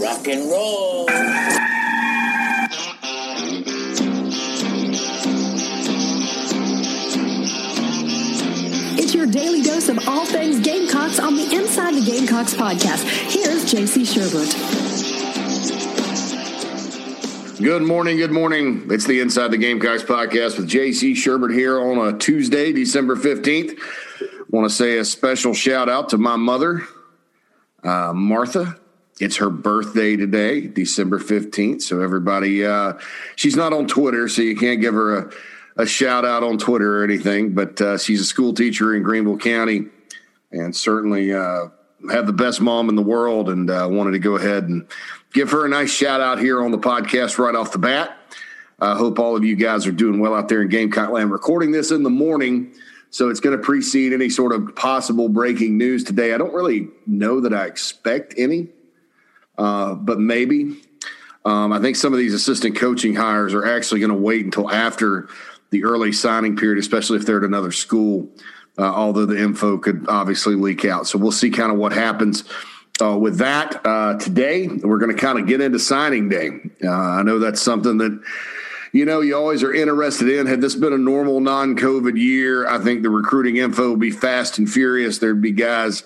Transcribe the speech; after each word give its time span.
Rock 0.00 0.28
and 0.28 0.50
roll. 0.50 1.06
It's 8.98 9.14
your 9.14 9.26
daily 9.26 9.60
dose 9.60 9.90
of 9.90 10.08
all 10.08 10.24
things 10.24 10.60
Gamecocks 10.60 11.18
on 11.18 11.36
the 11.36 11.54
Inside 11.54 11.94
the 11.96 12.00
Gamecocks 12.00 12.54
podcast. 12.54 13.04
Here's 13.30 13.70
JC 13.70 14.06
Shurburtt. 14.06 14.80
Good 17.60 17.82
morning. 17.82 18.16
Good 18.16 18.32
morning. 18.32 18.86
It's 18.90 19.06
the 19.06 19.20
Inside 19.20 19.48
the 19.48 19.58
Gamecocks 19.58 20.02
podcast 20.02 20.56
with 20.56 20.66
JC 20.70 21.12
Shurburtt 21.12 21.52
here 21.52 21.78
on 21.78 22.14
a 22.14 22.16
Tuesday, 22.16 22.72
December 22.72 23.16
15th. 23.16 23.78
Want 24.48 24.66
to 24.66 24.74
say 24.74 24.96
a 24.96 25.04
special 25.04 25.52
shout 25.52 25.90
out 25.90 26.08
to 26.08 26.16
my 26.16 26.36
mother, 26.36 26.84
uh, 27.84 28.14
Martha. 28.14 28.78
It's 29.20 29.36
her 29.36 29.50
birthday 29.50 30.16
today, 30.16 30.66
December 30.66 31.18
15th. 31.18 31.82
So, 31.82 32.00
everybody, 32.00 32.64
uh, 32.64 32.94
she's 33.36 33.54
not 33.54 33.72
on 33.72 33.86
Twitter, 33.86 34.28
so 34.28 34.40
you 34.40 34.56
can't 34.56 34.80
give 34.80 34.94
her 34.94 35.18
a, 35.18 35.32
a 35.76 35.86
shout 35.86 36.24
out 36.24 36.42
on 36.42 36.56
Twitter 36.56 37.00
or 37.00 37.04
anything, 37.04 37.52
but 37.52 37.80
uh, 37.80 37.98
she's 37.98 38.22
a 38.22 38.24
school 38.24 38.54
teacher 38.54 38.94
in 38.94 39.02
Greenville 39.02 39.36
County 39.36 39.84
and 40.52 40.74
certainly 40.74 41.32
uh, 41.32 41.66
have 42.10 42.26
the 42.26 42.32
best 42.32 42.60
mom 42.60 42.88
in 42.88 42.96
the 42.96 43.02
world. 43.02 43.50
And 43.50 43.70
uh, 43.70 43.86
wanted 43.90 44.12
to 44.12 44.18
go 44.18 44.36
ahead 44.36 44.64
and 44.64 44.86
give 45.32 45.50
her 45.50 45.66
a 45.66 45.68
nice 45.68 45.92
shout 45.92 46.20
out 46.20 46.38
here 46.38 46.62
on 46.62 46.70
the 46.70 46.78
podcast 46.78 47.38
right 47.38 47.54
off 47.54 47.72
the 47.72 47.78
bat. 47.78 48.16
I 48.80 48.96
hope 48.96 49.18
all 49.18 49.36
of 49.36 49.44
you 49.44 49.56
guys 49.56 49.86
are 49.86 49.92
doing 49.92 50.20
well 50.20 50.34
out 50.34 50.48
there 50.48 50.62
in 50.62 50.68
Gamecock 50.68 51.10
land. 51.10 51.30
Recording 51.30 51.70
this 51.70 51.90
in 51.90 52.02
the 52.02 52.10
morning, 52.10 52.72
so 53.10 53.28
it's 53.28 53.40
going 53.40 53.56
to 53.56 53.62
precede 53.62 54.14
any 54.14 54.30
sort 54.30 54.52
of 54.52 54.74
possible 54.74 55.28
breaking 55.28 55.76
news 55.76 56.04
today. 56.04 56.32
I 56.32 56.38
don't 56.38 56.54
really 56.54 56.88
know 57.06 57.40
that 57.40 57.52
I 57.52 57.66
expect 57.66 58.32
any, 58.38 58.68
uh, 59.58 59.94
but 59.94 60.18
maybe. 60.18 60.76
Um, 61.44 61.72
I 61.72 61.80
think 61.80 61.96
some 61.96 62.12
of 62.12 62.18
these 62.18 62.34
assistant 62.34 62.76
coaching 62.76 63.14
hires 63.14 63.54
are 63.54 63.64
actually 63.64 64.00
going 64.00 64.12
to 64.12 64.18
wait 64.18 64.44
until 64.44 64.70
after 64.70 65.28
the 65.70 65.84
early 65.84 66.12
signing 66.12 66.56
period, 66.56 66.78
especially 66.78 67.18
if 67.18 67.26
they're 67.26 67.38
at 67.38 67.44
another 67.44 67.72
school. 67.72 68.28
Uh, 68.78 68.84
although 68.84 69.26
the 69.26 69.38
info 69.38 69.78
could 69.78 70.06
obviously 70.08 70.54
leak 70.54 70.84
out, 70.84 71.06
so 71.06 71.18
we'll 71.18 71.32
see 71.32 71.50
kind 71.50 71.72
of 71.72 71.78
what 71.78 71.92
happens. 71.92 72.44
Uh, 73.02 73.16
with 73.16 73.38
that, 73.38 73.80
uh, 73.84 74.14
today 74.18 74.68
we're 74.68 74.98
going 74.98 75.14
to 75.14 75.20
kind 75.20 75.38
of 75.38 75.46
get 75.46 75.60
into 75.60 75.78
signing 75.78 76.28
day. 76.28 76.50
Uh, 76.82 76.90
I 76.90 77.22
know 77.22 77.38
that's 77.38 77.60
something 77.60 77.98
that 77.98 78.22
you 78.92 79.04
know 79.04 79.20
you 79.22 79.36
always 79.36 79.62
are 79.62 79.72
interested 79.72 80.28
in. 80.28 80.46
Had 80.46 80.60
this 80.60 80.74
been 80.74 80.92
a 80.92 80.98
normal 80.98 81.40
non-COVID 81.40 82.18
year, 82.18 82.68
I 82.68 82.78
think 82.78 83.02
the 83.02 83.10
recruiting 83.10 83.56
info 83.56 83.90
would 83.90 84.00
be 84.00 84.10
fast 84.10 84.58
and 84.58 84.70
furious. 84.70 85.18
There'd 85.18 85.42
be 85.42 85.52
guys 85.52 86.04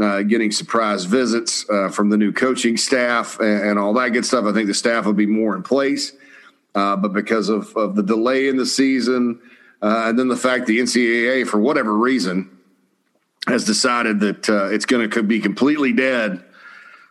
uh, 0.00 0.22
getting 0.22 0.50
surprise 0.50 1.04
visits 1.04 1.68
uh, 1.70 1.88
from 1.88 2.10
the 2.10 2.16
new 2.16 2.32
coaching 2.32 2.76
staff 2.76 3.40
and, 3.40 3.70
and, 3.70 3.78
all 3.78 3.92
that 3.94 4.10
good 4.10 4.24
stuff. 4.24 4.44
I 4.44 4.52
think 4.52 4.68
the 4.68 4.74
staff 4.74 5.06
would 5.06 5.16
be 5.16 5.26
more 5.26 5.56
in 5.56 5.62
place, 5.62 6.12
uh, 6.74 6.96
but 6.96 7.12
because 7.12 7.48
of, 7.48 7.76
of 7.76 7.96
the 7.96 8.02
delay 8.02 8.48
in 8.48 8.56
the 8.56 8.66
season 8.66 9.40
and 9.80 10.18
then 10.18 10.28
the 10.28 10.36
fact 10.36 10.66
the 10.66 10.78
NCAA, 10.78 11.46
for 11.46 11.58
whatever 11.58 11.96
reason, 11.96 12.58
has 13.48 13.64
decided 13.64 14.20
that 14.20 14.48
uh, 14.48 14.66
it's 14.66 14.84
going 14.84 15.08
to 15.08 15.22
be 15.22 15.40
completely 15.40 15.92
dead 15.92 16.44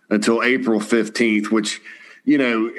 until 0.10 0.44
April 0.44 0.80
15th, 0.80 1.52
which, 1.52 1.82
you 2.24 2.38
know, 2.38 2.72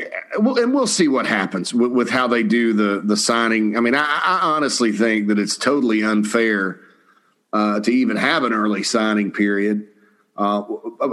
and 0.57 0.75
we'll 0.75 0.87
see 0.87 1.09
what 1.09 1.27
happens 1.27 1.75
with, 1.75 2.09
how 2.09 2.27
they 2.27 2.43
do 2.43 2.73
the, 2.73 3.03
the 3.05 3.17
signing. 3.17 3.77
I 3.77 3.81
mean, 3.81 3.95
I, 3.95 4.05
I 4.05 4.41
honestly 4.43 4.93
think 4.93 5.29
that 5.29 5.39
it's 5.39 5.57
totally 5.57 6.03
unfair 6.03 6.81
uh, 7.53 7.81
to 7.81 7.91
even 7.91 8.17
have 8.17 8.45
an 8.45 8.53
early 8.53 8.83
signing 8.83 9.33
period. 9.33 9.89
Uh, 10.39 10.63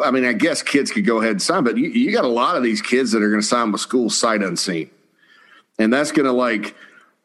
I 0.03 0.11
mean, 0.11 0.23
I 0.23 0.33
guess 0.33 0.61
kids 0.61 0.91
could 0.91 1.05
go 1.05 1.19
ahead 1.19 1.31
and 1.31 1.41
sign, 1.41 1.63
but 1.63 1.77
you, 1.77 1.89
you 1.89 2.11
got 2.11 2.25
a 2.25 2.29
lot 2.29 2.55
of 2.55 2.63
these 2.63 2.81
kids 2.81 3.11
that 3.11 3.23
are 3.23 3.29
going 3.29 3.41
to 3.41 3.47
sign 3.47 3.71
with 3.71 3.81
school 3.81 4.11
sight 4.11 4.43
unseen. 4.43 4.91
And 5.79 5.91
that's 5.91 6.11
going 6.11 6.27
to, 6.27 6.31
like, 6.31 6.75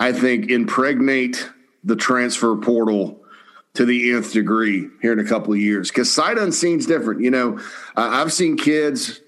I 0.01 0.13
think, 0.13 0.51
impregnate 0.51 1.49
the 1.85 1.97
transfer 1.97 2.57
portal 2.57 3.21
to 3.75 3.85
the 3.85 4.13
nth 4.13 4.33
degree 4.33 4.89
here 5.01 5.13
in 5.13 5.21
a 5.21 5.25
couple 5.25 5.53
of 5.53 5.61
years 5.61 5.91
because 5.91 6.13
sight 6.13 6.39
unseen 6.39 6.79
is 6.79 6.87
different. 6.87 7.21
You 7.21 7.31
know, 7.31 7.59
uh, 7.97 8.09
I've 8.13 8.33
seen 8.33 8.57
kids, 8.57 9.21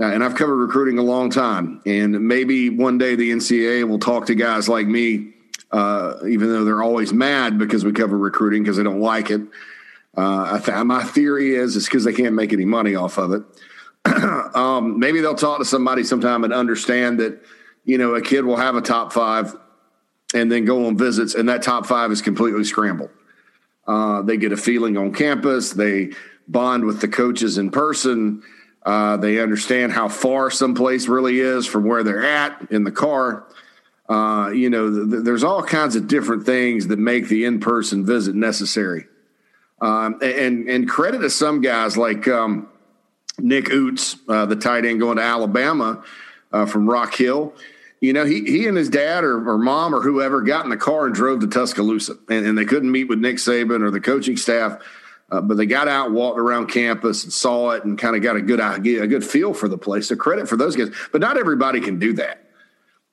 uh, 0.00 0.06
and 0.06 0.22
I've 0.22 0.34
covered 0.34 0.56
recruiting 0.56 0.98
a 0.98 1.02
long 1.02 1.30
time, 1.30 1.80
and 1.86 2.26
maybe 2.26 2.68
one 2.68 2.98
day 2.98 3.14
the 3.14 3.30
NCAA 3.30 3.88
will 3.88 3.98
talk 3.98 4.26
to 4.26 4.34
guys 4.34 4.68
like 4.68 4.86
me, 4.86 5.32
uh, 5.70 6.14
even 6.28 6.48
though 6.48 6.64
they're 6.64 6.82
always 6.82 7.12
mad 7.12 7.58
because 7.58 7.84
we 7.84 7.92
cover 7.92 8.18
recruiting 8.18 8.62
because 8.62 8.76
they 8.76 8.82
don't 8.82 9.00
like 9.00 9.30
it. 9.30 9.40
Uh, 10.18 10.58
th- 10.58 10.84
my 10.84 11.04
theory 11.04 11.54
is 11.54 11.76
it's 11.76 11.86
because 11.86 12.02
they 12.02 12.12
can't 12.12 12.34
make 12.34 12.52
any 12.52 12.64
money 12.64 12.96
off 12.96 13.18
of 13.18 13.32
it. 13.32 13.42
um, 14.56 14.98
maybe 14.98 15.20
they'll 15.20 15.36
talk 15.36 15.58
to 15.60 15.64
somebody 15.64 16.02
sometime 16.02 16.42
and 16.42 16.52
understand 16.52 17.20
that 17.20 17.40
you 17.84 17.98
know 17.98 18.16
a 18.16 18.20
kid 18.20 18.44
will 18.44 18.56
have 18.56 18.74
a 18.74 18.80
top 18.80 19.12
five 19.12 19.54
and 20.34 20.50
then 20.50 20.64
go 20.64 20.86
on 20.86 20.98
visits, 20.98 21.36
and 21.36 21.48
that 21.48 21.62
top 21.62 21.86
five 21.86 22.10
is 22.10 22.20
completely 22.20 22.64
scrambled. 22.64 23.10
Uh, 23.86 24.22
they 24.22 24.36
get 24.36 24.50
a 24.50 24.56
feeling 24.56 24.96
on 24.96 25.14
campus. 25.14 25.72
They 25.72 26.10
bond 26.48 26.84
with 26.84 27.00
the 27.00 27.08
coaches 27.08 27.56
in 27.56 27.70
person. 27.70 28.42
Uh, 28.84 29.18
they 29.18 29.38
understand 29.38 29.92
how 29.92 30.08
far 30.08 30.50
someplace 30.50 31.06
really 31.06 31.38
is 31.38 31.64
from 31.64 31.84
where 31.84 32.02
they're 32.02 32.24
at 32.24 32.72
in 32.72 32.82
the 32.82 32.90
car. 32.90 33.46
Uh, 34.08 34.50
you 34.52 34.68
know, 34.68 34.90
th- 34.90 35.10
th- 35.10 35.24
there's 35.24 35.44
all 35.44 35.62
kinds 35.62 35.94
of 35.94 36.08
different 36.08 36.44
things 36.44 36.88
that 36.88 36.98
make 36.98 37.28
the 37.28 37.44
in-person 37.44 38.04
visit 38.04 38.34
necessary. 38.34 39.06
Um, 39.80 40.18
and 40.22 40.68
and 40.68 40.88
credit 40.88 41.20
to 41.20 41.30
some 41.30 41.60
guys 41.60 41.96
like 41.96 42.26
um, 42.26 42.68
Nick 43.38 43.66
Ouzts, 43.66 44.18
uh, 44.28 44.46
the 44.46 44.56
tight 44.56 44.84
end 44.84 45.00
going 45.00 45.18
to 45.18 45.22
Alabama 45.22 46.02
uh, 46.52 46.66
from 46.66 46.88
Rock 46.88 47.14
Hill 47.14 47.54
you 48.00 48.12
know, 48.12 48.24
he 48.24 48.44
he 48.44 48.66
and 48.66 48.76
his 48.76 48.88
dad 48.88 49.24
or, 49.24 49.48
or 49.48 49.58
mom 49.58 49.94
or 49.94 50.00
whoever 50.00 50.40
got 50.42 50.64
in 50.64 50.70
the 50.70 50.76
car 50.76 51.06
and 51.06 51.14
drove 51.14 51.40
to 51.40 51.48
Tuscaloosa, 51.48 52.16
and, 52.28 52.46
and 52.46 52.56
they 52.56 52.64
couldn't 52.64 52.90
meet 52.90 53.04
with 53.04 53.18
Nick 53.18 53.36
Saban 53.36 53.82
or 53.82 53.90
the 53.90 54.00
coaching 54.00 54.36
staff, 54.36 54.80
uh, 55.32 55.40
but 55.40 55.56
they 55.56 55.66
got 55.66 55.88
out, 55.88 56.12
walked 56.12 56.38
around 56.38 56.68
campus, 56.68 57.24
and 57.24 57.32
saw 57.32 57.70
it, 57.70 57.84
and 57.84 57.98
kind 57.98 58.14
of 58.14 58.22
got 58.22 58.36
a 58.36 58.40
good 58.40 58.60
idea, 58.60 59.02
a 59.02 59.06
good 59.08 59.24
feel 59.24 59.52
for 59.52 59.68
the 59.68 59.78
place. 59.78 60.08
So 60.08 60.16
credit 60.16 60.48
for 60.48 60.56
those 60.56 60.76
guys, 60.76 60.90
but 61.10 61.20
not 61.20 61.36
everybody 61.36 61.80
can 61.80 61.98
do 61.98 62.12
that. 62.14 62.44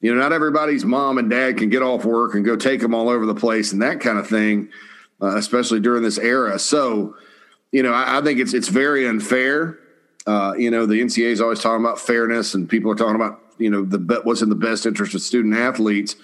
You 0.01 0.13
know, 0.13 0.21
not 0.21 0.33
everybody's 0.33 0.85
mom 0.85 1.17
and 1.17 1.31
dad 1.31 1.57
can 1.57 1.69
get 1.69 1.81
off 1.81 2.05
work 2.05 2.35
and 2.35 2.45
go 2.45 2.55
take 2.55 2.79
them 2.79 2.93
all 2.93 3.09
over 3.09 3.25
the 3.25 3.33
place 3.33 3.73
and 3.73 3.81
that 3.81 4.01
kind 4.01 4.19
of 4.19 4.27
thing, 4.27 4.69
uh, 5.21 5.37
especially 5.37 5.79
during 5.79 6.03
this 6.03 6.17
era. 6.17 6.59
So, 6.59 7.15
you 7.71 7.83
know, 7.83 7.93
I, 7.93 8.19
I 8.19 8.21
think 8.21 8.39
it's 8.39 8.53
it's 8.53 8.67
very 8.67 9.07
unfair. 9.07 9.79
Uh, 10.27 10.53
you 10.57 10.71
know, 10.71 10.85
the 10.85 11.01
NCAA 11.01 11.31
is 11.31 11.41
always 11.41 11.59
talking 11.59 11.85
about 11.85 11.99
fairness, 11.99 12.53
and 12.53 12.69
people 12.69 12.91
are 12.91 12.95
talking 12.95 13.15
about 13.15 13.39
you 13.57 13.69
know 13.69 13.83
the 13.83 14.21
what's 14.23 14.41
in 14.41 14.49
the 14.49 14.55
best 14.55 14.85
interest 14.85 15.15
of 15.15 15.21
student 15.21 15.55
athletes. 15.55 16.15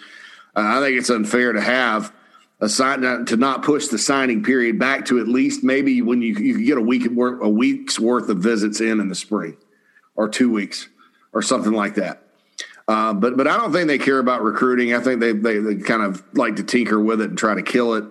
Uh, 0.56 0.64
I 0.64 0.80
think 0.82 0.98
it's 0.98 1.10
unfair 1.10 1.54
to 1.54 1.62
have 1.62 2.14
a 2.60 2.70
sign 2.70 3.26
to 3.26 3.38
not 3.38 3.64
push 3.64 3.88
the 3.88 3.98
signing 3.98 4.44
period 4.44 4.78
back 4.78 5.06
to 5.06 5.20
at 5.20 5.28
least 5.28 5.64
maybe 5.64 6.02
when 6.02 6.22
you 6.22 6.36
you 6.36 6.66
get 6.66 6.78
a 6.78 6.82
week 6.82 7.06
a 7.06 7.50
week's 7.50 8.00
worth 8.00 8.30
of 8.30 8.40
visits 8.40 8.82
in 8.82 9.00
in 9.00 9.08
the 9.08 9.16
spring, 9.16 9.58
or 10.16 10.30
two 10.30 10.52
weeks, 10.52 10.88
or 11.34 11.42
something 11.42 11.74
like 11.74 11.96
that. 11.96 12.24
Uh, 12.88 13.14
but 13.14 13.38
but 13.38 13.48
I 13.48 13.58
don't 13.58 13.72
think 13.72 13.88
they 13.88 13.98
care 13.98 14.20
about 14.20 14.44
recruiting. 14.44 14.94
I 14.94 15.00
think 15.00 15.20
they, 15.22 15.32
they 15.32 15.60
they 15.60 15.76
kind 15.76 16.02
of 16.02 16.24
like 16.34 16.58
to 16.58 16.64
tinker 16.64 17.00
with 17.00 17.22
it 17.22 17.30
and 17.30 17.38
try 17.38 17.54
to 17.54 17.62
kill 17.62 17.94
it 17.94 18.04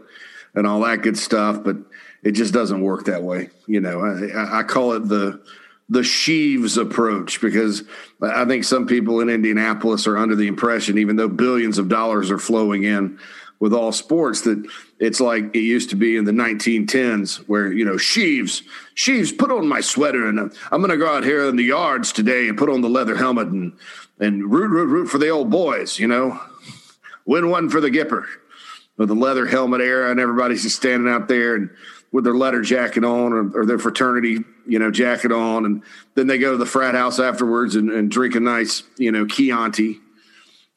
and 0.54 0.66
all 0.66 0.80
that 0.80 1.02
good 1.02 1.18
stuff. 1.18 1.62
But 1.64 1.76
it 2.22 2.32
just 2.32 2.52
doesn't 2.52 2.80
work 2.80 3.06
that 3.06 3.22
way. 3.22 3.50
You 3.66 3.80
know, 3.80 4.00
I, 4.00 4.60
I 4.60 4.62
call 4.62 4.92
it 4.92 5.08
the 5.08 5.40
the 5.88 6.02
Jeeves 6.02 6.76
approach 6.76 7.40
because 7.40 7.82
I 8.22 8.44
think 8.44 8.62
some 8.62 8.86
people 8.86 9.20
in 9.20 9.28
Indianapolis 9.28 10.06
are 10.06 10.16
under 10.16 10.36
the 10.36 10.46
impression, 10.46 10.98
even 10.98 11.16
though 11.16 11.28
billions 11.28 11.78
of 11.78 11.88
dollars 11.88 12.30
are 12.30 12.38
flowing 12.38 12.84
in 12.84 13.18
with 13.58 13.74
all 13.74 13.90
sports, 13.90 14.42
that 14.42 14.64
it's 15.00 15.20
like 15.20 15.54
it 15.54 15.60
used 15.60 15.90
to 15.90 15.96
be 15.96 16.16
in 16.16 16.24
the 16.24 16.32
1910s, 16.32 17.38
where 17.48 17.72
you 17.72 17.84
know 17.84 17.98
Jeeves, 17.98 18.62
Jeeves, 18.94 19.32
put 19.32 19.50
on 19.50 19.66
my 19.66 19.80
sweater 19.80 20.28
and 20.28 20.38
I'm 20.70 20.80
going 20.80 20.90
to 20.90 20.96
go 20.96 21.08
out 21.12 21.24
here 21.24 21.48
in 21.48 21.56
the 21.56 21.64
yards 21.64 22.12
today 22.12 22.48
and 22.48 22.56
put 22.56 22.70
on 22.70 22.80
the 22.80 22.88
leather 22.88 23.16
helmet 23.16 23.48
and 23.48 23.72
and 24.20 24.50
root, 24.50 24.68
root, 24.68 24.86
root 24.86 25.06
for 25.06 25.18
the 25.18 25.30
old 25.30 25.50
boys, 25.50 25.98
you 25.98 26.06
know, 26.06 26.38
win 27.24 27.50
one 27.50 27.68
for 27.68 27.80
the 27.80 27.90
Gipper 27.90 28.26
with 29.00 29.08
the 29.08 29.14
leather 29.14 29.46
helmet 29.46 29.80
era, 29.80 30.10
and 30.10 30.20
everybody's 30.20 30.62
just 30.62 30.76
standing 30.76 31.10
out 31.10 31.26
there 31.26 31.54
and 31.54 31.70
with 32.12 32.22
their 32.22 32.34
letter 32.34 32.60
jacket 32.60 33.02
on 33.02 33.32
or, 33.32 33.60
or, 33.60 33.64
their 33.64 33.78
fraternity, 33.78 34.40
you 34.66 34.78
know, 34.78 34.90
jacket 34.90 35.32
on, 35.32 35.64
and 35.64 35.82
then 36.16 36.26
they 36.26 36.36
go 36.36 36.50
to 36.50 36.58
the 36.58 36.66
frat 36.66 36.94
house 36.94 37.18
afterwards 37.18 37.76
and, 37.76 37.90
and 37.90 38.10
drink 38.10 38.34
a 38.34 38.40
nice, 38.40 38.82
you 38.98 39.10
know, 39.10 39.24
Chianti 39.24 40.00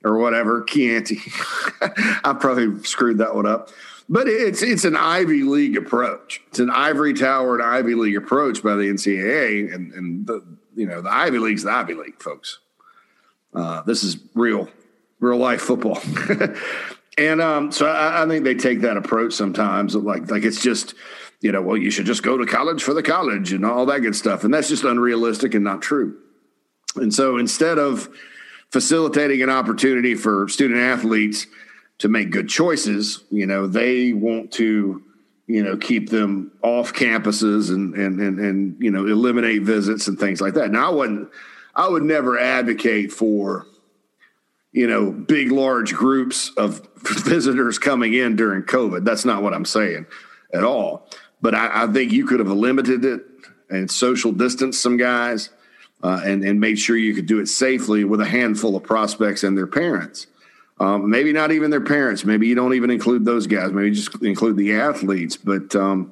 or 0.06 0.18
whatever 0.20 0.64
Chianti. 0.64 1.20
I 2.24 2.34
probably 2.40 2.82
screwed 2.86 3.18
that 3.18 3.36
one 3.36 3.46
up, 3.46 3.72
but 4.08 4.30
it's 4.30 4.62
it's 4.62 4.86
an 4.86 4.96
Ivy 4.96 5.44
League 5.44 5.76
approach. 5.76 6.42
It's 6.48 6.60
an 6.60 6.70
ivory 6.70 7.14
tower 7.14 7.56
and 7.56 7.64
Ivy 7.64 7.96
League 7.96 8.16
approach 8.16 8.64
by 8.64 8.76
the 8.76 8.84
NCAA, 8.84 9.76
and 9.76 9.92
and 9.92 10.26
the 10.26 10.46
you 10.76 10.88
know 10.88 11.02
the 11.02 11.12
Ivy 11.12 11.40
League's 11.40 11.64
the 11.64 11.72
Ivy 11.72 11.96
League, 11.96 12.24
folks. 12.24 12.60
Uh, 13.54 13.82
this 13.82 14.02
is 14.02 14.18
real, 14.34 14.70
real 15.20 15.38
life 15.38 15.62
football. 15.62 16.02
and 17.18 17.42
um, 17.42 17.72
so 17.72 17.88
I, 17.88 18.24
I 18.24 18.28
think 18.28 18.44
they 18.44 18.56
take 18.56 18.82
that 18.82 18.98
approach 18.98 19.34
sometimes, 19.34 19.96
like 19.96 20.30
like 20.30 20.44
it's 20.44 20.62
just 20.62 20.96
you 21.44 21.52
know, 21.52 21.62
well, 21.62 21.78
you 21.78 21.92
should 21.92 22.06
just 22.06 22.24
go 22.24 22.38
to 22.38 22.46
college 22.46 22.82
for 22.82 22.94
the 22.94 23.04
college 23.04 23.52
and 23.52 23.66
all 23.66 23.86
that 23.88 24.00
good 24.00 24.16
stuff. 24.16 24.46
And 24.46 24.54
that's 24.54 24.70
just 24.70 24.86
unrealistic 24.86 25.54
and 25.54 25.64
not 25.64 25.82
true. 25.82 26.18
And 26.96 27.14
so 27.14 27.38
instead 27.38 27.78
of 27.78 28.08
facilitating 28.72 29.42
an 29.44 29.50
opportunity 29.50 30.16
for 30.16 30.48
student 30.48 30.80
athletes 30.80 31.46
to 32.00 32.08
make 32.08 32.32
good 32.32 32.48
choices, 32.48 33.26
you 33.30 33.46
know, 33.46 33.68
they 33.68 34.14
want 34.14 34.54
to, 34.54 35.04
you 35.48 35.64
know, 35.64 35.76
keep 35.76 36.10
them 36.10 36.54
off 36.64 36.94
campuses 36.94 37.70
and 37.70 37.94
and 37.94 38.22
and, 38.22 38.40
and 38.40 38.78
you 38.82 38.90
know 38.90 39.06
eliminate 39.06 39.64
visits 39.64 40.08
and 40.08 40.18
things 40.18 40.40
like 40.40 40.54
that. 40.54 40.72
Now, 40.72 40.92
I 40.92 40.96
wouldn't, 40.96 41.30
I 41.76 41.90
would 41.90 42.04
never 42.04 42.40
advocate 42.40 43.12
for, 43.12 43.68
you 44.72 44.88
know, 44.88 45.12
big 45.12 45.52
large 45.52 45.94
groups 45.94 46.52
of 46.56 46.88
visitors 47.26 47.80
coming 47.80 48.14
in 48.14 48.36
during 48.36 48.64
COVID. 48.64 49.06
That's 49.06 49.26
not 49.26 49.44
what 49.44 49.54
I'm 49.54 49.66
saying 49.66 50.06
at 50.54 50.64
all. 50.64 51.08
But 51.42 51.56
I, 51.56 51.84
I 51.84 51.88
think 51.88 52.12
you 52.12 52.26
could 52.26 52.40
have 52.40 52.50
limited 52.50 53.04
it 53.04 53.26
and 53.70 53.90
social 53.90 54.32
distance 54.32 54.80
some 54.80 54.98
guys 54.98 55.50
uh, 56.04 56.22
and, 56.24 56.44
and 56.44 56.60
made 56.60 56.78
sure 56.80 56.96
you 56.96 57.14
could 57.14 57.26
do 57.26 57.40
it 57.40 57.48
safely 57.48 58.04
with 58.04 58.22
a 58.22 58.26
handful 58.26 58.76
of 58.76 58.84
prospects 58.84 59.44
and 59.44 59.58
their 59.58 59.68
parents. 59.68 60.28
Um, 60.80 61.10
maybe 61.10 61.34
not 61.34 61.52
even 61.52 61.72
their 61.72 61.82
parents. 61.82 62.26
Maybe 62.26 62.48
you 62.48 62.56
don't 62.56 62.74
even 62.74 62.90
include 62.90 63.26
those 63.26 63.48
guys. 63.48 63.72
Maybe 63.72 63.92
just 63.92 64.22
include 64.22 64.58
the 64.58 64.74
athletes. 64.74 65.38
But 65.38 65.76
um, 65.76 66.12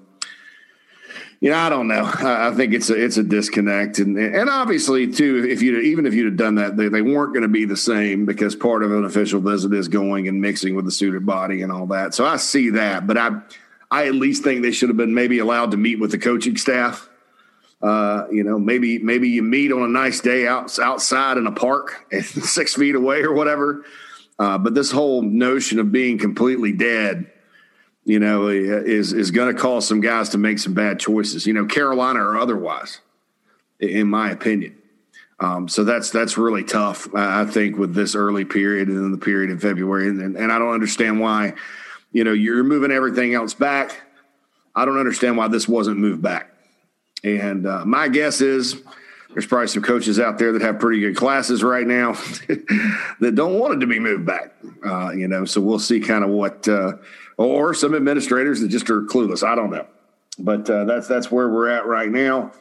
know, 1.49 1.57
I 1.57 1.69
don't 1.69 1.87
know. 1.87 2.03
I, 2.19 2.49
I, 2.49 2.51
think 2.53 2.73
it's 2.73 2.89
a 2.89 3.03
it's 3.03 3.17
a 3.17 3.23
disconnect, 3.23 3.99
and 3.99 4.17
and 4.17 4.49
obviously 4.49 5.11
too, 5.11 5.47
if 5.49 5.61
you 5.61 5.79
even 5.79 6.05
if 6.05 6.13
you'd 6.13 6.25
have 6.25 6.37
done 6.37 6.55
that, 6.55 6.77
they, 6.77 6.87
they 6.87 7.01
weren't 7.01 7.33
going 7.33 7.43
to 7.43 7.49
be 7.49 7.65
the 7.65 7.77
same 7.77 8.25
because 8.25 8.55
part 8.55 8.83
of 8.83 8.91
an 8.91 9.05
official 9.05 9.41
visit 9.41 9.73
is 9.73 9.87
going 9.87 10.27
and 10.27 10.39
mixing 10.39 10.75
with 10.75 10.85
the 10.85 10.91
suited 10.91 11.25
body 11.25 11.61
and 11.63 11.71
all 11.71 11.87
that. 11.87 12.13
So 12.13 12.25
I 12.25 12.37
see 12.37 12.69
that, 12.71 13.07
but 13.07 13.17
I 13.17 13.41
I 13.89 14.07
at 14.07 14.15
least 14.15 14.43
think 14.43 14.61
they 14.61 14.71
should 14.71 14.89
have 14.89 14.97
been 14.97 15.13
maybe 15.13 15.39
allowed 15.39 15.71
to 15.71 15.77
meet 15.77 15.99
with 15.99 16.11
the 16.11 16.19
coaching 16.19 16.57
staff 16.57 17.09
uh, 17.81 18.27
you 18.31 18.43
know, 18.43 18.59
maybe 18.59 18.99
maybe 18.99 19.29
you 19.29 19.41
meet 19.41 19.71
on 19.71 19.81
a 19.81 19.87
nice 19.87 20.19
day 20.21 20.47
out, 20.47 20.77
outside 20.77 21.37
in 21.37 21.47
a 21.47 21.51
park, 21.51 22.05
six 22.21 22.75
feet 22.75 22.95
away 22.95 23.21
or 23.21 23.33
whatever. 23.33 23.83
Uh, 24.37 24.57
but 24.57 24.73
this 24.73 24.91
whole 24.91 25.21
notion 25.21 25.79
of 25.79 25.91
being 25.91 26.17
completely 26.17 26.71
dead, 26.71 27.31
you 28.03 28.19
know, 28.19 28.47
is 28.47 29.13
is 29.13 29.31
going 29.31 29.53
to 29.53 29.59
cause 29.59 29.87
some 29.87 30.01
guys 30.01 30.29
to 30.29 30.37
make 30.37 30.59
some 30.59 30.73
bad 30.73 30.99
choices. 30.99 31.45
You 31.45 31.53
know, 31.53 31.65
Carolina 31.65 32.19
or 32.19 32.37
otherwise, 32.37 32.99
in 33.79 34.07
my 34.07 34.31
opinion. 34.31 34.77
Um, 35.39 35.67
so 35.67 35.83
that's 35.83 36.11
that's 36.11 36.37
really 36.37 36.63
tough. 36.63 37.13
I 37.15 37.45
think 37.45 37.77
with 37.77 37.93
this 37.93 38.15
early 38.15 38.45
period 38.45 38.87
and 38.87 38.97
then 38.97 39.11
the 39.11 39.17
period 39.17 39.49
in 39.49 39.59
February, 39.59 40.07
and, 40.07 40.37
and 40.37 40.51
I 40.51 40.59
don't 40.59 40.73
understand 40.73 41.19
why. 41.19 41.53
You 42.13 42.25
know, 42.25 42.33
you're 42.33 42.63
moving 42.63 42.91
everything 42.91 43.33
else 43.33 43.53
back. 43.53 44.01
I 44.75 44.85
don't 44.85 44.99
understand 44.99 45.37
why 45.37 45.47
this 45.47 45.67
wasn't 45.67 45.97
moved 45.97 46.21
back. 46.21 46.51
And 47.23 47.65
uh, 47.65 47.85
my 47.85 48.07
guess 48.07 48.41
is 48.41 48.81
there's 49.33 49.45
probably 49.45 49.67
some 49.67 49.83
coaches 49.83 50.19
out 50.19 50.37
there 50.37 50.51
that 50.51 50.61
have 50.61 50.79
pretty 50.79 50.99
good 50.99 51.15
classes 51.15 51.63
right 51.63 51.87
now 51.87 52.13
that 53.19 53.33
don't 53.35 53.59
want 53.59 53.75
it 53.75 53.79
to 53.79 53.87
be 53.87 53.99
moved 53.99 54.25
back. 54.25 54.53
Uh, 54.85 55.11
you 55.11 55.27
know, 55.27 55.45
so 55.45 55.61
we'll 55.61 55.79
see 55.79 55.99
kind 55.99 56.23
of 56.23 56.29
what, 56.29 56.67
uh, 56.67 56.93
or 57.37 57.73
some 57.73 57.95
administrators 57.95 58.61
that 58.61 58.69
just 58.69 58.89
are 58.89 59.01
clueless. 59.03 59.45
I 59.45 59.55
don't 59.55 59.71
know, 59.71 59.87
but 60.39 60.69
uh, 60.69 60.85
that's 60.85 61.07
that's 61.07 61.31
where 61.31 61.49
we're 61.49 61.69
at 61.69 61.85
right 61.85 62.09
now. 62.09 62.51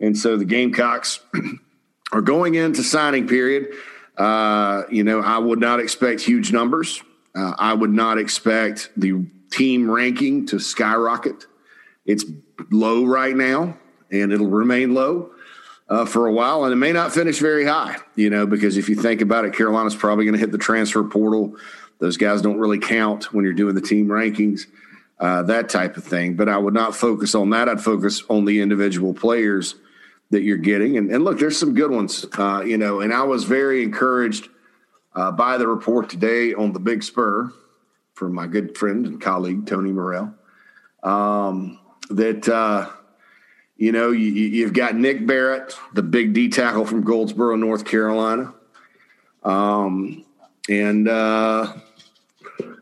And 0.00 0.16
so 0.16 0.36
the 0.36 0.44
Gamecocks 0.44 1.20
are 2.12 2.20
going 2.20 2.54
into 2.54 2.82
signing 2.82 3.26
period. 3.26 3.68
Uh, 4.16 4.84
you 4.90 5.04
know, 5.04 5.20
I 5.20 5.38
would 5.38 5.60
not 5.60 5.80
expect 5.80 6.20
huge 6.20 6.52
numbers. 6.52 7.02
Uh, 7.34 7.54
I 7.58 7.74
would 7.74 7.92
not 7.92 8.18
expect 8.18 8.90
the 8.96 9.26
team 9.50 9.90
ranking 9.90 10.46
to 10.46 10.58
skyrocket. 10.58 11.46
It's 12.04 12.24
low 12.70 13.04
right 13.04 13.36
now 13.36 13.76
and 14.10 14.32
it'll 14.32 14.46
remain 14.46 14.94
low 14.94 15.30
uh, 15.88 16.04
for 16.04 16.26
a 16.26 16.32
while, 16.32 16.64
and 16.64 16.72
it 16.72 16.76
may 16.76 16.92
not 16.92 17.12
finish 17.12 17.38
very 17.38 17.64
high. 17.64 17.96
You 18.14 18.30
know, 18.30 18.46
because 18.46 18.76
if 18.76 18.88
you 18.88 18.96
think 18.96 19.20
about 19.20 19.44
it, 19.44 19.54
Carolina's 19.54 19.94
probably 19.94 20.24
going 20.24 20.34
to 20.34 20.40
hit 20.40 20.52
the 20.52 20.58
transfer 20.58 21.04
portal. 21.04 21.56
Those 21.98 22.16
guys 22.16 22.42
don't 22.42 22.58
really 22.58 22.78
count 22.78 23.32
when 23.32 23.44
you're 23.44 23.54
doing 23.54 23.74
the 23.74 23.80
team 23.80 24.06
rankings, 24.08 24.66
uh, 25.18 25.42
that 25.44 25.68
type 25.68 25.96
of 25.96 26.04
thing. 26.04 26.36
But 26.36 26.48
I 26.48 26.58
would 26.58 26.74
not 26.74 26.94
focus 26.94 27.34
on 27.34 27.50
that. 27.50 27.68
I'd 27.68 27.80
focus 27.80 28.22
on 28.28 28.44
the 28.44 28.60
individual 28.60 29.14
players 29.14 29.76
that 30.30 30.42
you're 30.42 30.56
getting. 30.56 30.96
And, 30.96 31.10
and 31.10 31.24
look, 31.24 31.38
there's 31.38 31.58
some 31.58 31.74
good 31.74 31.90
ones. 31.90 32.26
Uh, 32.36 32.62
you 32.66 32.76
know, 32.76 33.00
and 33.00 33.12
I 33.12 33.22
was 33.22 33.44
very 33.44 33.82
encouraged 33.82 34.48
uh, 35.14 35.32
by 35.32 35.56
the 35.56 35.66
report 35.66 36.10
today 36.10 36.52
on 36.52 36.72
the 36.72 36.80
Big 36.80 37.02
Spur 37.02 37.52
from 38.14 38.34
my 38.34 38.46
good 38.46 38.76
friend 38.76 39.06
and 39.06 39.20
colleague 39.20 39.66
Tony 39.66 39.92
Morrell 39.92 40.34
um, 41.02 41.78
that 42.10 42.48
uh, 42.48 42.90
you 43.76 43.92
know, 43.92 44.10
you, 44.10 44.64
have 44.64 44.72
got 44.72 44.96
Nick 44.96 45.26
Barrett, 45.26 45.76
the 45.92 46.02
big 46.02 46.32
D 46.32 46.48
tackle 46.48 46.86
from 46.86 47.02
Goldsboro, 47.02 47.56
North 47.56 47.84
Carolina. 47.84 48.54
Um, 49.42 50.24
and 50.68 51.06
uh, 51.06 51.74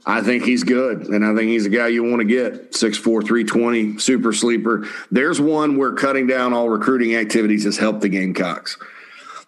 I 0.07 0.21
think 0.21 0.45
he's 0.45 0.65
good. 0.65 1.09
And 1.09 1.25
I 1.25 1.35
think 1.35 1.51
he's 1.51 1.67
a 1.67 1.71
guy 1.71 1.89
you 1.89 2.05
want 2.05 2.21
to 2.21 2.25
get 2.25 2.73
6'4, 2.73 3.03
320, 3.03 3.99
super 3.99 4.33
sleeper. 4.33 4.87
There's 5.11 5.41
one 5.41 5.77
where 5.77 5.95
cutting 5.95 6.27
down 6.27 6.53
all 6.53 6.69
recruiting 6.69 7.15
activities 7.17 7.65
has 7.65 7.79
helped 7.79 8.03
the 8.03 8.09
Gamecocks. 8.09 8.77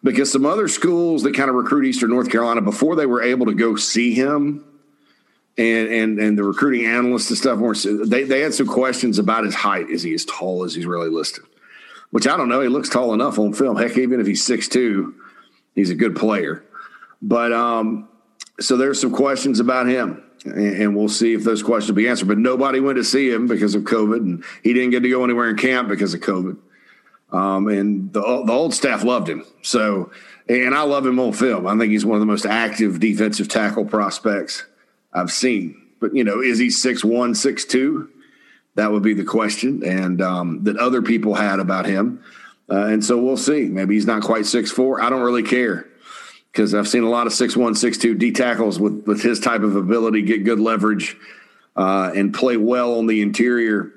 Because 0.03 0.31
some 0.31 0.47
other 0.47 0.69
schools 0.69 1.25
that 1.25 1.35
kind 1.35 1.51
of 1.51 1.57
recruit 1.57 1.85
Eastern 1.85 2.11
North 2.11 2.31
Carolina, 2.31 2.63
before 2.63 2.97
they 2.97 3.07
were 3.07 3.23
able 3.23 3.47
to 3.47 3.55
go 3.55 3.77
see 3.77 4.15
him, 4.15 4.65
and 5.59 5.89
and 5.89 6.19
and 6.19 6.39
the 6.39 6.45
recruiting 6.45 6.87
analysts 6.87 7.31
and 7.31 7.39
stuff 7.39 7.59
weren't 7.59 8.11
they 8.11 8.25
they 8.25 8.41
had 8.41 8.55
some 8.55 8.67
questions 8.67 9.19
about 9.19 9.45
his 9.45 9.55
height. 9.55 9.89
Is 9.89 10.03
he 10.03 10.13
as 10.15 10.25
tall 10.25 10.65
as 10.65 10.75
he's 10.75 10.87
really 10.87 11.09
listed? 11.09 11.45
Which 12.11 12.27
I 12.27 12.37
don't 12.37 12.49
know. 12.49 12.61
He 12.61 12.69
looks 12.69 12.89
tall 12.89 13.15
enough 13.15 13.39
on 13.39 13.53
film. 13.53 13.77
Heck, 13.77 13.97
even 13.97 14.21
if 14.21 14.27
he's 14.27 14.45
six 14.45 14.69
two, 14.69 15.15
he's 15.75 15.91
a 15.91 15.95
good 15.95 16.15
player. 16.15 16.63
But 17.23 17.53
um, 17.53 18.09
so 18.61 18.77
there's 18.77 19.01
some 19.01 19.13
questions 19.13 19.61
about 19.61 19.89
him, 19.89 20.23
and, 20.47 20.97
we'll 20.97 21.09
see 21.09 21.35
if 21.35 21.45
those 21.45 21.63
questions 21.63 21.91
will 21.91 21.97
be 21.97 22.09
answered. 22.09 22.29
But 22.29 22.39
nobody 22.39 22.81
went 22.81 22.97
to 22.97 23.05
see 23.05 23.31
him 23.31 23.47
because 23.47 23.75
of 23.75 23.83
COVID, 23.83 24.19
and 24.19 24.45
he 24.63 24.73
didn't 24.73 24.91
get 24.91 25.03
to 25.03 25.11
go 25.11 25.25
anywhere 25.25 25.51
in 25.51 25.57
camp 25.57 25.89
because 25.89 26.15
of 26.15 26.21
COVID. 26.21 26.57
Um, 27.33 27.69
and 27.69 28.13
the 28.13 28.21
the 28.21 28.53
old 28.53 28.75
staff 28.75 29.05
loved 29.05 29.29
him. 29.29 29.45
So, 29.63 30.11
and 30.49 30.75
I 30.75 30.83
love 30.83 31.05
him 31.05 31.19
on 31.19 31.33
film. 31.33 31.67
I 31.67 31.77
think 31.77 31.91
he's 31.91 32.07
one 32.07 32.17
of 32.17 32.21
the 32.21 32.27
most 32.27 32.47
active 32.47 33.01
defensive 33.01 33.49
tackle 33.49 33.85
prospects 33.85 34.65
I've 35.13 35.33
seen. 35.33 35.83
But 36.01 36.15
you 36.15 36.25
know, 36.25 36.41
is 36.41 36.59
he 36.59 36.71
six 36.71 37.05
one, 37.05 37.35
six 37.35 37.65
two? 37.65 38.11
That 38.77 38.93
would 38.93 39.03
be 39.03 39.15
the 39.15 39.25
question, 39.25 39.83
and 39.85 40.21
um, 40.21 40.65
that 40.65 40.77
other 40.77 41.03
people 41.03 41.35
had 41.35 41.61
about 41.61 41.87
him. 41.87 42.23
Uh, 42.71 42.87
and 42.87 43.05
so 43.05 43.17
we'll 43.17 43.37
see. 43.37 43.65
Maybe 43.65 43.95
he's 43.95 44.07
not 44.07 44.23
quite 44.23 44.47
six 44.47 44.71
four. 44.71 45.01
I 45.01 45.11
don't 45.11 45.23
really 45.23 45.43
care 45.43 45.89
because 46.57 46.75
I've 46.75 46.89
seen 46.89 47.03
a 47.03 47.11
lot 47.11 47.27
of 47.27 47.35
six 47.35 47.55
one, 47.55 47.75
six 47.75 47.99
two 47.99 48.15
D 48.15 48.33
tackles 48.33 48.81
with 48.81 49.05
with 49.07 49.23
his 49.23 49.39
type 49.39 49.61
of 49.61 49.77
ability, 49.77 50.23
get 50.23 50.43
good 50.45 50.59
leverage, 50.59 51.15
uh, 51.77 52.11
and 52.17 52.33
play 52.33 52.57
well 52.57 52.99
on 52.99 53.07
the 53.07 53.21
interior. 53.21 53.93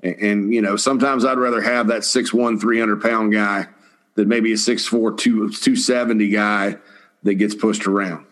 And, 0.00 0.14
and, 0.20 0.54
you 0.54 0.62
know, 0.62 0.76
sometimes 0.76 1.24
I'd 1.24 1.38
rather 1.38 1.60
have 1.60 1.88
that 1.88 2.04
six 2.04 2.32
one, 2.32 2.60
three 2.60 2.78
hundred 2.78 3.02
pound 3.02 3.32
guy 3.32 3.66
than 4.14 4.28
maybe 4.28 4.52
a 4.52 4.56
six 4.56 4.86
four, 4.86 5.12
two 5.14 5.50
two 5.50 5.74
seventy 5.74 6.28
guy 6.28 6.76
that 7.24 7.34
gets 7.34 7.56
pushed 7.56 7.88
around. 7.88 8.26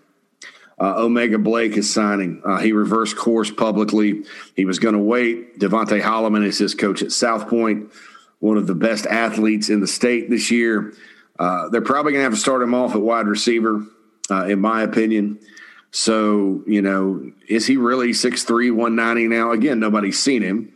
Uh, 0.80 0.94
O'Mega 0.98 1.38
Blake 1.38 1.76
is 1.76 1.92
signing. 1.92 2.42
Uh, 2.44 2.58
he 2.58 2.70
reversed 2.70 3.16
course 3.16 3.50
publicly. 3.50 4.22
He 4.54 4.64
was 4.64 4.78
going 4.78 4.94
to 4.94 5.00
wait. 5.00 5.58
Devontae 5.58 6.02
Holloman 6.02 6.46
is 6.46 6.58
his 6.58 6.74
coach 6.74 7.02
at 7.02 7.10
South 7.10 7.48
Pointe, 7.48 7.90
one 8.38 8.58
of 8.58 8.68
the 8.68 8.74
best 8.74 9.06
athletes 9.06 9.70
in 9.70 9.80
the 9.80 9.86
state 9.88 10.30
this 10.30 10.52
year. 10.52 10.92
Uh, 11.38 11.68
they're 11.68 11.80
probably 11.80 12.12
going 12.12 12.20
to 12.20 12.24
have 12.24 12.34
to 12.34 12.40
start 12.40 12.62
him 12.62 12.74
off 12.74 12.94
at 12.94 13.00
wide 13.00 13.26
receiver, 13.26 13.84
uh, 14.30 14.44
in 14.44 14.60
my 14.60 14.82
opinion. 14.82 15.38
So, 15.90 16.62
you 16.66 16.82
know, 16.82 17.32
is 17.48 17.66
he 17.66 17.76
really 17.76 18.10
6'3, 18.10 18.70
190 18.74 19.28
now? 19.28 19.52
Again, 19.52 19.80
nobody's 19.80 20.20
seen 20.20 20.42
him. 20.42 20.72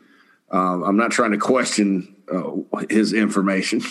Uh, 0.53 0.83
I'm 0.83 0.97
not 0.97 1.11
trying 1.11 1.31
to 1.33 1.39
question 1.39 2.17
uh, 2.33 2.53
his 2.89 3.13
information. 3.13 3.83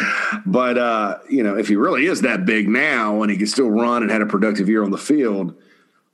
but 0.46 0.78
uh, 0.78 1.18
you 1.28 1.42
know, 1.42 1.56
if 1.56 1.68
he 1.68 1.76
really 1.76 2.06
is 2.06 2.22
that 2.22 2.44
big 2.44 2.68
now 2.68 3.22
and 3.22 3.30
he 3.30 3.36
can 3.36 3.46
still 3.46 3.70
run 3.70 4.02
and 4.02 4.10
had 4.10 4.22
a 4.22 4.26
productive 4.26 4.68
year 4.68 4.82
on 4.82 4.90
the 4.90 4.98
field, 4.98 5.54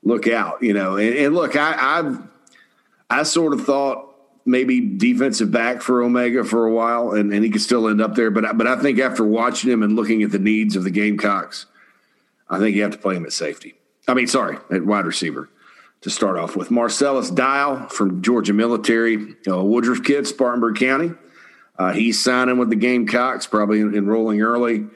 look 0.02 0.28
out. 0.28 0.62
You 0.62 0.74
know, 0.74 0.96
and, 0.96 1.14
and 1.16 1.34
look, 1.34 1.56
I, 1.56 1.98
I've 1.98 2.18
I 3.10 3.22
sort 3.22 3.52
of 3.52 3.64
thought 3.64 4.03
maybe 4.46 4.80
defensive 4.80 5.50
back 5.50 5.82
for 5.82 6.02
O'Mega 6.02 6.44
for 6.44 6.66
a 6.66 6.72
while, 6.72 7.12
and, 7.12 7.32
and 7.32 7.44
he 7.44 7.50
could 7.50 7.62
still 7.62 7.88
end 7.88 8.00
up 8.00 8.14
there. 8.14 8.30
But 8.30 8.56
but 8.56 8.66
I 8.66 8.76
think 8.76 8.98
after 8.98 9.24
watching 9.24 9.70
him 9.70 9.82
and 9.82 9.96
looking 9.96 10.22
at 10.22 10.30
the 10.30 10.38
needs 10.38 10.76
of 10.76 10.84
the 10.84 10.90
Gamecocks, 10.90 11.66
I 12.48 12.58
think 12.58 12.76
you 12.76 12.82
have 12.82 12.92
to 12.92 12.98
play 12.98 13.16
him 13.16 13.24
at 13.24 13.32
safety. 13.32 13.74
I 14.06 14.14
mean, 14.14 14.26
sorry, 14.26 14.58
at 14.70 14.84
wide 14.84 15.06
receiver 15.06 15.48
to 16.02 16.10
start 16.10 16.38
off 16.38 16.54
with. 16.54 16.70
Marcellus 16.70 17.30
Dial 17.30 17.88
from 17.88 18.20
Georgia 18.20 18.52
Military, 18.52 19.34
Woodruff 19.46 20.04
kid, 20.04 20.26
Spartanburg 20.26 20.76
County. 20.76 21.12
Uh, 21.78 21.92
he's 21.92 22.22
signing 22.22 22.58
with 22.58 22.68
the 22.68 22.76
Gamecocks, 22.76 23.46
probably 23.46 23.80
enrolling 23.80 24.42
early. 24.42 24.86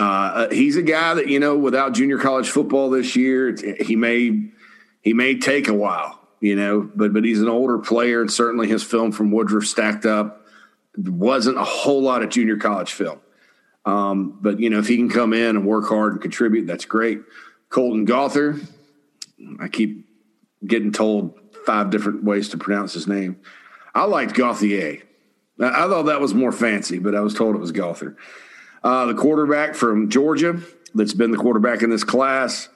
Uh, 0.00 0.02
uh, 0.02 0.50
he's 0.50 0.76
a 0.76 0.82
guy 0.82 1.14
that 1.14 1.28
you 1.28 1.38
know, 1.38 1.56
without 1.56 1.92
junior 1.92 2.18
college 2.18 2.48
football 2.48 2.88
this 2.88 3.14
year, 3.14 3.54
he 3.80 3.94
may 3.94 4.48
he 5.02 5.12
may 5.12 5.38
take 5.38 5.68
a 5.68 5.74
while, 5.74 6.21
you 6.42 6.56
know, 6.56 6.90
but 6.94 7.12
but 7.12 7.24
he's 7.24 7.40
an 7.40 7.48
older 7.48 7.78
player, 7.78 8.20
and 8.20 8.30
certainly 8.30 8.66
his 8.66 8.82
film 8.82 9.12
from 9.12 9.30
Woodruff 9.30 9.64
stacked 9.64 10.04
up. 10.04 10.44
wasn't 10.98 11.56
a 11.56 11.64
whole 11.64 12.02
lot 12.02 12.22
of 12.22 12.30
junior 12.30 12.56
college 12.56 12.92
film. 12.92 13.20
Um, 13.84 14.38
but 14.42 14.58
you 14.58 14.68
know, 14.68 14.80
if 14.80 14.88
he 14.88 14.96
can 14.96 15.08
come 15.08 15.32
in 15.32 15.56
and 15.56 15.64
work 15.64 15.88
hard 15.88 16.14
and 16.14 16.20
contribute, 16.20 16.66
that's 16.66 16.84
great. 16.84 17.20
Colton 17.68 18.04
Gother, 18.04 18.58
I 19.60 19.68
keep 19.68 20.08
getting 20.66 20.90
told 20.90 21.38
five 21.64 21.90
different 21.90 22.24
ways 22.24 22.48
to 22.50 22.58
pronounce 22.58 22.92
his 22.92 23.06
name. 23.06 23.36
I 23.94 24.04
liked 24.04 24.34
Gauthier. 24.34 24.98
I 25.60 25.86
thought 25.86 26.04
that 26.04 26.20
was 26.20 26.34
more 26.34 26.50
fancy, 26.50 26.98
but 26.98 27.14
I 27.14 27.20
was 27.20 27.34
told 27.34 27.54
it 27.54 27.60
was 27.60 27.70
Gother. 27.70 28.16
Uh, 28.82 29.06
the 29.06 29.14
quarterback 29.14 29.76
from 29.76 30.10
Georgia, 30.10 30.60
that's 30.92 31.14
been 31.14 31.30
the 31.30 31.38
quarterback 31.38 31.82
in 31.82 31.90
this 31.90 32.02
class, 32.02 32.68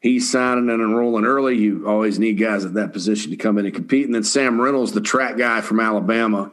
he's 0.00 0.30
signing 0.30 0.70
and 0.70 0.82
enrolling 0.82 1.24
early. 1.24 1.56
You 1.56 1.86
always 1.86 2.18
need 2.18 2.34
guys 2.34 2.64
at 2.64 2.74
that 2.74 2.92
position 2.92 3.30
to 3.30 3.36
come 3.36 3.58
in 3.58 3.66
and 3.66 3.74
compete. 3.74 4.06
And 4.06 4.14
then 4.14 4.24
Sam 4.24 4.60
Reynolds, 4.60 4.92
the 4.92 5.00
track 5.00 5.36
guy 5.36 5.60
from 5.60 5.78
Alabama, 5.78 6.50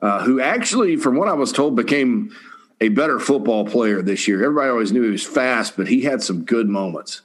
uh, 0.00 0.22
who 0.22 0.40
actually, 0.40 0.96
from 0.96 1.16
what 1.16 1.28
I 1.28 1.32
was 1.32 1.52
told, 1.52 1.76
became 1.76 2.34
a 2.80 2.88
better 2.88 3.18
football 3.18 3.66
player 3.66 4.02
this 4.02 4.28
year. 4.28 4.44
Everybody 4.44 4.70
always 4.70 4.92
knew 4.92 5.02
he 5.02 5.10
was 5.10 5.26
fast, 5.26 5.76
but 5.76 5.88
he 5.88 6.02
had 6.02 6.22
some 6.22 6.44
good 6.44 6.68
moments 6.68 7.22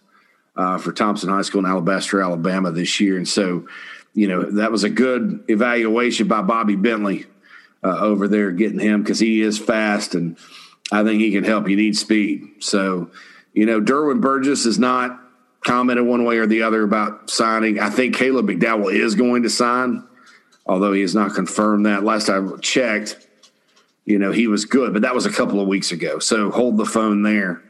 uh, 0.56 0.78
for 0.78 0.92
Thompson 0.92 1.30
High 1.30 1.42
School 1.42 1.60
in 1.60 1.70
Alabaster, 1.70 2.22
Alabama 2.22 2.72
this 2.72 3.00
year. 3.00 3.18
And 3.18 3.28
so, 3.28 3.68
you 4.14 4.28
know, 4.28 4.44
that 4.52 4.72
was 4.72 4.84
a 4.84 4.90
good 4.90 5.44
evaluation 5.48 6.28
by 6.28 6.42
Bobby 6.42 6.76
Bentley 6.76 7.26
uh, 7.84 7.98
over 7.98 8.28
there 8.28 8.52
getting 8.52 8.80
him 8.80 9.02
because 9.02 9.20
he 9.20 9.42
is 9.42 9.58
fast 9.58 10.16
and 10.16 10.38
I 10.92 11.04
think 11.04 11.22
he 11.22 11.32
can 11.32 11.44
help. 11.44 11.70
You 11.70 11.76
need 11.76 11.98
speed. 11.98 12.48
So, 12.60 13.12
you 13.54 13.66
know, 13.66 13.82
Derwin 13.82 14.22
Burgess 14.22 14.66
is 14.66 14.80
not 14.80 15.20
commented 15.66 16.06
one 16.06 16.24
way 16.24 16.38
or 16.38 16.48
the 16.48 16.64
other 16.64 16.84
about 16.84 17.30
signing. 17.30 17.80
I 17.80 17.90
think 17.90 18.16
Caleb 18.16 18.48
McDowell 18.48 18.94
is 18.94 19.16
going 19.16 19.44
to 19.44 19.50
sign, 19.50 20.08
although 20.66 20.94
he 20.94 21.02
has 21.02 21.16
not 21.16 21.36
confirmed 21.36 21.86
that. 21.86 22.04
Last 22.04 22.30
I 22.30 22.42
checked, 22.62 23.28
you 24.06 24.20
know, 24.20 24.32
he 24.32 24.48
was 24.48 24.66
good, 24.66 24.94
but 24.94 25.04
that 25.04 25.14
was 25.14 25.26
a 25.26 25.32
couple 25.32 25.60
of 25.60 25.68
weeks 25.68 25.92
ago. 25.92 26.20
So 26.20 26.50
hold 26.50 26.78
the 26.78 26.86
phone 26.86 27.22
there 27.22 27.62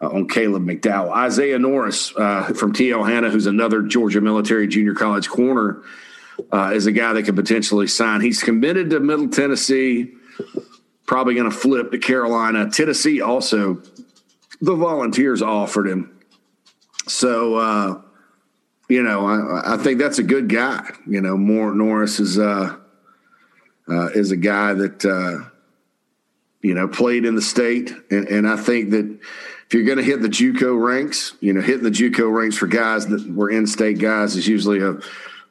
uh, 0.00 0.08
on 0.08 0.28
Caleb 0.28 0.64
McDowell. 0.64 1.10
Isaiah 1.10 1.58
Norris 1.58 2.14
uh, 2.16 2.52
from 2.54 2.72
TL 2.72 3.08
Hanna, 3.08 3.30
who's 3.30 3.46
another 3.46 3.82
Georgia 3.82 4.20
military 4.20 4.66
junior 4.66 4.94
college 4.94 5.28
corner, 5.28 5.82
uh, 6.52 6.72
is 6.74 6.86
a 6.86 6.92
guy 6.92 7.12
that 7.12 7.22
could 7.24 7.36
potentially 7.36 7.86
sign. 7.86 8.20
He's 8.20 8.42
committed 8.42 8.90
to 8.90 9.00
Middle 9.00 9.28
Tennessee, 9.28 10.12
probably 11.06 11.34
going 11.34 11.50
to 11.50 11.56
flip 11.56 11.90
to 11.92 11.98
Carolina. 11.98 12.70
Tennessee 12.70 13.20
also, 13.20 13.82
the 14.60 14.74
Volunteers 14.74 15.42
offered 15.42 15.88
him. 15.88 16.17
So, 17.08 17.56
uh, 17.56 18.00
you 18.88 19.02
know, 19.02 19.26
I, 19.26 19.74
I, 19.74 19.76
think 19.76 19.98
that's 19.98 20.18
a 20.18 20.22
good 20.22 20.48
guy. 20.48 20.90
You 21.06 21.20
know, 21.20 21.36
More 21.36 21.74
Norris 21.74 22.20
is 22.20 22.38
uh, 22.38 22.76
uh, 23.88 24.08
is 24.08 24.30
a 24.30 24.36
guy 24.36 24.74
that 24.74 25.04
uh, 25.04 25.48
you 26.62 26.74
know 26.74 26.88
played 26.88 27.24
in 27.24 27.34
the 27.34 27.42
state, 27.42 27.92
and, 28.10 28.28
and 28.28 28.48
I 28.48 28.56
think 28.56 28.90
that 28.90 29.06
if 29.66 29.74
you're 29.74 29.84
going 29.84 29.98
to 29.98 30.04
hit 30.04 30.22
the 30.22 30.28
JUCO 30.28 30.82
ranks, 30.82 31.34
you 31.40 31.52
know, 31.52 31.60
hitting 31.60 31.82
the 31.82 31.90
JUCO 31.90 32.32
ranks 32.32 32.56
for 32.56 32.66
guys 32.66 33.06
that 33.08 33.30
were 33.34 33.50
in-state 33.50 33.98
guys 33.98 34.36
is 34.36 34.48
usually 34.48 34.80
a 34.80 34.98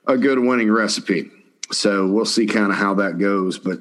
a 0.08 0.18
good 0.18 0.40
winning 0.40 0.72
recipe. 0.72 1.30
So 1.72 2.08
we'll 2.08 2.26
see 2.26 2.48
kind 2.48 2.72
of 2.72 2.78
how 2.78 2.96
that 2.96 3.20
goes, 3.20 3.60
but 3.60 3.80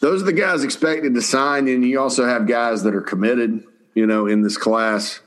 those 0.00 0.22
are 0.22 0.26
the 0.26 0.32
guys 0.32 0.64
expected 0.64 1.14
to 1.14 1.22
sign, 1.22 1.68
and 1.68 1.84
you 1.84 2.00
also 2.00 2.26
have 2.26 2.46
guys 2.46 2.82
that 2.82 2.94
are 2.94 3.02
committed, 3.02 3.62
you 3.94 4.06
know, 4.06 4.26
in 4.26 4.42
this 4.42 4.56
class. 4.56 5.20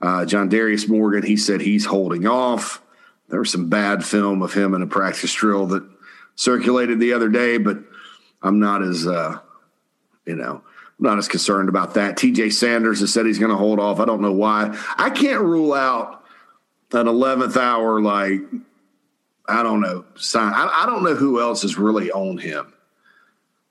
Uh, 0.00 0.24
John 0.24 0.48
Darius 0.48 0.88
Morgan, 0.88 1.22
he 1.22 1.36
said 1.36 1.60
he's 1.60 1.84
holding 1.84 2.26
off. 2.26 2.82
There 3.28 3.40
was 3.40 3.50
some 3.50 3.68
bad 3.68 4.04
film 4.04 4.42
of 4.42 4.54
him 4.54 4.74
in 4.74 4.82
a 4.82 4.86
practice 4.86 5.32
drill 5.34 5.66
that 5.66 5.88
circulated 6.36 7.00
the 7.00 7.12
other 7.12 7.28
day, 7.28 7.58
but 7.58 7.78
I'm 8.42 8.60
not 8.60 8.82
as, 8.82 9.06
uh, 9.06 9.38
you 10.24 10.36
know, 10.36 10.62
not 10.98 11.18
as 11.18 11.28
concerned 11.28 11.68
about 11.68 11.94
that. 11.94 12.16
TJ 12.16 12.52
Sanders 12.52 13.00
has 13.00 13.12
said 13.12 13.26
he's 13.26 13.38
going 13.38 13.50
to 13.50 13.56
hold 13.56 13.80
off. 13.80 14.00
I 14.00 14.04
don't 14.04 14.22
know 14.22 14.32
why. 14.32 14.76
I 14.96 15.10
can't 15.10 15.42
rule 15.42 15.74
out 15.74 16.24
an 16.92 17.06
11th 17.06 17.56
hour, 17.56 18.00
like, 18.00 18.40
I 19.48 19.62
don't 19.62 19.80
know, 19.80 20.04
sign. 20.16 20.52
I, 20.54 20.82
I 20.82 20.86
don't 20.86 21.02
know 21.02 21.14
who 21.14 21.40
else 21.40 21.64
is 21.64 21.76
really 21.76 22.10
on 22.10 22.38
him. 22.38 22.72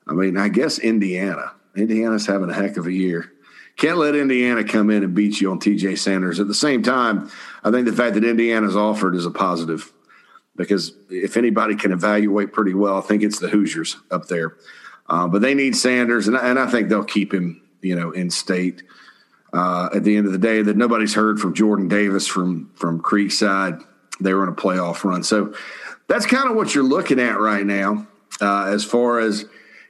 I 0.06 0.12
mean, 0.12 0.36
I 0.36 0.48
guess 0.48 0.78
Indiana. 0.78 1.52
Indiana's 1.76 2.26
having 2.26 2.50
a 2.50 2.54
heck 2.54 2.76
of 2.76 2.86
a 2.86 2.92
year. 2.92 3.32
Can't 3.78 3.96
let 3.96 4.16
Indiana 4.16 4.64
come 4.64 4.90
in 4.90 5.04
and 5.04 5.14
beat 5.14 5.40
you 5.40 5.52
on 5.52 5.60
TJ 5.60 5.98
Sanders. 5.98 6.40
At 6.40 6.48
the 6.48 6.54
same 6.54 6.82
time, 6.82 7.30
I 7.62 7.70
think 7.70 7.86
the 7.86 7.92
fact 7.92 8.14
that 8.14 8.24
Indiana's 8.24 8.76
offered 8.76 9.14
is 9.14 9.24
a 9.24 9.30
positive 9.30 9.92
because 10.56 10.92
if 11.08 11.36
anybody 11.36 11.76
can 11.76 11.92
evaluate 11.92 12.52
pretty 12.52 12.74
well, 12.74 12.98
I 12.98 13.00
think 13.02 13.22
it's 13.22 13.38
the 13.38 13.48
Hoosiers 13.48 13.96
up 14.10 14.26
there. 14.26 14.56
Uh, 15.08 15.28
but 15.28 15.40
they 15.40 15.54
need 15.54 15.76
Sanders, 15.76 16.26
and, 16.26 16.36
and, 16.36 16.58
I 16.58 16.66
think 16.66 16.88
they'll 16.88 17.04
keep 17.04 17.32
him, 17.32 17.62
you 17.80 17.94
know, 17.94 18.10
in 18.10 18.30
state. 18.30 18.82
Uh, 19.54 19.88
at 19.94 20.04
the 20.04 20.16
end 20.16 20.26
of 20.26 20.32
the 20.32 20.38
day, 20.38 20.60
that 20.60 20.76
nobody's 20.76 21.14
heard 21.14 21.40
from 21.40 21.54
Jordan 21.54 21.88
Davis 21.88 22.26
from 22.26 22.70
from 22.74 23.00
Creekside. 23.00 23.82
They 24.20 24.34
were 24.34 24.42
in 24.42 24.50
a 24.50 24.54
playoff 24.54 25.04
run, 25.04 25.22
so 25.22 25.54
that's 26.08 26.26
kind 26.26 26.50
of 26.50 26.56
what 26.56 26.74
you're 26.74 26.84
looking 26.84 27.20
at 27.20 27.38
right 27.38 27.64
now, 27.64 28.06
uh, 28.42 28.64
as 28.64 28.84
far 28.84 29.20
as 29.20 29.46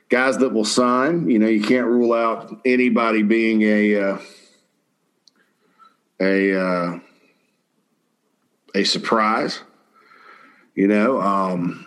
guys 0.08 0.38
that 0.38 0.52
will 0.52 0.64
sign. 0.64 1.28
You 1.28 1.38
know, 1.38 1.48
you 1.48 1.62
can't 1.62 1.86
rule 1.86 2.12
out 2.12 2.60
anybody 2.64 3.22
being 3.22 3.62
a 3.62 3.96
uh, 3.96 4.18
a 6.20 6.60
uh, 6.60 6.98
a 8.74 8.84
surprise. 8.84 9.60
You 10.74 10.88
know, 10.88 11.20
um, 11.20 11.86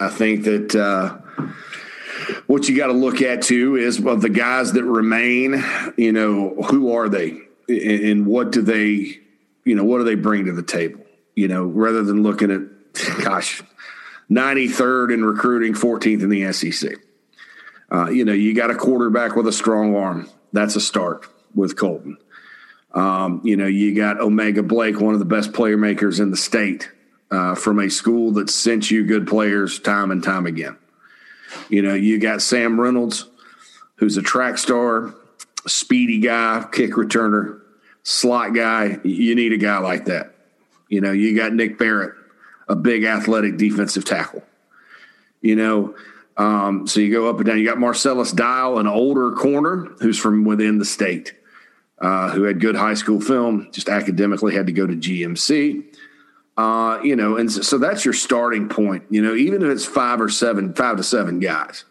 I 0.00 0.08
think 0.08 0.44
that 0.44 0.74
uh, 0.74 1.18
what 2.46 2.68
you 2.68 2.76
got 2.76 2.86
to 2.86 2.92
look 2.92 3.20
at 3.22 3.42
too 3.42 3.76
is 3.76 4.04
of 4.04 4.22
the 4.22 4.30
guys 4.30 4.72
that 4.72 4.84
remain. 4.84 5.62
You 5.96 6.12
know, 6.12 6.54
who 6.68 6.92
are 6.92 7.08
they, 7.08 7.38
and 7.68 8.26
what 8.26 8.52
do 8.52 8.62
they, 8.62 9.20
you 9.64 9.74
know, 9.74 9.84
what 9.84 9.98
do 9.98 10.04
they 10.04 10.14
bring 10.14 10.46
to 10.46 10.52
the 10.52 10.62
table? 10.62 11.00
You 11.34 11.48
know, 11.48 11.64
rather 11.64 12.02
than 12.02 12.22
looking 12.22 12.50
at, 12.50 13.22
gosh, 13.22 13.62
ninety 14.28 14.68
third 14.68 15.12
in 15.12 15.24
recruiting, 15.24 15.74
fourteenth 15.74 16.22
in 16.22 16.28
the 16.28 16.52
SEC. 16.52 16.98
Uh, 17.92 18.08
you 18.08 18.24
know, 18.24 18.32
you 18.32 18.54
got 18.54 18.70
a 18.70 18.74
quarterback 18.74 19.36
with 19.36 19.46
a 19.46 19.52
strong 19.52 19.94
arm. 19.94 20.28
That's 20.52 20.76
a 20.76 20.80
start 20.80 21.26
with 21.54 21.76
Colton. 21.76 22.16
Um, 22.94 23.42
you 23.44 23.56
know, 23.56 23.66
you 23.66 23.94
got 23.94 24.18
O'Mega 24.18 24.62
Blake, 24.62 24.98
one 24.98 25.12
of 25.12 25.18
the 25.18 25.26
best 25.26 25.52
player 25.52 25.76
makers 25.76 26.18
in 26.18 26.30
the 26.30 26.36
state, 26.36 26.90
uh, 27.30 27.54
from 27.54 27.78
a 27.78 27.90
school 27.90 28.32
that 28.32 28.48
sent 28.48 28.90
you 28.90 29.04
good 29.04 29.26
players 29.26 29.78
time 29.78 30.10
and 30.10 30.22
time 30.22 30.46
again. 30.46 30.76
You 31.68 31.82
know, 31.82 31.94
you 31.94 32.18
got 32.18 32.40
Sam 32.40 32.80
Reynolds, 32.80 33.28
who's 33.96 34.16
a 34.16 34.22
track 34.22 34.56
star, 34.56 35.14
speedy 35.66 36.18
guy, 36.18 36.66
kick 36.72 36.92
returner, 36.92 37.60
slot 38.04 38.54
guy. 38.54 39.00
You 39.04 39.34
need 39.34 39.52
a 39.52 39.58
guy 39.58 39.78
like 39.78 40.06
that. 40.06 40.34
You 40.88 41.02
know, 41.02 41.12
you 41.12 41.36
got 41.36 41.52
Nick 41.52 41.78
Barrett, 41.78 42.14
a 42.68 42.76
big 42.76 43.04
athletic 43.04 43.58
defensive 43.58 44.04
tackle. 44.04 44.42
You 45.40 45.56
know, 45.56 45.94
um, 46.36 46.86
so 46.86 47.00
you 47.00 47.12
go 47.12 47.28
up 47.28 47.36
and 47.36 47.46
down. 47.46 47.58
You 47.58 47.66
got 47.66 47.78
Marcellus 47.78 48.32
Dial, 48.32 48.78
an 48.78 48.86
older 48.86 49.32
corner 49.32 49.88
who's 50.00 50.18
from 50.18 50.44
within 50.44 50.78
the 50.78 50.84
state, 50.84 51.34
uh, 52.00 52.30
who 52.30 52.44
had 52.44 52.60
good 52.60 52.76
high 52.76 52.94
school 52.94 53.20
film, 53.20 53.68
just 53.72 53.88
academically 53.88 54.54
had 54.54 54.66
to 54.66 54.72
go 54.72 54.86
to 54.86 54.94
GMC. 54.94 55.84
Uh, 56.56 57.00
you 57.02 57.16
know, 57.16 57.36
and 57.36 57.50
so, 57.50 57.78
that's 57.78 58.04
your 58.04 58.12
starting 58.12 58.68
point. 58.68 59.04
You 59.10 59.22
know, 59.22 59.34
even 59.34 59.62
if 59.62 59.68
it's 59.68 59.86
five 59.86 60.20
or 60.20 60.28
seven, 60.28 60.74
five 60.74 60.98
to 60.98 61.02
seven 61.02 61.40
guys, 61.40 61.84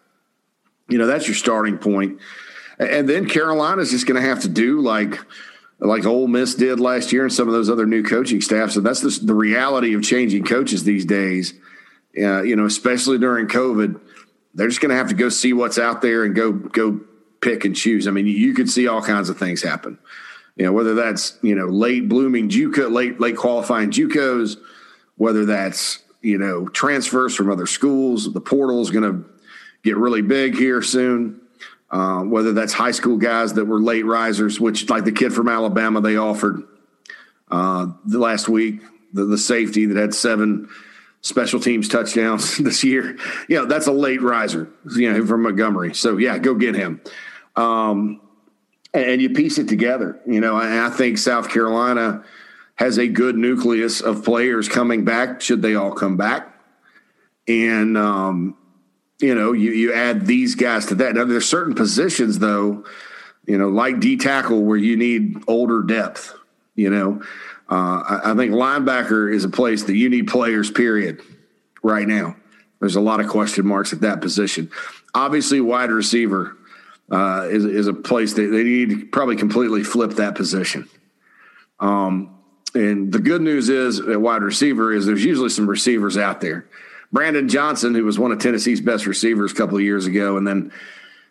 you 0.87 0.97
know, 0.97 1.07
that's 1.07 1.27
your 1.27 1.35
starting 1.35 1.77
point. 1.77 2.19
And 2.77 3.09
then 3.09 3.27
Carolina's 3.27 3.89
just 3.89 4.05
going 4.07 4.21
to 4.21 4.27
have 4.27 4.41
to 4.41 4.49
do 4.49 4.81
like 4.81 5.19
like 5.79 6.05
Ole 6.05 6.27
Miss 6.27 6.53
did 6.53 6.79
last 6.79 7.11
year, 7.11 7.23
and 7.23 7.33
some 7.33 7.47
of 7.47 7.55
those 7.55 7.69
other 7.69 7.87
new 7.87 8.03
coaching 8.03 8.39
staffs. 8.39 8.75
So 8.75 8.81
that's 8.81 9.01
the, 9.01 9.25
the 9.25 9.33
reality 9.33 9.95
of 9.95 10.03
changing 10.03 10.45
coaches 10.45 10.83
these 10.83 11.05
days. 11.05 11.55
Uh, 12.15 12.43
you 12.43 12.55
know, 12.55 12.65
especially 12.65 13.17
during 13.17 13.47
COVID 13.47 13.99
they're 14.53 14.67
just 14.67 14.81
going 14.81 14.89
to 14.89 14.95
have 14.95 15.09
to 15.09 15.15
go 15.15 15.29
see 15.29 15.53
what's 15.53 15.77
out 15.77 16.01
there 16.01 16.23
and 16.23 16.35
go 16.35 16.51
go 16.51 16.99
pick 17.41 17.65
and 17.65 17.75
choose. 17.75 18.07
I 18.07 18.11
mean, 18.11 18.27
you 18.27 18.53
could 18.53 18.69
see 18.69 18.87
all 18.87 19.01
kinds 19.01 19.29
of 19.29 19.37
things 19.37 19.61
happen. 19.61 19.97
You 20.55 20.65
know, 20.65 20.73
whether 20.73 20.93
that's 20.93 21.37
you 21.41 21.55
know 21.55 21.65
late 21.65 22.07
blooming 22.07 22.49
JUCO, 22.49 22.91
late 22.91 23.19
late 23.19 23.37
qualifying 23.37 23.91
JUCOs, 23.91 24.57
whether 25.15 25.45
that's 25.45 25.99
you 26.21 26.37
know 26.37 26.67
transfers 26.67 27.35
from 27.35 27.49
other 27.49 27.65
schools. 27.65 28.31
The 28.31 28.41
portal 28.41 28.81
is 28.81 28.91
going 28.91 29.11
to 29.11 29.29
get 29.83 29.97
really 29.97 30.21
big 30.21 30.55
here 30.55 30.81
soon. 30.81 31.39
Uh, 31.89 32.21
whether 32.21 32.53
that's 32.53 32.71
high 32.71 32.91
school 32.91 33.17
guys 33.17 33.53
that 33.53 33.65
were 33.65 33.81
late 33.81 34.05
risers, 34.05 34.61
which 34.61 34.89
like 34.89 35.03
the 35.03 35.11
kid 35.11 35.33
from 35.33 35.49
Alabama 35.49 35.99
they 35.99 36.15
offered 36.15 36.63
uh, 37.49 37.87
the 38.05 38.17
last 38.17 38.47
week, 38.47 38.79
the, 39.13 39.25
the 39.25 39.37
safety 39.37 39.85
that 39.87 39.97
had 39.97 40.13
seven 40.13 40.69
special 41.21 41.59
teams 41.59 41.87
touchdowns 41.87 42.57
this 42.59 42.83
year. 42.83 43.17
You 43.47 43.57
know, 43.57 43.65
that's 43.65 43.87
a 43.87 43.91
late 43.91 44.21
riser, 44.21 44.69
you 44.95 45.11
know, 45.11 45.25
from 45.25 45.43
Montgomery. 45.43 45.93
So 45.93 46.17
yeah, 46.17 46.37
go 46.37 46.55
get 46.55 46.75
him. 46.75 47.01
Um, 47.55 48.21
and 48.93 49.21
you 49.21 49.29
piece 49.29 49.57
it 49.57 49.69
together. 49.69 50.19
You 50.27 50.41
know, 50.41 50.57
I, 50.57 50.87
I 50.87 50.89
think 50.89 51.17
South 51.17 51.49
Carolina 51.49 52.23
has 52.75 52.97
a 52.97 53.07
good 53.07 53.37
nucleus 53.37 54.01
of 54.01 54.25
players 54.25 54.67
coming 54.67 55.05
back, 55.05 55.41
should 55.41 55.61
they 55.61 55.75
all 55.75 55.91
come 55.91 56.17
back. 56.17 56.47
And 57.47 57.97
um, 57.97 58.57
you 59.19 59.35
know, 59.35 59.53
you 59.53 59.71
you 59.71 59.93
add 59.93 60.25
these 60.25 60.55
guys 60.55 60.87
to 60.87 60.95
that. 60.95 61.15
Now 61.15 61.25
there's 61.25 61.47
certain 61.47 61.75
positions 61.75 62.39
though 62.39 62.83
You 63.45 63.57
know, 63.57 63.69
like 63.69 63.99
D 63.99 64.17
tackle 64.17 64.63
where 64.63 64.77
you 64.77 64.97
need 64.97 65.43
older 65.47 65.81
depth. 65.83 66.33
You 66.75 66.89
know, 66.89 67.21
uh, 67.69 68.19
I, 68.23 68.31
I 68.31 68.35
think 68.35 68.53
linebacker 68.53 69.33
is 69.33 69.43
a 69.43 69.49
place 69.49 69.83
that 69.83 69.95
you 69.95 70.09
need 70.09 70.27
players. 70.27 70.71
Period. 70.71 71.21
Right 71.83 72.07
now, 72.07 72.35
there's 72.79 72.95
a 72.95 73.01
lot 73.01 73.19
of 73.19 73.27
question 73.27 73.65
marks 73.65 73.93
at 73.93 74.01
that 74.01 74.21
position. 74.21 74.69
Obviously, 75.13 75.61
wide 75.61 75.91
receiver 75.91 76.57
uh, 77.11 77.47
is 77.49 77.65
is 77.65 77.87
a 77.87 77.93
place 77.93 78.33
that 78.33 78.47
they 78.47 78.63
need 78.63 78.89
to 78.89 79.05
probably 79.05 79.35
completely 79.35 79.83
flip 79.83 80.11
that 80.11 80.35
position. 80.35 80.89
Um, 81.79 82.37
and 82.73 83.11
the 83.11 83.19
good 83.19 83.41
news 83.41 83.69
is 83.69 83.99
at 83.99 84.21
wide 84.21 84.43
receiver 84.43 84.93
is 84.93 85.05
there's 85.05 85.25
usually 85.25 85.49
some 85.49 85.67
receivers 85.67 86.17
out 86.17 86.39
there. 86.39 86.67
Brandon 87.11 87.49
Johnson, 87.49 87.93
who 87.93 88.05
was 88.05 88.17
one 88.17 88.31
of 88.31 88.39
Tennessee's 88.39 88.79
best 88.79 89.05
receivers 89.05 89.51
a 89.51 89.55
couple 89.55 89.75
of 89.75 89.83
years 89.83 90.05
ago, 90.05 90.37
and 90.37 90.47
then 90.47 90.71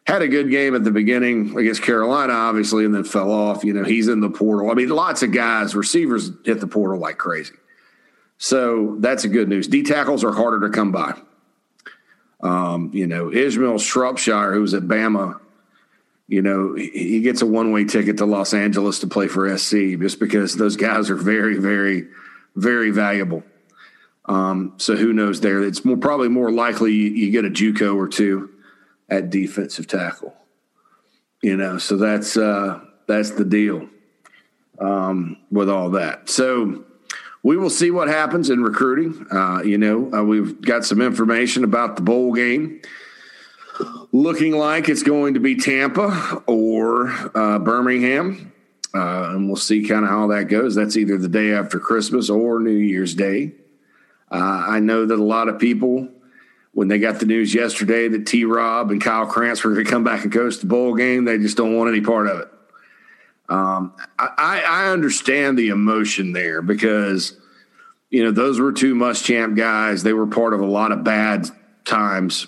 had 0.06 0.22
a 0.22 0.28
good 0.28 0.50
game 0.50 0.74
at 0.74 0.84
the 0.84 0.90
beginning 0.90 1.56
against 1.56 1.82
Carolina, 1.82 2.32
obviously, 2.32 2.84
and 2.84 2.94
then 2.94 3.04
fell 3.04 3.30
off. 3.30 3.64
You 3.64 3.72
know, 3.72 3.84
he's 3.84 4.08
in 4.08 4.20
the 4.20 4.30
portal. 4.30 4.70
I 4.70 4.74
mean, 4.74 4.88
lots 4.88 5.22
of 5.22 5.32
guys, 5.32 5.74
receivers 5.74 6.30
hit 6.44 6.60
the 6.60 6.66
portal 6.66 6.98
like 6.98 7.18
crazy. 7.18 7.54
So 8.38 8.96
that's 9.00 9.24
a 9.24 9.28
good 9.28 9.48
news. 9.48 9.68
D 9.68 9.82
tackles 9.82 10.24
are 10.24 10.32
harder 10.32 10.60
to 10.66 10.74
come 10.74 10.92
by. 10.92 11.14
Um, 12.42 12.90
you 12.94 13.06
know, 13.06 13.30
Ishmael 13.30 13.74
Sopsher, 13.74 14.54
who's 14.54 14.72
at 14.72 14.84
Bama, 14.84 15.38
you 16.26 16.42
know, 16.42 16.74
he 16.74 17.20
gets 17.20 17.42
a 17.42 17.46
one 17.46 17.72
way 17.72 17.84
ticket 17.84 18.16
to 18.18 18.24
Los 18.24 18.54
Angeles 18.54 19.00
to 19.00 19.06
play 19.06 19.28
for 19.28 19.56
SC 19.58 19.98
just 19.98 20.20
because 20.20 20.56
those 20.56 20.76
guys 20.76 21.10
are 21.10 21.16
very, 21.16 21.58
very, 21.58 22.06
very 22.56 22.90
valuable. 22.90 23.42
Um, 24.26 24.74
so 24.76 24.96
who 24.96 25.12
knows 25.12 25.40
there? 25.40 25.62
It's 25.62 25.84
more, 25.84 25.96
probably 25.96 26.28
more 26.28 26.52
likely 26.52 26.92
you 26.92 27.30
get 27.30 27.44
a 27.44 27.50
JUCO 27.50 27.96
or 27.96 28.08
two 28.08 28.48
at 29.10 29.30
defensive 29.30 29.86
tackle. 29.86 30.34
You 31.42 31.56
know, 31.56 31.78
so 31.78 31.96
that's 31.96 32.36
uh, 32.36 32.80
that's 33.06 33.30
the 33.30 33.44
deal 33.44 33.88
um, 34.78 35.38
with 35.50 35.68
all 35.68 35.90
that. 35.90 36.28
So 36.28 36.84
we 37.42 37.56
will 37.56 37.70
see 37.70 37.90
what 37.90 38.08
happens 38.08 38.50
in 38.50 38.62
recruiting. 38.62 39.26
Uh, 39.32 39.62
you 39.62 39.78
know, 39.78 40.12
uh, 40.12 40.22
we've 40.22 40.60
got 40.60 40.84
some 40.84 41.00
information 41.00 41.64
about 41.64 41.96
the 41.96 42.02
bowl 42.02 42.34
game 42.34 42.82
looking 44.12 44.52
like 44.52 44.88
it's 44.88 45.02
going 45.02 45.34
to 45.34 45.40
be 45.40 45.56
Tampa 45.56 46.42
or 46.46 47.08
uh, 47.34 47.58
Birmingham. 47.58 48.52
Uh, 48.92 49.30
and 49.30 49.46
we'll 49.46 49.56
see 49.56 49.86
kind 49.86 50.04
of 50.04 50.10
how 50.10 50.26
that 50.26 50.44
goes. 50.44 50.74
That's 50.74 50.96
either 50.96 51.16
the 51.16 51.28
day 51.28 51.52
after 51.52 51.78
Christmas 51.78 52.28
or 52.28 52.58
New 52.58 52.70
Year's 52.70 53.14
Day. 53.14 53.52
Uh, 54.30 54.64
I 54.68 54.80
know 54.80 55.06
that 55.06 55.14
a 55.14 55.22
lot 55.22 55.48
of 55.48 55.58
people, 55.58 56.08
when 56.72 56.88
they 56.88 56.98
got 56.98 57.18
the 57.18 57.26
news 57.26 57.54
yesterday 57.54 58.08
that 58.08 58.26
T 58.26 58.44
Rob 58.44 58.90
and 58.90 59.02
Kyle 59.02 59.26
Krantz 59.26 59.64
were 59.64 59.72
going 59.72 59.84
to 59.84 59.90
come 59.90 60.04
back 60.04 60.24
and 60.24 60.32
coach 60.32 60.58
the 60.58 60.66
bowl 60.66 60.94
game, 60.94 61.24
they 61.24 61.38
just 61.38 61.56
don't 61.56 61.76
want 61.76 61.90
any 61.90 62.00
part 62.00 62.28
of 62.28 62.40
it. 62.40 62.48
Um, 63.48 63.94
I, 64.16 64.62
I 64.64 64.88
understand 64.92 65.58
the 65.58 65.70
emotion 65.70 66.32
there 66.32 66.62
because, 66.62 67.36
you 68.08 68.22
know, 68.22 68.30
those 68.30 68.60
were 68.60 68.72
two 68.72 68.94
Muschamp 68.94 69.56
guys. 69.56 70.04
They 70.04 70.12
were 70.12 70.28
part 70.28 70.54
of 70.54 70.60
a 70.60 70.66
lot 70.66 70.92
of 70.92 71.02
bad 71.02 71.48
times, 71.84 72.46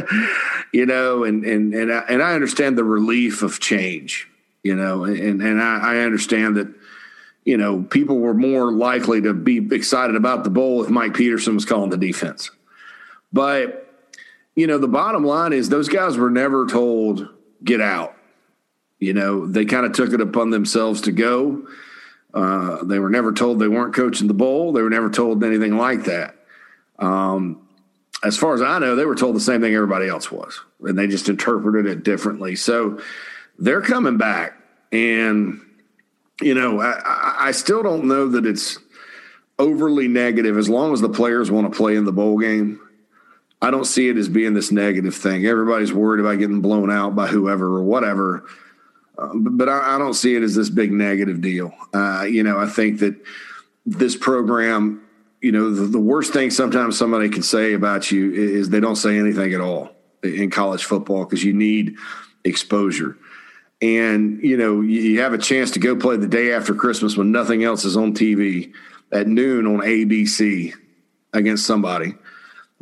you 0.72 0.86
know, 0.86 1.24
and 1.24 1.44
and 1.44 1.74
and 1.74 1.92
I, 1.92 1.98
and 2.08 2.22
I 2.22 2.34
understand 2.34 2.78
the 2.78 2.84
relief 2.84 3.42
of 3.42 3.58
change, 3.58 4.28
you 4.62 4.76
know, 4.76 5.02
and 5.02 5.42
and 5.42 5.60
I, 5.60 5.94
I 5.94 5.98
understand 5.98 6.56
that, 6.56 6.72
you 7.44 7.56
know, 7.56 7.82
people 7.82 8.18
were 8.18 8.34
more 8.34 8.70
likely 8.70 9.20
to 9.22 9.34
be 9.34 9.66
excited 9.74 10.14
about 10.14 10.44
the 10.44 10.50
bowl 10.50 10.84
if 10.84 10.88
Mike 10.88 11.14
Peterson 11.14 11.56
was 11.56 11.64
calling 11.64 11.90
the 11.90 11.96
defense, 11.96 12.52
but 13.32 13.84
you 14.54 14.66
know, 14.66 14.78
the 14.78 14.88
bottom 14.88 15.24
line 15.24 15.52
is 15.52 15.68
those 15.68 15.88
guys 15.88 16.16
were 16.16 16.30
never 16.30 16.66
told 16.66 17.28
get 17.62 17.80
out. 17.80 18.16
You 18.98 19.12
know, 19.12 19.46
they 19.46 19.64
kind 19.64 19.86
of 19.86 19.92
took 19.92 20.12
it 20.12 20.20
upon 20.20 20.50
themselves 20.50 21.02
to 21.02 21.12
go. 21.12 21.66
Uh, 22.34 22.82
they 22.84 22.98
were 22.98 23.10
never 23.10 23.32
told 23.32 23.58
they 23.58 23.68
weren't 23.68 23.94
coaching 23.94 24.26
the 24.26 24.34
bowl. 24.34 24.72
They 24.72 24.82
were 24.82 24.90
never 24.90 25.10
told 25.10 25.44
anything 25.44 25.76
like 25.76 26.04
that. 26.04 26.34
Um, 26.98 27.68
as 28.24 28.36
far 28.36 28.54
as 28.54 28.60
I 28.60 28.78
know, 28.80 28.96
they 28.96 29.04
were 29.04 29.14
told 29.14 29.36
the 29.36 29.40
same 29.40 29.60
thing 29.60 29.74
everybody 29.74 30.08
else 30.08 30.30
was, 30.30 30.60
and 30.80 30.98
they 30.98 31.06
just 31.06 31.28
interpreted 31.28 31.86
it 31.86 32.02
differently. 32.02 32.56
So 32.56 33.00
they're 33.58 33.80
coming 33.80 34.18
back, 34.18 34.54
and 34.90 35.60
you 36.40 36.54
know, 36.54 36.80
I, 36.80 37.36
I 37.38 37.50
still 37.52 37.82
don't 37.82 38.06
know 38.06 38.28
that 38.30 38.44
it's 38.44 38.78
overly 39.58 40.08
negative 40.08 40.58
as 40.58 40.68
long 40.68 40.92
as 40.92 41.00
the 41.00 41.08
players 41.08 41.50
want 41.50 41.72
to 41.72 41.76
play 41.76 41.96
in 41.96 42.04
the 42.04 42.12
bowl 42.12 42.38
game. 42.38 42.80
I 43.60 43.70
don't 43.70 43.84
see 43.84 44.08
it 44.08 44.16
as 44.16 44.28
being 44.28 44.54
this 44.54 44.70
negative 44.70 45.14
thing. 45.14 45.44
Everybody's 45.46 45.92
worried 45.92 46.20
about 46.20 46.38
getting 46.38 46.60
blown 46.60 46.90
out 46.90 47.16
by 47.16 47.26
whoever 47.26 47.66
or 47.66 47.82
whatever, 47.82 48.44
uh, 49.16 49.30
but 49.34 49.68
I, 49.68 49.96
I, 49.96 49.98
don't 49.98 50.14
see 50.14 50.36
it 50.36 50.44
as 50.44 50.54
this 50.54 50.70
big 50.70 50.92
negative 50.92 51.40
deal. 51.40 51.72
Uh, 51.92 52.22
you 52.22 52.44
know, 52.44 52.56
I 52.58 52.66
think 52.66 53.00
that 53.00 53.16
this 53.84 54.14
program 54.14 55.02
you 55.40 55.52
know, 55.52 55.70
the, 55.70 55.86
the, 55.86 56.00
worst 56.00 56.32
thing 56.32 56.50
sometimes 56.50 56.98
somebody 56.98 57.28
can 57.28 57.42
say 57.42 57.74
about 57.74 58.10
you 58.10 58.32
is 58.32 58.70
they 58.70 58.80
don't 58.80 58.96
say 58.96 59.18
anything 59.18 59.52
at 59.54 59.60
all 59.60 59.90
in 60.22 60.50
college 60.50 60.84
football 60.84 61.24
because 61.24 61.44
you 61.44 61.52
need 61.52 61.96
exposure. 62.44 63.16
And, 63.80 64.42
you 64.42 64.56
know, 64.56 64.80
you 64.80 65.20
have 65.20 65.32
a 65.32 65.38
chance 65.38 65.70
to 65.72 65.78
go 65.78 65.94
play 65.94 66.16
the 66.16 66.26
day 66.26 66.52
after 66.52 66.74
Christmas 66.74 67.16
when 67.16 67.30
nothing 67.30 67.62
else 67.62 67.84
is 67.84 67.96
on 67.96 68.14
TV 68.14 68.72
at 69.12 69.28
noon 69.28 69.66
on 69.66 69.78
ABC 69.80 70.74
against 71.32 71.64
somebody. 71.64 72.14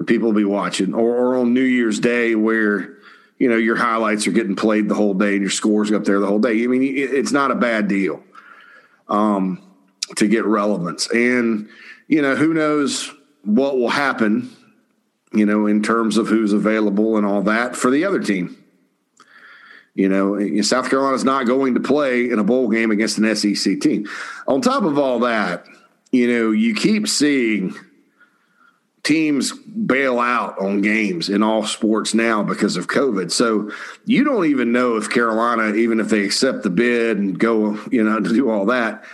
People 0.05 0.29
will 0.29 0.37
be 0.37 0.45
watching, 0.45 0.93
or, 0.93 1.17
or 1.17 1.37
on 1.37 1.55
New 1.55 1.63
Year's 1.63 1.99
Day 2.01 2.35
where, 2.35 2.99
you 3.39 3.49
know, 3.49 3.57
your 3.57 3.77
highlights 3.77 4.27
are 4.27 4.33
getting 4.33 4.55
played 4.55 4.89
the 4.89 4.95
whole 4.95 5.15
day 5.15 5.33
and 5.33 5.41
your 5.41 5.51
scores 5.51 5.91
up 5.91 6.05
there 6.05 6.21
the 6.21 6.27
whole 6.27 6.39
day. 6.39 6.63
I 6.63 6.67
mean, 6.67 6.83
it's 6.83 7.33
not 7.33 7.51
a 7.51 7.55
bad 7.55 7.89
deal 7.89 8.23
um, 9.09 9.63
to 10.17 10.29
get 10.29 10.45
relevance. 10.45 11.09
And, 11.11 11.69
you 12.09 12.21
know, 12.21 12.37
who 12.37 12.53
knows 12.53 13.11
what 13.43 13.79
will 13.79 13.89
happen, 13.89 14.55
you 15.33 15.47
know, 15.47 15.67
in 15.67 15.83
terms 15.83 16.19
of 16.19 16.29
who's 16.29 16.53
available 16.53 17.17
and 17.17 17.25
all 17.25 17.43
that 17.43 17.75
for 17.75 17.91
the 17.91 18.05
other 18.05 18.21
team. 18.21 18.63
You 19.95 20.11
know, 20.11 20.61
South 20.61 20.91
Carolina's 20.91 21.25
not 21.25 21.47
going 21.47 21.73
to 21.73 21.81
play 21.81 22.31
in 22.31 22.39
a 22.39 22.45
bowl 22.45 22.69
game 22.69 22.91
against 22.91 23.17
an 23.17 23.35
SEC 23.35 23.81
team. 23.81 24.07
On 24.47 24.61
top 24.61 24.83
of 24.83 24.99
all 24.99 25.21
that, 25.21 25.65
you 26.13 26.29
know, 26.29 26.51
you 26.51 26.75
keep 26.75 27.09
seeing 27.09 27.75
teams 29.07 29.53
bail 29.53 30.19
out 30.19 30.59
on 30.59 30.81
games 30.81 31.29
in 31.29 31.42
all 31.42 31.64
sports 31.64 32.12
now 32.12 32.42
because 32.42 32.77
of 32.77 32.88
COVID. 32.88 33.31
So 33.31 33.71
you 34.05 34.25
don't 34.25 34.47
even 34.47 34.73
know 34.73 34.97
if 34.97 35.09
Carolina, 35.09 35.75
even 35.75 36.01
if 36.01 36.09
they 36.09 36.25
accept 36.25 36.62
the 36.62 36.71
bid 36.71 37.19
and 37.19 37.38
go, 37.38 37.79
you 37.90 38.03
know, 38.03 38.21
to 38.21 38.29
do 38.29 38.51
all 38.51 38.66
that, 38.66 39.05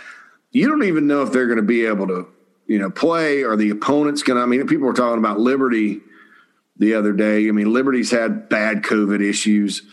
you 0.51 0.67
don't 0.67 0.83
even 0.83 1.07
know 1.07 1.21
if 1.21 1.31
they're 1.31 1.47
going 1.47 1.57
to 1.57 1.63
be 1.63 1.85
able 1.85 2.07
to 2.07 2.27
you 2.67 2.79
know, 2.79 2.89
play? 2.89 3.43
or 3.43 3.55
the 3.55 3.69
opponents 3.69 4.23
going 4.23 4.37
to? 4.37 4.43
I 4.43 4.45
mean, 4.45 4.65
people 4.67 4.87
were 4.87 4.93
talking 4.93 5.19
about 5.19 5.39
Liberty 5.39 6.01
the 6.77 6.95
other 6.95 7.13
day. 7.13 7.47
I 7.47 7.51
mean, 7.51 7.71
Liberty's 7.71 8.11
had 8.11 8.49
bad 8.49 8.83
COVID 8.83 9.21
issues. 9.21 9.83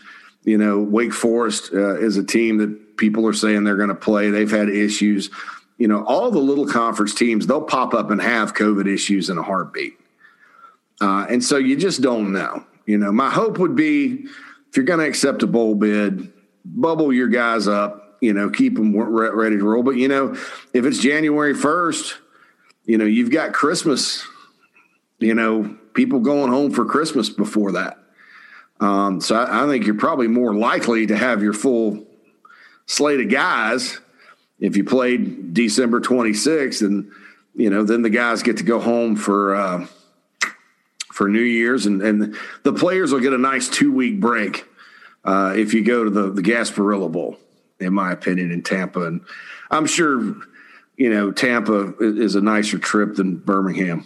You 0.43 0.57
know, 0.57 0.79
Wake 0.79 1.13
Forest 1.13 1.71
uh, 1.73 1.99
is 1.99 2.17
a 2.17 2.23
team 2.23 2.57
that 2.57 2.97
people 2.97 3.27
are 3.27 3.33
saying 3.33 3.63
they're 3.63 3.77
going 3.77 3.89
to 3.89 3.95
play. 3.95 4.29
They've 4.29 4.49
had 4.49 4.69
issues. 4.69 5.29
You 5.81 5.87
know, 5.87 6.05
all 6.05 6.29
the 6.29 6.37
little 6.37 6.67
conference 6.67 7.15
teams, 7.15 7.47
they'll 7.47 7.63
pop 7.63 7.95
up 7.95 8.11
and 8.11 8.21
have 8.21 8.53
COVID 8.53 8.85
issues 8.85 9.31
in 9.31 9.39
a 9.39 9.41
heartbeat. 9.41 9.99
Uh, 11.01 11.25
and 11.27 11.43
so 11.43 11.57
you 11.57 11.75
just 11.75 12.03
don't 12.03 12.31
know. 12.31 12.63
You 12.85 12.99
know, 12.99 13.11
my 13.11 13.31
hope 13.31 13.57
would 13.57 13.75
be 13.75 14.27
if 14.69 14.77
you're 14.77 14.85
going 14.85 14.99
to 14.99 15.07
accept 15.07 15.41
a 15.41 15.47
bowl 15.47 15.73
bid, 15.73 16.31
bubble 16.63 17.11
your 17.11 17.29
guys 17.29 17.67
up, 17.67 18.19
you 18.21 18.31
know, 18.31 18.51
keep 18.51 18.75
them 18.75 18.95
ready 18.95 19.57
to 19.57 19.63
roll. 19.63 19.81
But, 19.81 19.95
you 19.95 20.07
know, 20.07 20.33
if 20.71 20.85
it's 20.85 20.99
January 20.99 21.55
1st, 21.55 22.13
you 22.85 22.99
know, 22.99 23.05
you've 23.05 23.31
got 23.31 23.51
Christmas, 23.51 24.23
you 25.17 25.33
know, 25.33 25.75
people 25.95 26.19
going 26.19 26.51
home 26.51 26.69
for 26.69 26.85
Christmas 26.85 27.27
before 27.27 27.71
that. 27.71 27.97
Um, 28.79 29.19
so 29.19 29.35
I, 29.35 29.63
I, 29.63 29.67
think 29.67 29.87
you're 29.87 29.95
probably 29.95 30.27
more 30.27 30.53
likely 30.53 31.07
to 31.07 31.17
have 31.17 31.41
your 31.41 31.53
full 31.53 32.05
slate 32.85 33.19
of 33.19 33.31
guys 33.31 33.99
if 34.61 34.77
you 34.77 34.85
played 34.85 35.53
December 35.53 35.99
26th, 35.99 36.81
and 36.81 37.11
you 37.55 37.69
know, 37.69 37.83
then 37.83 38.01
the 38.01 38.09
guys 38.09 38.43
get 38.43 38.57
to 38.57 38.63
go 38.63 38.79
home 38.79 39.17
for 39.17 39.53
uh, 39.55 39.85
for 41.11 41.27
New 41.27 41.41
Year's, 41.41 41.85
and 41.85 42.01
and 42.01 42.37
the 42.63 42.73
players 42.73 43.11
will 43.11 43.19
get 43.19 43.33
a 43.33 43.37
nice 43.37 43.67
two 43.67 43.91
week 43.91 44.21
break 44.21 44.65
uh, 45.25 45.53
if 45.57 45.73
you 45.73 45.83
go 45.83 46.05
to 46.05 46.09
the 46.09 46.31
the 46.31 46.41
Gasparilla 46.41 47.11
Bowl, 47.11 47.37
in 47.81 47.93
my 47.93 48.13
opinion, 48.13 48.51
in 48.51 48.63
Tampa, 48.63 49.01
and 49.01 49.21
I'm 49.69 49.85
sure 49.85 50.35
you 51.01 51.09
know, 51.09 51.31
Tampa 51.31 51.95
is 51.99 52.35
a 52.35 52.41
nicer 52.41 52.77
trip 52.77 53.15
than 53.15 53.37
Birmingham. 53.37 54.05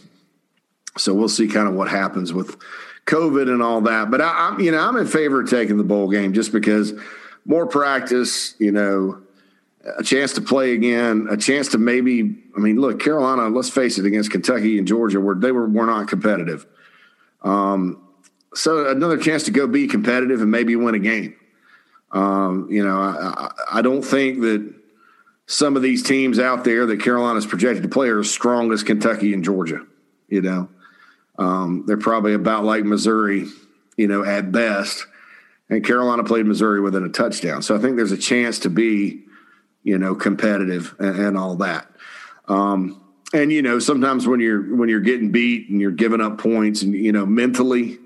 So 0.98 1.14
we'll 1.14 1.28
see 1.28 1.50
kind 1.50 1.68
of 1.68 1.74
what 1.74 1.90
happens 1.90 2.32
with 2.32 2.58
COVID 3.06 3.50
and 3.52 3.62
all 3.62 3.82
that. 3.82 4.10
But 4.10 4.22
I, 4.22 4.48
am 4.48 4.62
you 4.62 4.72
know, 4.72 4.80
I'm 4.80 4.96
in 4.96 5.06
favor 5.06 5.42
of 5.42 5.50
taking 5.50 5.76
the 5.76 5.84
bowl 5.84 6.10
game 6.10 6.32
just 6.32 6.54
because 6.54 6.94
more 7.46 7.68
practice, 7.68 8.56
you 8.60 8.72
know, 8.72 9.22
a 9.98 10.04
chance 10.04 10.34
to 10.34 10.42
play 10.42 10.74
again, 10.74 11.28
a 11.30 11.38
chance 11.38 11.70
to 11.70 11.78
maybe. 11.78 12.36
I 12.56 12.60
mean, 12.60 12.80
look, 12.80 13.00
Carolina. 13.00 13.50
Let's 13.50 13.70
face 13.70 13.98
it, 13.98 14.06
against 14.06 14.32
Kentucky 14.32 14.78
and 14.78 14.88
Georgia, 14.88 15.20
where 15.20 15.36
they 15.36 15.52
were 15.52 15.68
were 15.68 15.86
not 15.86 16.08
competitive. 16.08 16.66
Um, 17.42 18.02
so 18.56 18.90
another 18.90 19.18
chance 19.18 19.44
to 19.44 19.52
go 19.52 19.68
be 19.68 19.88
competitive 19.88 20.42
and 20.42 20.50
maybe 20.50 20.76
win 20.76 20.96
a 20.96 21.00
game. 21.00 21.36
Um, 22.12 22.68
you 22.72 22.84
know, 22.84 22.98
I, 22.98 23.52
I 23.72 23.82
don't 23.82 24.02
think 24.02 24.42
that 24.42 24.74
some 25.48 25.76
of 25.76 25.82
these 25.82 26.02
teams 26.02 26.40
out 26.40 26.64
there 26.64 26.86
that 26.86 27.02
Carolina's 27.02 27.46
projected 27.46 27.84
to 27.84 27.90
play 27.90 28.08
are 28.08 28.20
as 28.20 28.32
strong 28.32 28.72
as 28.72 28.84
Kentucky 28.84 29.34
and 29.34 29.44
Georgia. 29.44 29.86
You 30.28 30.42
know, 30.42 30.70
um, 31.38 31.84
they're 31.86 31.98
probably 31.98 32.34
about 32.34 32.64
like 32.64 32.84
Missouri, 32.84 33.48
you 33.98 34.08
know, 34.08 34.24
at 34.24 34.52
best. 34.52 35.06
And 35.70 35.84
Carolina 35.84 36.24
played 36.24 36.46
Missouri 36.46 36.80
within 36.80 37.04
a 37.04 37.10
touchdown. 37.10 37.62
So 37.62 37.76
I 37.76 37.80
think 37.80 37.98
there's 37.98 38.12
a 38.12 38.18
chance 38.18 38.60
to 38.60 38.70
be, 38.70 39.25
you 39.86 39.98
know, 39.98 40.16
competitive 40.16 40.96
and, 41.00 41.18
and 41.18 41.38
all 41.38 41.56
that. 41.58 41.88
Um, 42.50 43.02
and 43.34 43.52
you 43.52 43.62
know, 43.62 43.80
sometimes 43.80 44.28
when 44.28 44.40
you're 44.42 44.76
when 44.76 44.90
you're 44.90 45.00
getting 45.00 45.32
beat 45.32 45.70
and 45.70 45.80
you're 45.80 45.92
giving 45.92 46.20
up 46.20 46.38
points, 46.40 46.82
and 46.82 46.94
you 46.94 47.12
know, 47.12 47.26
mentally, 47.26 48.00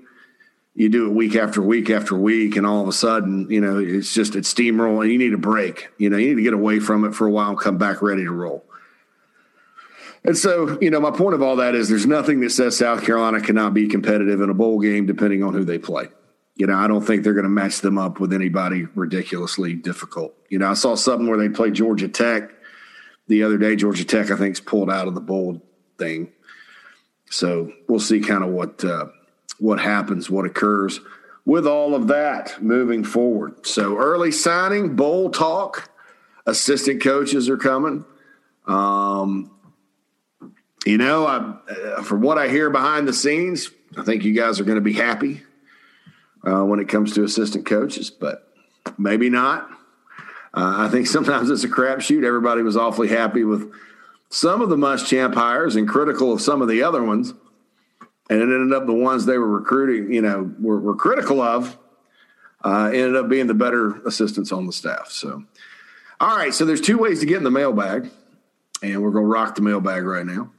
you 0.74 0.88
do 0.88 1.06
it 1.06 1.12
week 1.12 1.34
after 1.34 1.60
week 1.60 1.90
after 1.90 2.14
week, 2.14 2.56
and 2.56 2.66
all 2.66 2.82
of 2.82 2.88
a 2.88 2.92
sudden, 2.92 3.50
you 3.50 3.60
know, 3.60 3.78
it's 3.78 4.14
just 4.14 4.36
it's 4.36 4.52
steamroll, 4.52 5.02
and 5.02 5.10
you 5.10 5.18
need 5.18 5.32
a 5.32 5.38
break. 5.38 5.88
You 5.98 6.10
know, 6.10 6.16
you 6.16 6.28
need 6.28 6.36
to 6.36 6.42
get 6.42 6.52
away 6.52 6.78
from 6.78 7.04
it 7.04 7.14
for 7.14 7.26
a 7.26 7.30
while 7.30 7.50
and 7.50 7.58
come 7.58 7.78
back 7.78 8.02
ready 8.02 8.24
to 8.24 8.32
roll. 8.32 8.64
And 10.22 10.36
so, 10.36 10.78
you 10.82 10.90
know, 10.90 11.00
my 11.00 11.12
point 11.12 11.34
of 11.34 11.40
all 11.40 11.56
that 11.56 11.74
is 11.74 11.88
there's 11.88 12.06
nothing 12.06 12.40
that 12.40 12.50
says 12.50 12.76
South 12.76 13.02
Carolina 13.04 13.40
cannot 13.40 13.72
be 13.72 13.88
competitive 13.88 14.42
in 14.42 14.50
a 14.50 14.54
bowl 14.54 14.78
game, 14.78 15.06
depending 15.06 15.42
on 15.42 15.54
who 15.54 15.64
they 15.64 15.78
play. 15.78 16.08
You 16.60 16.66
know, 16.66 16.76
I 16.76 16.88
don't 16.88 17.00
think 17.00 17.24
they're 17.24 17.32
going 17.32 17.44
to 17.44 17.48
match 17.48 17.80
them 17.80 17.96
up 17.96 18.20
with 18.20 18.34
anybody 18.34 18.86
ridiculously 18.94 19.72
difficult. 19.72 20.34
You 20.50 20.58
know, 20.58 20.68
I 20.68 20.74
saw 20.74 20.94
something 20.94 21.26
where 21.26 21.38
they 21.38 21.48
played 21.48 21.72
Georgia 21.72 22.06
Tech 22.06 22.50
the 23.28 23.44
other 23.44 23.56
day. 23.56 23.76
Georgia 23.76 24.04
Tech, 24.04 24.30
I 24.30 24.36
think, 24.36 24.56
is 24.56 24.60
pulled 24.60 24.90
out 24.90 25.08
of 25.08 25.14
the 25.14 25.22
bowl 25.22 25.62
thing. 25.96 26.30
So 27.30 27.72
we'll 27.88 27.98
see 27.98 28.20
kind 28.20 28.44
of 28.44 28.50
what 28.50 28.84
uh, 28.84 29.06
what 29.58 29.80
happens, 29.80 30.28
what 30.28 30.44
occurs 30.44 31.00
with 31.46 31.66
all 31.66 31.94
of 31.94 32.08
that 32.08 32.62
moving 32.62 33.04
forward. 33.04 33.66
So 33.66 33.96
early 33.96 34.30
signing, 34.30 34.96
bowl 34.96 35.30
talk, 35.30 35.90
assistant 36.44 37.02
coaches 37.02 37.48
are 37.48 37.56
coming. 37.56 38.04
Um, 38.66 39.50
you 40.84 40.98
know, 40.98 41.26
I, 41.26 41.72
uh, 41.72 42.02
from 42.02 42.20
what 42.20 42.36
I 42.36 42.48
hear 42.48 42.68
behind 42.68 43.08
the 43.08 43.14
scenes, 43.14 43.70
I 43.96 44.02
think 44.02 44.24
you 44.24 44.34
guys 44.34 44.60
are 44.60 44.64
going 44.64 44.76
to 44.76 44.82
be 44.82 44.92
happy 44.92 45.40
uh, 46.46 46.62
when 46.62 46.80
it 46.80 46.88
comes 46.88 47.14
to 47.14 47.24
assistant 47.24 47.66
coaches, 47.66 48.10
but 48.10 48.48
maybe 48.98 49.30
not. 49.30 49.68
Uh, 50.54 50.74
I 50.78 50.88
think 50.88 51.06
sometimes 51.06 51.50
it's 51.50 51.64
a 51.64 51.68
crapshoot. 51.68 52.24
Everybody 52.24 52.62
was 52.62 52.76
awfully 52.76 53.08
happy 53.08 53.44
with 53.44 53.72
some 54.30 54.60
of 54.62 54.68
the 54.68 54.76
Muschamp 54.76 55.34
hires 55.34 55.76
and 55.76 55.88
critical 55.88 56.32
of 56.32 56.40
some 56.40 56.62
of 56.62 56.68
the 56.68 56.82
other 56.82 57.02
ones. 57.02 57.34
And 58.30 58.40
it 58.40 58.44
ended 58.44 58.72
up 58.72 58.86
the 58.86 58.94
ones 58.94 59.26
they 59.26 59.38
were 59.38 59.48
recruiting, 59.48 60.12
you 60.12 60.22
know, 60.22 60.54
were, 60.60 60.78
were 60.78 60.94
critical 60.94 61.40
of, 61.40 61.76
uh, 62.64 62.90
ended 62.92 63.16
up 63.16 63.28
being 63.28 63.48
the 63.48 63.54
better 63.54 63.96
assistants 64.06 64.52
on 64.52 64.66
the 64.66 64.72
staff. 64.72 65.10
So, 65.10 65.42
all 66.20 66.36
right. 66.36 66.54
So 66.54 66.64
there's 66.64 66.80
two 66.80 66.96
ways 66.96 67.20
to 67.20 67.26
get 67.26 67.38
in 67.38 67.44
the 67.44 67.50
mailbag, 67.50 68.08
and 68.82 69.02
we're 69.02 69.10
going 69.10 69.24
to 69.24 69.30
rock 69.30 69.56
the 69.56 69.62
mailbag 69.62 70.04
right 70.04 70.24
now. 70.24 70.52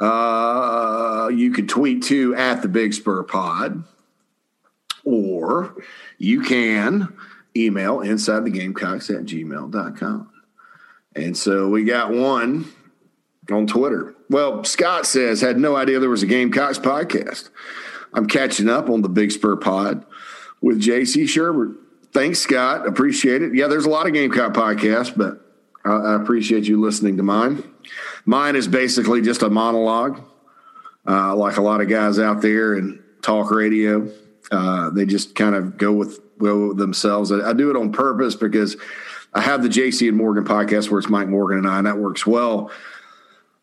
Uh, 0.00 1.28
you 1.28 1.50
could 1.50 1.68
tweet 1.68 2.04
to 2.04 2.34
at 2.34 2.62
the 2.62 2.68
Big 2.68 2.94
Spur 2.94 3.22
Pod, 3.22 3.84
or 5.06 5.74
you 6.18 6.42
can 6.42 7.16
email 7.56 8.00
inside 8.00 8.44
the 8.44 8.50
gamecocks 8.50 9.08
at 9.08 9.24
gmail.com. 9.24 10.30
And 11.14 11.34
so 11.34 11.68
we 11.68 11.84
got 11.84 12.12
one 12.12 12.66
on 13.50 13.66
Twitter. 13.66 14.14
Well, 14.28 14.64
Scott 14.64 15.06
says, 15.06 15.40
had 15.40 15.58
no 15.58 15.76
idea 15.76 15.98
there 15.98 16.10
was 16.10 16.22
a 16.22 16.26
Gamecocks 16.26 16.78
podcast. 16.78 17.48
I'm 18.12 18.26
catching 18.26 18.68
up 18.68 18.90
on 18.90 19.02
the 19.02 19.08
Big 19.08 19.30
Spur 19.30 19.56
Pod 19.56 20.04
with 20.60 20.82
JC 20.82 21.24
Shurburtt. 21.24 21.76
Thanks, 22.12 22.40
Scott. 22.40 22.86
Appreciate 22.86 23.42
it. 23.42 23.54
Yeah, 23.54 23.68
there's 23.68 23.84
a 23.86 23.90
lot 23.90 24.06
of 24.06 24.12
Gamecock 24.12 24.52
podcasts, 24.52 25.16
but 25.16 25.40
I, 25.84 25.94
I 25.94 26.22
appreciate 26.22 26.64
you 26.64 26.80
listening 26.80 27.16
to 27.18 27.22
mine. 27.22 27.62
Mine 28.24 28.56
is 28.56 28.66
basically 28.66 29.22
just 29.22 29.42
a 29.42 29.50
monologue, 29.50 30.20
uh, 31.06 31.36
like 31.36 31.56
a 31.56 31.62
lot 31.62 31.80
of 31.80 31.88
guys 31.88 32.18
out 32.18 32.42
there 32.42 32.74
in 32.76 33.02
talk 33.22 33.50
radio. 33.50 34.10
Uh, 34.50 34.90
they 34.90 35.04
just 35.04 35.34
kind 35.34 35.54
of 35.54 35.76
go 35.76 35.92
with 35.92 36.20
go 36.38 36.68
with 36.68 36.78
themselves. 36.78 37.32
I, 37.32 37.50
I, 37.50 37.52
do 37.52 37.70
it 37.70 37.76
on 37.76 37.92
purpose 37.92 38.34
because 38.34 38.76
I 39.34 39.40
have 39.40 39.62
the 39.62 39.68
JC 39.68 40.08
and 40.08 40.16
Morgan 40.16 40.44
podcast 40.44 40.90
where 40.90 40.98
it's 40.98 41.08
Mike 41.08 41.28
Morgan 41.28 41.58
and 41.58 41.66
I, 41.66 41.78
and 41.78 41.86
that 41.86 41.98
works 41.98 42.26
well. 42.26 42.70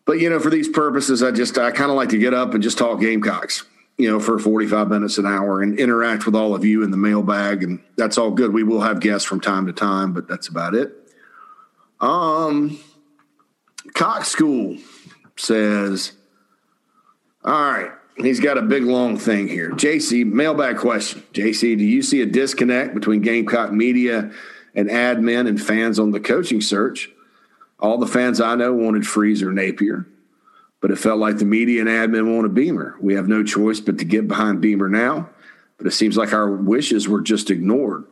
But 0.06 0.20
you 0.20 0.30
know, 0.30 0.40
for 0.40 0.50
these 0.50 0.68
purposes, 0.68 1.24
I 1.24 1.32
just 1.32 1.58
I 1.58 1.72
kind 1.72 1.90
of 1.90 1.96
like 1.96 2.10
to 2.10 2.18
get 2.18 2.34
up 2.34 2.54
and 2.54 2.62
just 2.62 2.78
talk 2.78 3.00
Gamecocks, 3.00 3.64
you 3.98 4.10
know, 4.10 4.20
for 4.20 4.38
45 4.38 4.90
minutes 4.90 5.18
an 5.18 5.26
hour 5.26 5.62
and 5.62 5.80
interact 5.80 6.26
with 6.26 6.36
all 6.36 6.54
of 6.54 6.66
you 6.66 6.84
in 6.84 6.92
the 6.92 6.98
mailbag, 6.98 7.64
and 7.64 7.82
that's 7.96 8.18
all 8.18 8.32
good. 8.32 8.54
We 8.54 8.64
will 8.64 8.82
have 8.82 9.00
guests 9.00 9.28
from 9.28 9.40
time 9.40 9.68
to 9.68 9.74
time, 9.74 10.14
but 10.14 10.28
that's 10.28 10.50
about 10.50 10.76
it. 10.76 10.92
Um, 12.02 12.80
Cox 13.94 14.28
School 14.28 14.78
says, 15.38 16.12
"All 17.46 17.54
right." 17.54 17.92
He's 18.18 18.40
got 18.40 18.58
a 18.58 18.62
big 18.62 18.84
long 18.84 19.18
thing 19.18 19.48
here. 19.48 19.72
JC, 19.72 20.26
mailbag 20.26 20.78
question. 20.78 21.24
JC, 21.34 21.78
do 21.78 21.84
you 21.84 22.04
see 22.04 22.22
a 22.22 22.26
disconnect 22.26 22.94
between 22.94 23.22
Gamecock 23.22 23.72
media 23.72 24.32
and 24.76 24.90
admin 24.90 25.48
and 25.48 25.62
fans 25.62 25.98
on 25.98 26.12
the 26.12 26.20
coaching 26.20 26.62
search? 26.62 27.10
All 27.80 27.98
the 27.98 28.08
fans 28.08 28.40
I 28.40 28.56
know 28.56 28.72
wanted 28.74 29.08
Freeze 29.08 29.42
or 29.42 29.52
Napier, 29.52 30.08
but 30.80 30.92
it 30.92 30.98
felt 30.98 31.20
like 31.20 31.38
the 31.38 31.46
media 31.46 31.82
and 31.82 31.90
admin 31.90 32.36
wanted 32.36 32.54
Beamer. 32.54 32.96
We 33.02 33.16
have 33.16 33.28
no 33.28 33.44
choice 33.44 33.80
but 33.80 33.98
to 33.98 34.06
get 34.06 34.28
behind 34.28 34.62
Beamer 34.62 34.90
now, 34.90 35.30
but 35.78 35.88
it 35.88 35.92
seems 35.92 36.16
like 36.16 36.34
our 36.34 36.50
wishes 36.50 37.08
were 37.08 37.22
just 37.22 37.50
ignored. 37.50 38.06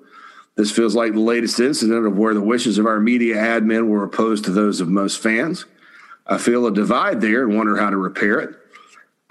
This 0.55 0.71
feels 0.71 0.95
like 0.95 1.13
the 1.13 1.19
latest 1.19 1.59
incident 1.59 2.05
of 2.05 2.17
where 2.17 2.33
the 2.33 2.41
wishes 2.41 2.77
of 2.77 2.85
our 2.85 2.99
media 2.99 3.35
admin 3.35 3.87
were 3.87 4.03
opposed 4.03 4.45
to 4.45 4.51
those 4.51 4.81
of 4.81 4.89
most 4.89 5.21
fans. 5.21 5.65
I 6.25 6.37
feel 6.37 6.65
a 6.65 6.73
divide 6.73 7.21
there 7.21 7.43
and 7.43 7.55
wonder 7.55 7.77
how 7.77 7.89
to 7.89 7.97
repair 7.97 8.39
it. 8.39 8.55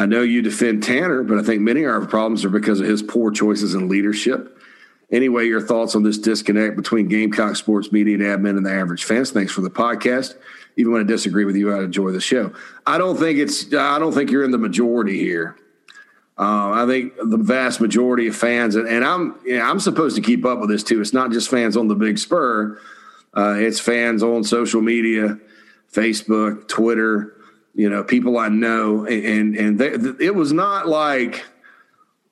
I 0.00 0.06
know 0.06 0.22
you 0.22 0.40
defend 0.40 0.82
Tanner, 0.82 1.22
but 1.22 1.36
I 1.36 1.42
think 1.42 1.60
many 1.60 1.84
of 1.84 1.90
our 1.90 2.06
problems 2.06 2.42
are 2.46 2.48
because 2.48 2.80
of 2.80 2.86
his 2.86 3.02
poor 3.02 3.30
choices 3.30 3.74
in 3.74 3.90
leadership. 3.90 4.58
Anyway, 5.12 5.46
your 5.46 5.60
thoughts 5.60 5.94
on 5.94 6.02
this 6.02 6.16
disconnect 6.16 6.74
between 6.74 7.06
Gamecock 7.06 7.54
sports 7.54 7.92
media 7.92 8.14
and 8.14 8.22
admin 8.22 8.56
and 8.56 8.64
the 8.64 8.72
average 8.72 9.04
fans? 9.04 9.30
Thanks 9.30 9.52
for 9.52 9.60
the 9.60 9.68
podcast. 9.68 10.36
Even 10.78 10.92
when 10.92 11.02
I 11.02 11.04
disagree 11.04 11.44
with 11.44 11.54
you, 11.54 11.70
I 11.70 11.82
enjoy 11.84 12.12
the 12.12 12.20
show. 12.20 12.54
I 12.86 12.96
don't 12.96 13.18
think 13.18 13.38
it's. 13.38 13.74
I 13.74 13.98
don't 13.98 14.12
think 14.12 14.30
you're 14.30 14.42
in 14.42 14.52
the 14.52 14.58
majority 14.58 15.18
here. 15.18 15.56
Uh, 16.38 16.70
I 16.70 16.86
think 16.86 17.12
the 17.22 17.36
vast 17.36 17.82
majority 17.82 18.26
of 18.26 18.34
fans, 18.34 18.76
and, 18.76 18.88
and 18.88 19.04
I'm 19.04 19.38
you 19.44 19.58
know, 19.58 19.64
I'm 19.64 19.80
supposed 19.80 20.16
to 20.16 20.22
keep 20.22 20.46
up 20.46 20.60
with 20.60 20.70
this 20.70 20.82
too. 20.82 21.02
It's 21.02 21.12
not 21.12 21.30
just 21.30 21.50
fans 21.50 21.76
on 21.76 21.88
the 21.88 21.94
Big 21.94 22.18
Spur; 22.18 22.80
uh, 23.36 23.56
it's 23.58 23.78
fans 23.78 24.22
on 24.22 24.44
social 24.44 24.80
media, 24.80 25.38
Facebook, 25.92 26.68
Twitter 26.68 27.36
you 27.74 27.88
know, 27.88 28.02
people 28.02 28.38
I 28.38 28.48
know, 28.48 29.06
and 29.06 29.56
and 29.56 29.78
they, 29.78 30.24
it 30.24 30.34
was 30.34 30.52
not 30.52 30.88
like 30.88 31.44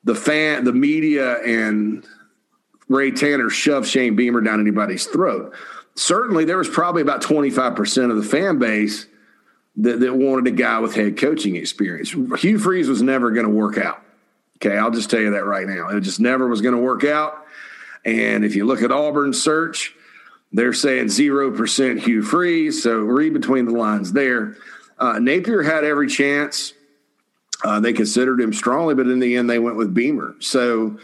the 0.04 0.14
fan, 0.14 0.64
the 0.64 0.72
media, 0.72 1.38
and 1.42 2.06
Ray 2.88 3.10
Tanner 3.10 3.50
shoved 3.50 3.88
Shane 3.88 4.16
Beamer 4.16 4.40
down 4.40 4.60
anybody's 4.60 5.06
throat. 5.06 5.54
Certainly, 5.94 6.44
there 6.46 6.58
was 6.58 6.68
probably 6.68 7.02
about 7.02 7.22
twenty 7.22 7.50
five 7.50 7.76
percent 7.76 8.10
of 8.10 8.16
the 8.16 8.22
fan 8.22 8.58
base 8.58 9.06
that, 9.78 10.00
that 10.00 10.14
wanted 10.14 10.52
a 10.52 10.56
guy 10.56 10.80
with 10.80 10.94
head 10.94 11.16
coaching 11.16 11.56
experience. 11.56 12.10
Hugh 12.10 12.58
Freeze 12.58 12.88
was 12.88 13.02
never 13.02 13.30
going 13.30 13.46
to 13.46 13.52
work 13.52 13.78
out. 13.78 14.02
Okay, 14.56 14.76
I'll 14.76 14.90
just 14.90 15.08
tell 15.08 15.20
you 15.20 15.30
that 15.30 15.44
right 15.44 15.66
now. 15.66 15.88
It 15.88 16.00
just 16.00 16.18
never 16.18 16.48
was 16.48 16.60
going 16.60 16.74
to 16.74 16.80
work 16.80 17.04
out. 17.04 17.46
And 18.04 18.44
if 18.44 18.56
you 18.56 18.66
look 18.66 18.82
at 18.82 18.90
Auburn's 18.90 19.40
search, 19.40 19.94
they're 20.52 20.72
saying 20.72 21.06
0% 21.06 22.00
Hugh 22.00 22.22
Freeze. 22.22 22.82
So 22.82 22.98
read 22.98 23.34
between 23.34 23.66
the 23.66 23.72
lines 23.72 24.12
there. 24.12 24.56
Uh, 24.98 25.18
Napier 25.18 25.62
had 25.62 25.84
every 25.84 26.08
chance. 26.08 26.74
Uh, 27.64 27.80
they 27.80 27.92
considered 27.92 28.40
him 28.40 28.52
strongly, 28.52 28.94
but 28.94 29.06
in 29.06 29.18
the 29.18 29.36
end, 29.36 29.48
they 29.48 29.58
went 29.58 29.76
with 29.76 29.94
Beamer. 29.94 30.36
So 30.40 30.98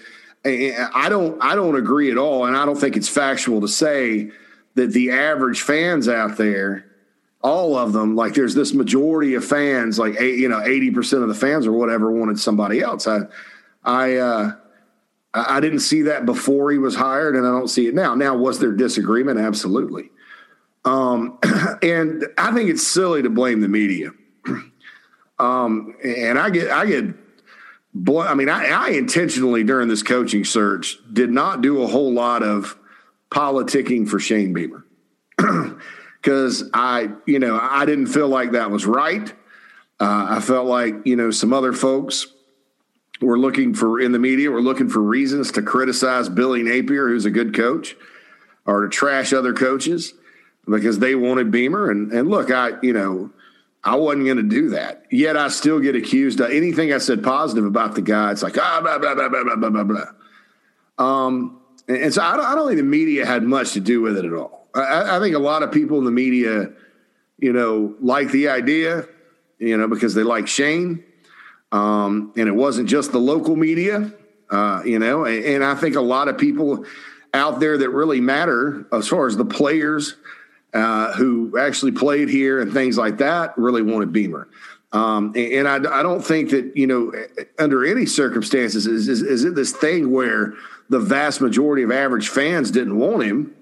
I 0.45 1.09
don't, 1.09 1.43
I 1.43 1.55
don't 1.55 1.77
agree 1.77 2.11
at 2.11 2.19
all, 2.19 2.45
and 2.47 2.57
I 2.57 2.67
don't 2.67 2.77
think 2.77 2.97
it's 2.97 3.09
factual 3.09 3.61
to 3.63 3.69
say 3.69 4.31
that 4.75 4.93
the 4.93 5.11
average 5.11 5.63
fans 5.63 6.09
out 6.09 6.37
there, 6.37 6.87
all 7.43 7.77
of 7.77 7.93
them, 7.93 8.15
like 8.15 8.35
there's 8.35 8.55
this 8.55 8.73
majority 8.73 9.35
of 9.35 9.45
fans, 9.45 9.99
like 9.99 10.21
you 10.21 10.49
know, 10.49 10.61
eighty 10.61 10.91
percent 10.91 11.23
of 11.23 11.29
the 11.29 11.35
fans 11.35 11.67
or 11.67 11.73
whatever 11.73 12.11
wanted 12.11 12.39
somebody 12.39 12.81
else. 12.81 13.07
I, 13.07 13.21
I, 13.85 14.17
uh, 14.17 14.53
I 15.35 15.61
didn't 15.61 15.81
see 15.81 16.03
that 16.03 16.27
before 16.27 16.71
he 16.71 16.79
was 16.79 16.95
hired, 16.95 17.37
and 17.37 17.47
I 17.47 17.51
don't 17.51 17.69
see 17.69 17.87
it 17.87 17.95
now. 17.95 18.15
Now, 18.15 18.37
was 18.37 18.59
there 18.59 18.73
disagreement? 18.73 19.39
Absolutely. 19.39 20.11
Um, 20.85 21.39
and 21.83 22.27
I 22.37 22.53
think 22.53 22.71
it's 22.71 22.87
silly 22.87 23.23
to 23.23 23.31
blame 23.31 23.61
the 23.61 23.69
media. 23.69 24.11
Um, 25.37 25.97
and 26.05 26.39
I 26.39 26.49
get, 26.49 26.71
I 26.71 26.87
get, 26.87 27.07
boy 27.93 28.25
I 28.25 28.35
mean, 28.35 28.49
I, 28.49 28.69
I 28.69 28.91
intentionally 28.91 29.65
during 29.65 29.89
this 29.89 30.05
coaching 30.05 30.45
search 30.45 30.97
did 31.13 31.31
not 31.33 31.61
do 31.61 31.83
a 31.83 31.89
whole 31.89 32.13
lot 32.13 32.45
of 32.45 32.79
politicking 33.33 34.09
for 34.09 34.21
Shane 34.21 34.53
Beamer 34.53 34.87
because 36.23 36.71
I, 36.73 37.09
you 37.27 37.41
know, 37.41 37.59
I 37.61 37.85
didn't 37.85 38.07
feel 38.07 38.29
like 38.29 38.53
that 38.53 38.71
was 38.71 38.87
right. 38.87 39.29
Uh, 39.99 40.27
I 40.31 40.41
felt 40.41 40.67
like, 40.67 41.05
you 41.05 41.17
know, 41.17 41.33
some 41.33 41.53
other 41.53 41.73
folks 41.73 42.29
we're 43.21 43.39
looking 43.39 43.75
for 43.75 44.01
in 44.01 44.13
the 44.13 44.19
media, 44.19 44.51
we're 44.51 44.61
looking 44.61 44.89
for 44.89 45.01
reasons 45.01 45.51
to 45.53 45.63
criticize 45.63 46.29
Billy 46.29 46.63
Napier, 46.63 47.09
who's 47.09 47.25
a 47.25 47.31
good 47.31 47.55
coach, 47.55 47.97
or 48.67 48.83
to 48.83 48.89
trash 48.89 49.33
other 49.33 49.53
coaches 49.53 50.15
because 50.69 50.99
they 50.99 51.15
wanted 51.15 51.51
Beamer. 51.51 51.91
And 51.91 52.13
and 52.13 52.29
look, 52.29 52.51
I 52.51 52.73
you 52.83 52.93
know, 52.93 53.31
I 53.83 53.97
wasn't 53.97 54.25
going 54.25 54.37
to 54.39 54.43
do 54.43 54.71
that. 54.71 55.05
Yet 55.11 55.37
I 55.37 55.49
still 55.49 55.81
get 55.81 55.95
accused 55.95 56.41
of 56.41 56.51
anything 56.51 56.93
I 56.93 56.99
said 56.99 57.23
positive 57.23 57.65
about 57.65 57.95
the 57.95 58.03
guy. 58.03 58.33
It's 58.33 58.43
like 58.43 58.59
ah 58.59 58.81
blah 58.83 58.99
blah 58.99 59.15
blah 59.15 59.29
blah 59.29 59.57
blah 59.57 59.71
blah 59.71 59.85
blah. 59.85 60.07
Um, 60.97 61.61
and, 61.89 61.97
and 61.99 62.15
so 62.15 62.23
I 62.23 62.37
don't, 62.37 62.47
I 62.47 62.55
don't 62.55 62.69
think 62.69 62.79
the 62.79 62.85
media 62.85 63.27
had 63.27 63.43
much 63.43 63.73
to 63.73 63.81
do 63.81 64.01
with 64.01 64.17
it 64.17 64.25
at 64.25 64.33
all. 64.33 64.69
I, 64.75 65.17
I 65.17 65.21
think 65.21 65.35
a 65.35 65.41
lot 65.41 65.63
of 65.63 65.73
people 65.73 65.99
in 65.99 66.05
the 66.05 66.11
media, 66.11 66.73
you 67.39 67.53
know, 67.53 67.95
like 68.01 68.31
the 68.31 68.49
idea, 68.49 69.07
you 69.59 69.77
know, 69.77 69.89
because 69.89 70.15
they 70.15 70.23
like 70.23 70.47
Shane. 70.49 71.05
Um, 71.73 72.33
and 72.37 72.49
it 72.49 72.55
wasn't 72.55 72.89
just 72.89 73.11
the 73.11 73.19
local 73.19 73.57
media, 73.57 74.13
uh, 74.51 74.83
you 74.85 75.01
know, 75.01 75.25
and, 75.25 75.45
and 75.45 75.65
I 75.65 75.75
think 75.75 75.97
a 75.97 76.01
lot 76.01 76.29
of 76.29 76.39
people 76.39 76.85
out 77.33 77.59
there 77.59 77.77
that 77.77 77.91
really 77.91 78.21
matter 78.21 78.87
as 78.93 79.09
far 79.09 79.27
as 79.27 79.37
the 79.37 79.45
players 79.45 80.15
uh, 80.75 81.13
who 81.13 81.57
actually 81.59 81.93
played 81.93 82.29
here 82.29 82.61
and 82.61 82.73
things 82.73 82.99
like 82.99 83.19
that 83.19 83.57
really 83.57 83.83
wanted 83.83 84.13
Beamer. 84.13 84.49
Um, 84.93 85.33
and, 85.35 85.67
I, 85.67 85.77
I, 85.77 86.03
don't 86.05 86.25
think 86.25 86.51
that, 86.51 86.77
you 86.77 86.87
know, 86.87 87.13
under 87.59 87.85
any 87.85 88.07
circumstances, 88.07 88.87
is, 88.87 89.09
is, 89.09 89.23
is, 89.23 89.45
it 89.45 89.57
this 89.57 89.73
thing 89.73 90.13
where 90.13 90.55
the 90.89 91.01
vast 91.01 91.41
majority 91.41 91.83
of 91.83 91.91
average 91.91 92.29
fans 92.29 92.71
didn't 92.71 92.97
want 92.97 93.25
him? 93.25 93.57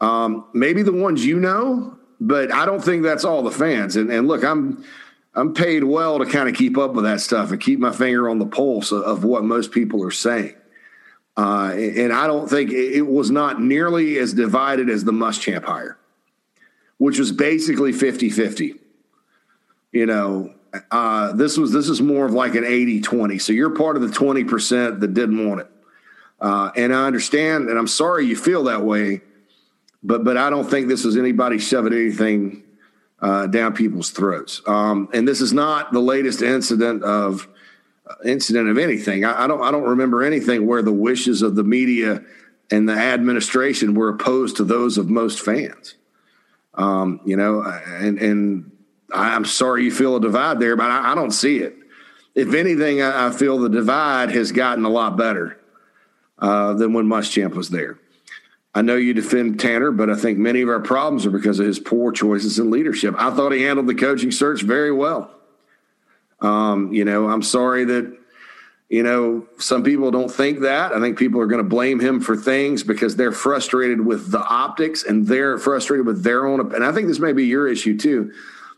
Um, 0.00 0.46
maybe 0.54 0.82
the 0.82 0.92
ones 0.92 1.26
you 1.26 1.40
know, 1.40 1.98
but 2.20 2.52
I 2.52 2.66
don't 2.66 2.82
think 2.82 3.02
that's 3.02 3.24
all 3.24 3.42
the 3.42 3.50
fans. 3.50 3.96
And, 3.96 4.12
and 4.12 4.28
look, 4.28 4.44
I'm 4.44 4.84
I'm 5.34 5.54
paid 5.54 5.84
well 5.84 6.18
to 6.18 6.26
kind 6.26 6.48
of 6.48 6.54
keep 6.56 6.76
up 6.76 6.94
with 6.94 7.04
that 7.04 7.20
stuff 7.20 7.52
and 7.52 7.60
keep 7.60 7.78
my 7.78 7.92
finger 7.92 8.28
on 8.28 8.38
the 8.38 8.46
pulse 8.46 8.90
of, 8.90 9.02
of 9.02 9.24
what 9.24 9.44
most 9.44 9.70
people 9.70 10.02
are 10.04 10.10
saying. 10.10 10.54
Uh, 11.36 11.72
and 11.72 12.12
I 12.12 12.26
don't 12.26 12.48
think 12.48 12.72
it 12.72 13.02
was 13.02 13.30
not 13.30 13.60
nearly 13.60 14.18
as 14.18 14.32
divided 14.32 14.90
as 14.90 15.04
the 15.04 15.12
Muschamp 15.12 15.62
hire, 15.64 15.96
which 16.98 17.18
was 17.18 17.32
basically 17.32 17.92
50 17.92 18.30
50. 18.30 18.74
You 19.92 20.06
know, 20.06 20.54
uh, 20.90 21.32
this 21.32 21.56
was 21.56 21.72
this 21.72 21.88
is 21.88 22.02
more 22.02 22.26
of 22.26 22.32
like 22.32 22.54
an 22.54 22.64
80 22.64 23.00
20. 23.00 23.38
So 23.38 23.52
you're 23.52 23.70
part 23.70 23.96
of 23.96 24.02
the 24.02 24.08
20% 24.08 25.00
that 25.00 25.14
didn't 25.14 25.48
want 25.48 25.62
it. 25.62 25.70
Uh, 26.40 26.70
and 26.76 26.94
I 26.94 27.06
understand, 27.06 27.68
and 27.68 27.78
I'm 27.78 27.88
sorry 27.88 28.26
you 28.26 28.36
feel 28.36 28.64
that 28.64 28.84
way, 28.84 29.22
but 30.02 30.24
but 30.24 30.36
I 30.36 30.50
don't 30.50 30.68
think 30.68 30.88
this 30.88 31.04
was 31.04 31.16
anybody 31.16 31.58
shoving 31.58 31.92
anything 31.92 32.64
uh, 33.20 33.46
down 33.46 33.74
people's 33.74 34.10
throats. 34.10 34.62
Um, 34.66 35.08
and 35.12 35.26
this 35.26 35.40
is 35.40 35.52
not 35.52 35.92
the 35.92 36.00
latest 36.00 36.42
incident 36.42 37.02
of 37.02 37.48
uh, 38.06 38.14
incident 38.24 38.68
of 38.68 38.78
anything. 38.78 39.24
I, 39.24 39.44
I, 39.44 39.46
don't 39.46 39.62
I 39.62 39.70
don't 39.70 39.88
remember 39.88 40.22
anything 40.22 40.66
where 40.66 40.82
the 40.82 40.92
wishes 40.92 41.42
of 41.42 41.56
the 41.56 41.64
media 41.64 42.22
and 42.70 42.88
the 42.88 42.92
administration 42.92 43.94
were 43.94 44.10
opposed 44.10 44.56
to 44.58 44.64
those 44.64 44.98
of 44.98 45.08
most 45.08 45.40
fans. 45.40 45.94
Um, 46.78 47.20
you 47.24 47.36
know, 47.36 47.62
and 47.62 48.18
and 48.18 48.70
I'm 49.12 49.44
sorry 49.44 49.84
you 49.84 49.90
feel 49.90 50.16
a 50.16 50.20
divide 50.20 50.60
there, 50.60 50.76
but 50.76 50.90
I, 50.90 51.12
I 51.12 51.14
don't 51.14 51.32
see 51.32 51.58
it. 51.58 51.74
If 52.34 52.54
anything, 52.54 53.02
I, 53.02 53.26
I, 53.26 53.30
feel 53.30 53.58
the 53.58 53.68
divide 53.68 54.30
has 54.30 54.52
gotten 54.52 54.84
a 54.84 54.88
lot 54.88 55.16
better 55.16 55.58
uh, 56.38 56.74
than 56.74 56.92
when 56.92 57.06
Muschamp 57.06 57.54
was 57.54 57.68
there. 57.68 57.98
I 58.74 58.82
know 58.82 58.94
you 58.94 59.12
defend 59.12 59.58
Tanner, 59.58 59.90
but 59.90 60.08
I 60.08 60.14
think 60.14 60.38
many 60.38 60.62
of 60.62 60.68
our 60.68 60.78
problems 60.78 61.26
are 61.26 61.30
because 61.30 61.58
of 61.58 61.66
his 61.66 61.80
poor 61.80 62.12
choices 62.12 62.60
in 62.60 62.70
leadership. 62.70 63.14
I 63.18 63.34
thought 63.34 63.50
he 63.50 63.62
handled 63.62 63.88
the 63.88 63.94
coaching 63.94 64.30
search 64.30 64.62
very 64.62 64.92
well. 64.92 65.34
Um, 66.40 66.92
you 66.92 67.04
know, 67.04 67.28
I'm 67.28 67.42
sorry 67.42 67.84
that, 67.86 68.16
you 68.88 69.02
know, 69.02 69.46
some 69.58 69.82
people 69.82 70.10
don't 70.10 70.30
think 70.30 70.60
that. 70.60 70.92
I 70.92 71.00
think 71.00 71.18
people 71.18 71.40
are 71.40 71.46
going 71.46 71.62
to 71.62 71.68
blame 71.68 72.00
him 72.00 72.20
for 72.20 72.36
things 72.36 72.82
because 72.82 73.16
they're 73.16 73.32
frustrated 73.32 74.00
with 74.00 74.30
the 74.30 74.40
optics 74.40 75.04
and 75.04 75.26
they're 75.26 75.58
frustrated 75.58 76.06
with 76.06 76.22
their 76.22 76.46
own. 76.46 76.74
And 76.74 76.84
I 76.84 76.92
think 76.92 77.08
this 77.08 77.18
may 77.18 77.32
be 77.32 77.46
your 77.46 77.68
issue 77.68 77.98
too. 77.98 78.32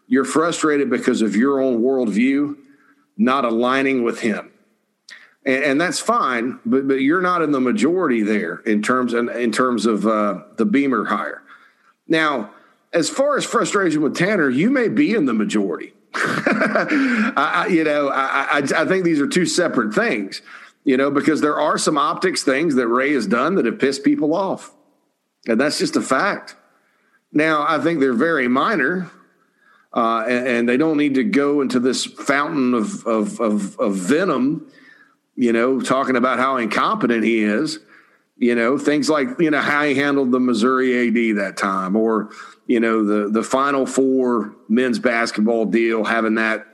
You're 0.09 0.25
frustrated 0.25 0.90
because 0.90 1.23
of 1.23 1.37
your 1.37 1.61
own 1.61 1.81
worldview 1.81 2.57
not 3.16 3.44
aligning 3.44 4.03
with 4.03 4.20
him 4.20 4.51
and, 5.44 5.64
and, 5.64 5.81
that's 5.81 6.01
fine. 6.01 6.59
But 6.66 6.87
but 6.87 7.01
you're 7.01 7.20
not 7.20 7.42
in 7.42 7.51
the 7.51 7.61
majority 7.61 8.23
there 8.23 8.57
in 8.66 8.83
terms 8.83 9.14
in, 9.14 9.29
in 9.29 9.53
terms 9.53 9.87
of 9.87 10.07
uh, 10.07 10.42
the 10.57 10.64
Beamer 10.64 11.07
hire. 11.07 11.42
Now, 12.07 12.51
as 12.92 13.09
far 13.09 13.37
as 13.37 13.44
frustration 13.44 14.03
with 14.03 14.16
Tanner, 14.16 14.49
you 14.49 14.70
may 14.70 14.88
be 14.88 15.14
in 15.14 15.27
the 15.27 15.35
majority. 15.35 15.94
I, 17.37 17.68
you 17.70 17.85
know, 17.85 18.09
I, 18.09 18.59
I, 18.59 18.83
I 18.83 18.85
think 18.87 19.04
these 19.04 19.20
are 19.20 19.26
two 19.26 19.46
separate 19.46 19.94
things. 19.94 20.42
You 20.83 20.96
know, 20.96 21.11
because 21.11 21.42
there 21.42 21.61
are 21.61 21.76
some 21.76 21.98
optics 21.98 22.42
things 22.42 22.74
that 22.76 22.88
Ray 22.88 23.12
has 23.12 23.26
done 23.26 23.56
that 23.56 23.66
have 23.66 23.78
pissed 23.78 24.02
people 24.02 24.35
off, 24.35 24.72
and 25.46 25.61
that's 25.61 25.78
just 25.78 25.94
a 25.94 26.00
fact. 26.00 26.56
Now, 27.33 27.66
I 27.68 27.78
think 27.80 28.00
they're 28.00 28.14
very 28.14 28.48
minor, 28.48 29.11
uh, 29.92 30.24
and, 30.26 30.48
and, 30.48 30.68
they 30.68 30.78
don't 30.78 30.96
need 30.96 31.16
to 31.16 31.24
go 31.24 31.61
into 31.61 31.80
this 31.80 32.06
fountain 32.06 32.72
of, 32.72 33.06
of, 33.06 33.40
of, 33.40 33.78
of 33.78 33.94
venom 33.94 34.70
you 35.40 35.54
know, 35.54 35.80
talking 35.80 36.16
about 36.16 36.38
how 36.38 36.59
incompetent 36.59 37.24
he 37.24 37.42
is, 37.42 37.78
you 38.37 38.54
know, 38.54 38.76
things 38.76 39.09
like, 39.09 39.28
you 39.38 39.50
know, 39.50 39.61
how 39.61 39.85
he 39.85 39.94
handled 39.94 40.33
the 40.33 40.38
Missouri 40.38 41.09
AD 41.09 41.38
that 41.38 41.56
time 41.56 41.96
or, 41.96 42.28
you 42.70 42.78
know, 42.78 43.04
the, 43.04 43.28
the 43.28 43.42
final 43.42 43.85
four 43.85 44.54
men's 44.68 45.00
basketball 45.00 45.64
deal, 45.64 46.04
having 46.04 46.37
that 46.37 46.68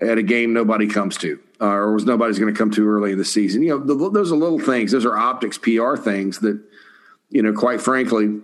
at 0.00 0.16
a 0.16 0.22
game 0.22 0.54
nobody 0.54 0.86
comes 0.86 1.18
to 1.18 1.38
uh, 1.60 1.66
or 1.66 1.92
was 1.92 2.06
nobody's 2.06 2.38
going 2.38 2.52
to 2.52 2.58
come 2.58 2.70
to 2.70 2.88
early 2.88 3.12
in 3.12 3.18
the 3.18 3.24
season. 3.24 3.62
You 3.62 3.78
know, 3.78 3.84
the, 3.84 4.10
those 4.10 4.32
are 4.32 4.34
little 4.36 4.58
things. 4.58 4.92
Those 4.92 5.04
are 5.04 5.14
optics 5.14 5.58
PR 5.58 5.94
things 5.96 6.38
that, 6.38 6.58
you 7.28 7.42
know, 7.42 7.52
quite 7.52 7.82
frankly, 7.82 8.40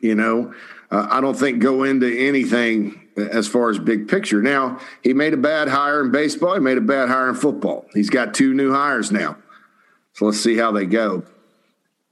you 0.00 0.16
know, 0.16 0.52
uh, 0.90 1.06
I 1.08 1.20
don't 1.20 1.38
think 1.38 1.60
go 1.60 1.84
into 1.84 2.12
anything 2.12 3.06
as 3.16 3.46
far 3.46 3.70
as 3.70 3.78
big 3.78 4.08
picture. 4.08 4.42
Now, 4.42 4.80
he 5.04 5.14
made 5.14 5.32
a 5.32 5.36
bad 5.36 5.68
hire 5.68 6.00
in 6.00 6.10
baseball. 6.10 6.54
He 6.54 6.60
made 6.60 6.76
a 6.76 6.80
bad 6.80 7.08
hire 7.08 7.28
in 7.28 7.36
football. 7.36 7.86
He's 7.94 8.10
got 8.10 8.34
two 8.34 8.52
new 8.52 8.72
hires 8.72 9.12
now. 9.12 9.36
So 10.14 10.24
let's 10.24 10.40
see 10.40 10.56
how 10.56 10.72
they 10.72 10.86
go. 10.86 11.22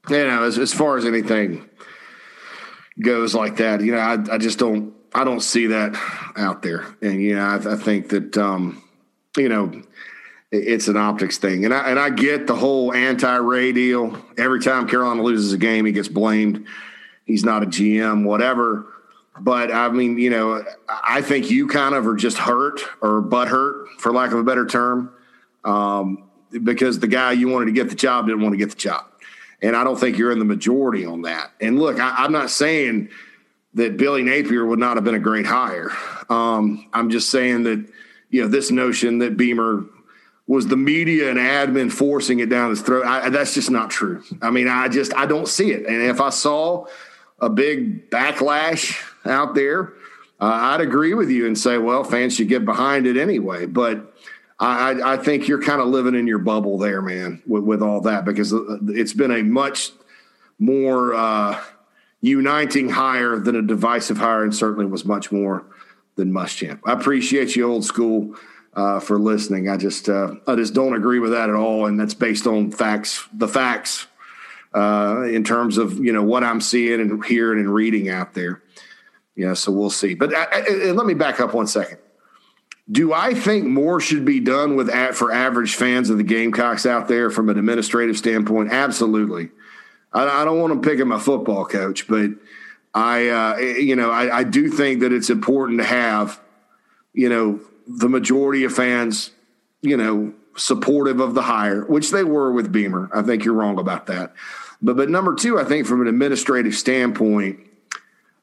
You 0.09 0.25
know, 0.25 0.45
as, 0.45 0.57
as 0.57 0.73
far 0.73 0.99
as 0.99 1.05
anything 1.05 1.69
goes 3.01 3.35
like 3.35 3.57
that, 3.57 3.81
you 3.81 3.93
know, 3.93 3.99
I, 3.99 4.35
I 4.35 4.39
just 4.39 4.59
don't, 4.59 4.95
I 5.15 5.25
don't 5.25 5.41
see 5.41 5.69
that 5.69 5.97
out 6.37 6.63
there. 6.63 6.87
And, 7.01 7.23
you 7.23 7.35
know, 7.35 7.43
I, 7.43 7.75
I 7.75 7.77
think 7.77 8.11
that, 8.11 8.37
um, 8.37 8.83
you 9.37 9.49
know, 9.49 9.83
it's 10.51 10.89
an 10.89 10.97
optics 10.97 11.39
thing. 11.39 11.65
And 11.65 11.75
I, 11.75 11.91
and 11.91 11.99
I 11.99 12.11
get 12.11 12.47
the 12.47 12.57
whole 12.57 12.93
anti 12.93 13.37
Ray 13.37 13.73
deal. 13.73 14.17
Every 14.37 14.61
time 14.61 14.89
Carolina 14.89 15.23
loses 15.23 15.53
a 15.53 15.59
game, 15.59 15.85
he 15.85 15.93
gets 15.93 16.09
blamed. 16.09 16.67
He's 17.25 17.45
not 17.45 17.63
a 17.63 17.67
GM, 17.67 18.25
whatever 18.25 18.87
but 19.41 19.73
I 19.73 19.89
mean, 19.89 20.19
you 20.19 20.31
know, 20.31 20.65
I 20.89 21.23
think 21.23 21.51
you 21.51 21.67
kind 21.67 21.95
of 21.95 22.07
are 22.07 22.17
just 22.17 22.39
hurt 22.39 22.81
or 23.01 23.21
butt 23.21 23.49
hurt, 23.49 23.89
for 23.99 24.13
lack 24.13 24.33
of 24.33 24.39
a 24.39 24.45
better 24.45 24.67
term, 24.67 25.13
um, 25.65 26.29
because 26.65 26.99
the 26.99 27.07
guy 27.07 27.33
you 27.33 27.49
wanted 27.49 27.67
to 27.67 27.73
get 27.73 27.89
the 27.89 27.95
job 27.95 28.27
didn't 28.27 28.43
want 28.43 28.53
to 28.55 28.57
get 28.57 28.71
the 28.71 28.77
job. 28.77 29.05
And 29.61 29.75
I 29.75 29.85
don't 29.85 29.99
think 29.99 30.19
you're 30.19 30.31
in 30.31 30.39
the 30.39 30.45
majority 30.45 31.05
on 31.05 31.23
that. 31.23 31.51
And 31.61 31.79
look, 31.79 31.99
I, 31.99 32.25
am 32.25 32.33
not 32.33 32.51
saying 32.51 33.09
that 33.75 33.97
Billy 33.97 34.23
Napier 34.23 34.65
would 34.65 34.79
not 34.79 34.97
have 34.97 35.05
been 35.05 35.15
a 35.15 35.21
great 35.21 35.47
hire. 35.47 35.91
Um, 36.29 36.89
I'm 36.93 37.11
just 37.11 37.31
saying 37.31 37.65
that, 37.65 37.85
you 38.31 38.43
know, 38.43 38.49
this 38.49 38.71
notion 38.71 39.19
that 39.19 39.37
Beamer 39.37 39.85
was 40.47 40.67
the 40.67 40.77
media 40.77 41.31
and 41.31 41.39
admin 41.39 41.93
forcing 41.93 42.39
it 42.41 42.49
down 42.49 42.71
his 42.71 42.81
throat. 42.81 43.05
I, 43.05 43.29
that's 43.29 43.55
just 43.55 43.71
not 43.71 43.91
true. 43.91 44.23
I 44.41 44.51
mean, 44.51 44.67
I 44.67 44.89
just 44.89 45.15
I 45.15 45.27
don't 45.27 45.47
see 45.47 45.73
it. 45.73 45.87
And 45.87 46.03
if 46.03 46.21
I 46.21 46.31
saw 46.31 46.87
a 47.39 47.51
big 47.51 48.11
backlash 48.11 49.05
out 49.27 49.55
there, 49.55 49.93
uh, 50.41 50.47
I'd 50.47 50.81
agree 50.81 51.15
with 51.15 51.31
you 51.31 51.47
and 51.47 51.59
say, 51.59 51.79
well, 51.79 52.03
fans 52.03 52.35
should 52.35 52.49
get 52.49 52.65
behind 52.65 53.07
it 53.07 53.17
anyway. 53.17 53.67
But 53.67 54.15
I, 54.61 55.15
I 55.15 55.17
think 55.17 55.47
you're 55.47 55.63
kind 55.63 55.81
of 55.81 55.89
living 55.89 56.15
in 56.15 56.27
your 56.27 56.39
bubble 56.39 56.79
there, 56.79 57.01
man, 57.01 57.43
with, 57.47 57.63
with 57.63 57.83
all 57.83 58.01
that 58.03 58.25
because 58.25 58.53
uh, 58.53 58.79
it's 58.89 59.13
been 59.13 59.31
a 59.31 59.43
much 59.43 59.93
more 60.59 61.15
uh, 61.15 61.63
uniting 62.21 62.89
hire 62.89 63.39
than 63.39 63.55
a 63.55 63.63
divisive 63.63 64.19
hire, 64.19 64.43
and 64.43 64.55
certainly 64.55 64.87
was 64.87 65.05
much 65.05 65.31
more 65.31 65.65
than 66.17 66.33
Muschamp. 66.33 66.81
I 66.85 66.93
appreciate 66.93 67.55
you, 67.55 67.71
old 67.71 67.85
school. 67.85 68.35
Uh, 68.75 69.01
for 69.01 69.19
listening, 69.19 69.69
I 69.69 69.77
just 69.77 70.09
uh, 70.09 70.35
I 70.47 70.55
just 70.55 70.73
don't 70.73 70.95
agree 70.95 71.19
with 71.19 71.33
that 71.33 71.49
at 71.49 71.57
all, 71.57 71.87
and 71.87 71.99
that's 71.99 72.15
based 72.15 72.47
on 72.47 72.71
facts. 72.71 73.27
The 73.33 73.49
facts 73.49 74.07
uh, 74.73 75.23
in 75.23 75.43
terms 75.43 75.79
of 75.79 75.99
you 75.99 76.13
know 76.13 76.23
what 76.23 76.45
I'm 76.45 76.61
seeing 76.61 77.01
and 77.01 77.25
hearing 77.25 77.59
and 77.59 77.73
reading 77.73 78.09
out 78.09 78.35
there. 78.35 78.63
Yeah, 79.35 79.55
so 79.55 79.73
we'll 79.73 79.91
see. 79.91 80.15
But 80.15 80.33
uh, 80.35 80.93
let 80.93 81.07
me 81.07 81.15
back 81.15 81.41
up 81.41 81.55
one 81.55 81.67
second. 81.67 81.99
Do 82.91 83.13
I 83.13 83.35
think 83.35 83.67
more 83.67 84.01
should 84.01 84.25
be 84.25 84.41
done 84.41 84.75
with 84.75 84.89
at 84.89 85.15
for 85.15 85.31
average 85.31 85.75
fans 85.75 86.09
of 86.09 86.17
the 86.17 86.23
Gamecocks 86.23 86.87
out 86.87 87.07
there 87.07 87.31
from 87.31 87.49
an 87.51 87.59
administrative 87.59 88.17
standpoint? 88.17 88.73
Absolutely. 88.73 89.51
I, 90.13 90.43
I 90.43 90.45
don't 90.45 90.61
want 90.61 90.83
to 90.83 90.89
pick 90.89 90.99
him 90.99 91.13
a 91.13 91.21
football 91.21 91.67
coach, 91.67 92.09
but 92.09 92.31
I, 92.95 93.29
uh, 93.29 93.57
you 93.59 93.95
know, 93.95 94.11
I, 94.11 94.39
I 94.39 94.45
do 94.45 94.71
think 94.71 95.01
that 95.01 95.13
it's 95.13 95.29
important 95.29 95.81
to 95.81 95.85
have, 95.85 96.41
you 97.13 97.29
know, 97.29 97.61
the 97.87 98.09
majority 98.09 98.65
of 98.65 98.73
fans, 98.73 99.33
you 99.83 99.97
know, 99.97 100.33
supportive 100.57 101.21
of 101.21 101.35
the 101.35 101.43
hire, 101.43 101.85
which 101.85 102.11
they 102.11 102.25
were 102.25 102.53
with 102.53 102.73
Beamer. 102.73 103.11
I 103.15 103.23
think 103.23 103.45
you're 103.45 103.55
wrong 103.55 103.79
about 103.79 104.07
that. 104.07 104.33
But 104.81 104.97
but 104.97 105.11
number 105.11 105.35
two, 105.35 105.59
I 105.59 105.65
think 105.65 105.87
from 105.87 106.01
an 106.01 106.09
administrative 106.09 106.75
standpoint, 106.75 107.61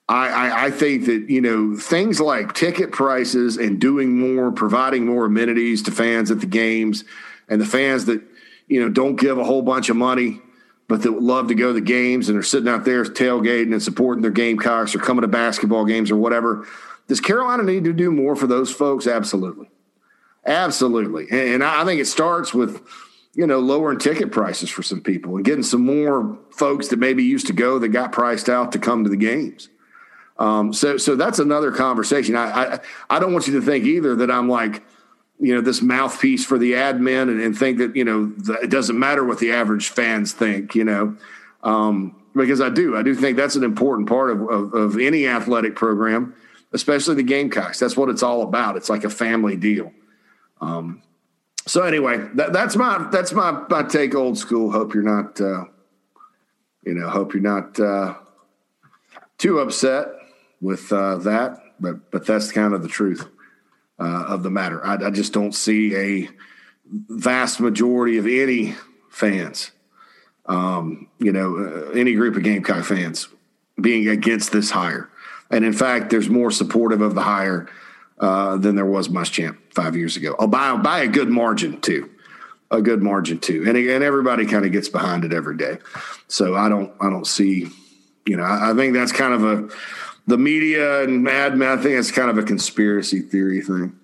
I, 0.08 0.28
I, 0.28 0.66
I, 0.66 0.72
think 0.72 1.06
that 1.06 1.30
you 1.30 1.42
know 1.42 1.76
things 1.76 2.20
like 2.20 2.54
ticket 2.54 2.92
prices 2.92 3.58
and 3.58 3.82
doing 3.82 4.20
more, 4.20 4.52
providing 4.52 5.08
more 5.08 5.26
amenities 5.26 5.82
to 5.84 5.92
fans 5.92 6.30
at 6.30 6.42
the 6.42 6.46
games, 6.46 7.04
and 7.50 7.60
the 7.60 7.66
fans 7.66 8.06
that 8.06 8.22
you 8.68 8.82
know 8.82 8.90
don't 8.90 9.16
give 9.16 9.40
a 9.40 9.44
whole 9.44 9.64
bunch 9.64 9.90
of 9.90 9.96
money, 9.96 10.42
but 10.88 11.02
that 11.02 11.22
love 11.22 11.48
to 11.48 11.56
go 11.56 11.68
to 11.70 11.74
the 11.74 11.82
games 11.82 12.30
and 12.30 12.38
are 12.38 12.44
sitting 12.44 12.70
out 12.70 12.86
there 12.86 13.04
tailgating 13.04 13.72
and 13.72 13.82
supporting 13.82 14.22
their 14.22 14.32
Gamecocks 14.32 14.94
or 14.94 15.00
coming 15.00 15.24
to 15.24 15.28
basketball 15.28 15.86
games 15.86 16.12
or 16.12 16.18
whatever. 16.18 16.68
Does 17.08 17.20
Carolina 17.20 17.64
need 17.64 17.84
to 17.86 17.94
do 17.94 18.12
more 18.12 18.36
for 18.36 18.46
those 18.46 18.72
folks? 18.72 19.08
Absolutely, 19.08 19.70
absolutely, 20.46 21.28
and, 21.32 21.56
and 21.56 21.64
I 21.64 21.84
think 21.84 22.00
it 22.00 22.06
starts 22.06 22.54
with 22.54 22.82
you 23.36 23.46
know, 23.46 23.60
lowering 23.60 24.00
ticket 24.00 24.32
prices 24.32 24.70
for 24.70 24.82
some 24.82 25.02
people 25.02 25.36
and 25.36 25.44
getting 25.44 25.62
some 25.62 25.86
more 25.86 26.40
folks 26.52 26.88
that 26.88 27.00
maybe 27.00 27.22
used 27.24 27.48
to 27.48 27.54
go 27.54 27.78
that 27.80 27.90
got 27.90 28.14
priced 28.14 28.48
out 28.48 28.72
to 28.72 28.80
come 28.80 29.04
to 29.04 29.10
the 29.10 29.18
games. 29.18 29.68
Um, 30.38 30.74
so, 30.74 30.98
so 30.98 31.16
that's 31.16 31.40
another 31.40 31.72
conversation. 31.72 32.36
I, 32.36 32.76
I, 32.76 32.80
I, 33.10 33.20
don't 33.20 33.32
want 33.32 33.48
you 33.48 33.54
to 33.54 33.66
think 33.66 33.86
either 33.86 34.16
that 34.18 34.30
I'm 34.30 34.50
like, 34.50 34.84
you 35.40 35.56
know, 35.56 35.62
this 35.62 35.82
mouthpiece 35.82 36.46
for 36.46 36.58
the 36.58 36.74
admin 36.74 37.30
and, 37.30 37.42
and 37.42 37.58
think 37.58 37.78
that, 37.78 37.96
you 37.96 38.04
know, 38.04 38.34
it 38.62 38.70
doesn't 38.70 39.00
matter 39.00 39.24
what 39.24 39.40
the 39.40 39.54
average 39.54 39.90
fans 39.90 40.34
think, 40.34 40.76
you 40.76 40.84
know, 40.84 41.16
um, 41.64 42.22
because 42.36 42.60
I 42.60 42.70
do, 42.70 42.98
I 42.98 43.04
do 43.04 43.16
think 43.16 43.38
that's 43.38 43.56
an 43.56 43.64
important 43.64 44.10
part 44.10 44.32
of, 44.32 44.42
of, 44.50 44.74
of 44.74 45.00
any 45.00 45.26
athletic 45.26 45.76
program, 45.76 46.36
especially 46.74 47.16
the 47.16 47.24
Gamecocks. 47.24 47.80
That's 47.80 47.96
what 47.96 48.10
it's 48.10 48.24
all 48.24 48.42
about. 48.42 48.76
It's 48.76 48.90
like 48.90 49.06
a 49.06 49.10
family 49.10 49.56
deal. 49.56 49.94
Um, 50.60 51.02
so 51.66 51.84
anyway, 51.84 52.18
that, 52.36 52.54
that's 52.54 52.76
my 52.76 53.08
that's 53.12 53.32
my 53.32 53.64
my 53.70 53.84
take. 53.84 54.14
Old 54.14 54.38
school. 54.38 54.72
Hope 54.72 54.94
you're 54.94 55.02
not, 55.02 55.42
uh, 55.42 55.66
you 56.84 56.94
know, 56.94 57.10
hope 57.10 57.34
you're 57.34 57.42
not 57.42 57.80
uh, 57.80 58.14
too 59.40 59.60
upset 59.60 60.08
with 60.62 60.92
uh, 60.92 61.18
that, 61.18 61.60
but 61.80 62.12
but 62.12 62.26
that's 62.26 62.52
kind 62.52 62.74
of 62.74 62.82
the 62.82 62.88
truth 62.88 63.28
uh, 64.00 64.26
of 64.28 64.44
the 64.44 64.50
matter. 64.50 64.86
I, 64.86 65.08
I, 65.08 65.10
just 65.10 65.34
don't 65.34 65.54
see 65.54 65.96
a 65.96 66.30
vast 67.10 67.60
majority 67.60 68.18
of 68.18 68.26
any 68.26 68.76
fans, 69.10 69.72
um, 70.46 71.08
you 71.20 71.32
know, 71.32 71.58
uh, 71.58 71.92
any 71.92 72.14
group 72.14 72.36
of 72.36 72.44
Gamecock 72.44 72.84
fans 72.84 73.28
being 73.80 74.08
against 74.08 74.52
this 74.52 74.72
hire. 74.72 75.10
And 75.50 75.64
in 75.64 75.74
fact, 75.74 76.10
there's 76.10 76.30
more 76.30 76.52
supportive 76.52 77.02
of 77.02 77.16
the 77.16 77.22
hire 77.22 77.70
uh, 78.20 78.58
than 78.58 78.76
there 78.76 78.86
was 78.86 79.10
Muschamp 79.10 79.58
five 79.74 79.96
years 79.96 80.18
ago. 80.18 80.36
Oh, 80.40 80.48
by 80.48 80.76
by 80.78 81.00
a 81.00 81.08
good 81.08 81.30
margin 81.30 81.80
too, 81.82 82.10
a 82.72 82.82
good 82.82 83.02
margin 83.02 83.40
too, 83.40 83.64
and 83.68 83.78
and 83.78 84.04
everybody 84.04 84.46
kind 84.46 84.66
of 84.66 84.72
gets 84.72 84.90
behind 84.90 85.24
it 85.24 85.34
every 85.34 85.58
day. 85.58 85.78
So 86.28 86.56
I 86.56 86.70
don't 86.70 86.94
I 87.00 87.10
don't 87.10 87.28
see, 87.28 87.68
you 88.26 88.38
know, 88.38 88.44
I, 88.44 88.72
I 88.72 88.74
think 88.74 88.94
that's 88.94 89.12
kind 89.12 89.34
of 89.34 89.44
a 89.44 89.70
the 90.28 90.38
media 90.38 91.04
and 91.04 91.24
Mad 91.24 91.56
Men, 91.58 91.78
I 91.78 91.82
think 91.82 91.96
it's 91.96 92.12
kind 92.12 92.30
of 92.30 92.38
a 92.38 92.44
conspiracy 92.44 93.20
theory 93.20 93.62
thing. 93.62 94.00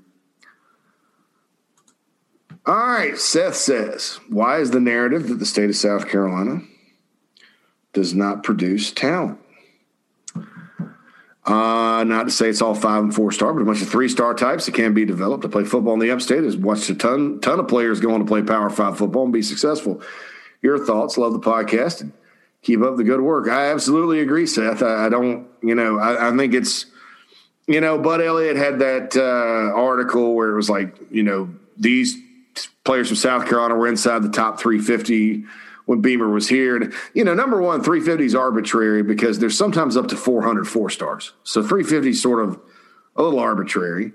All 2.66 2.76
right, 2.76 3.18
Seth 3.18 3.56
says, 3.56 4.20
why 4.30 4.60
is 4.60 4.70
the 4.70 4.80
narrative 4.80 5.30
that 5.30 5.40
the 5.40 5.48
state 5.48 5.70
of 5.70 5.76
South 5.76 6.08
Carolina 6.08 6.62
does 7.92 8.14
not 8.14 8.44
produce 8.44 8.92
talent? 8.92 9.40
Uh, 11.44 12.04
not 12.06 12.26
to 12.26 12.30
say 12.30 12.50
it's 12.50 12.62
all 12.62 12.76
five 12.76 13.02
and 13.02 13.16
four 13.16 13.32
star, 13.32 13.52
but 13.52 13.62
a 13.62 13.66
bunch 13.66 13.82
of 13.82 13.90
three 13.90 14.08
star 14.08 14.36
types 14.36 14.68
that 14.68 14.76
can 14.76 14.94
be 14.94 15.06
developed 15.06 15.42
to 15.42 15.50
play 15.50 15.64
football 15.64 15.96
in 15.96 16.00
the 16.00 16.12
upstate. 16.12 16.44
Has 16.44 16.56
watched 16.56 16.88
a 16.92 16.96
ton 16.96 17.42
ton 17.42 17.60
of 17.60 17.68
players 17.68 18.00
go 18.00 18.14
on 18.14 18.20
to 18.20 18.26
play 18.28 18.44
Power 18.44 18.70
Five 18.70 19.00
football 19.00 19.24
and 19.24 19.34
be 19.34 19.42
successful. 19.42 20.04
Your 20.62 20.86
thoughts? 20.86 21.18
Love 21.18 21.34
the 21.34 21.40
podcast 21.40 22.12
keep 22.62 22.82
up 22.82 22.98
the 22.98 23.04
good 23.04 23.22
work. 23.22 23.48
I 23.48 23.72
absolutely 23.72 24.20
agree, 24.20 24.46
Seth. 24.46 24.84
I, 24.84 25.06
I 25.06 25.10
don't, 25.10 25.48
you 25.62 25.76
know, 25.76 26.00
I, 26.00 26.30
I, 26.30 26.38
think 26.38 26.54
it's, 26.54 26.86
you 27.68 27.82
know, 27.82 27.98
Bud 27.98 28.22
Elliott 28.22 28.56
had 28.56 28.80
that 28.80 29.16
uh, 29.16 29.76
article 29.76 30.36
where 30.36 30.52
it 30.52 30.56
was 30.56 30.70
like, 30.70 30.96
you 31.10 31.24
know, 31.24 31.50
these 31.78 32.16
players 32.84 33.08
from 33.08 33.18
South 33.18 33.48
Carolina 33.48 33.76
were 33.76 33.88
inside 33.88 34.24
the 34.24 34.30
top 34.30 34.60
350 34.60 35.44
when 35.86 36.02
Beamer 36.02 36.30
was 36.30 36.48
here. 36.48 36.76
And, 36.76 36.94
you 37.14 37.24
know, 37.24 37.34
number 37.34 37.62
one, 37.62 37.82
350 37.82 38.26
is 38.26 38.36
arbitrary 38.36 39.04
because 39.04 39.40
there's 39.40 39.58
sometimes 39.58 39.98
up 39.98 40.08
to 40.10 40.16
400 40.16 40.68
four 40.68 40.90
stars. 40.90 41.34
So 41.44 41.62
350 41.62 42.10
is 42.10 42.22
sort 42.22 42.44
of 42.44 42.60
a 43.16 43.24
little 43.24 43.40
arbitrary. 43.40 44.14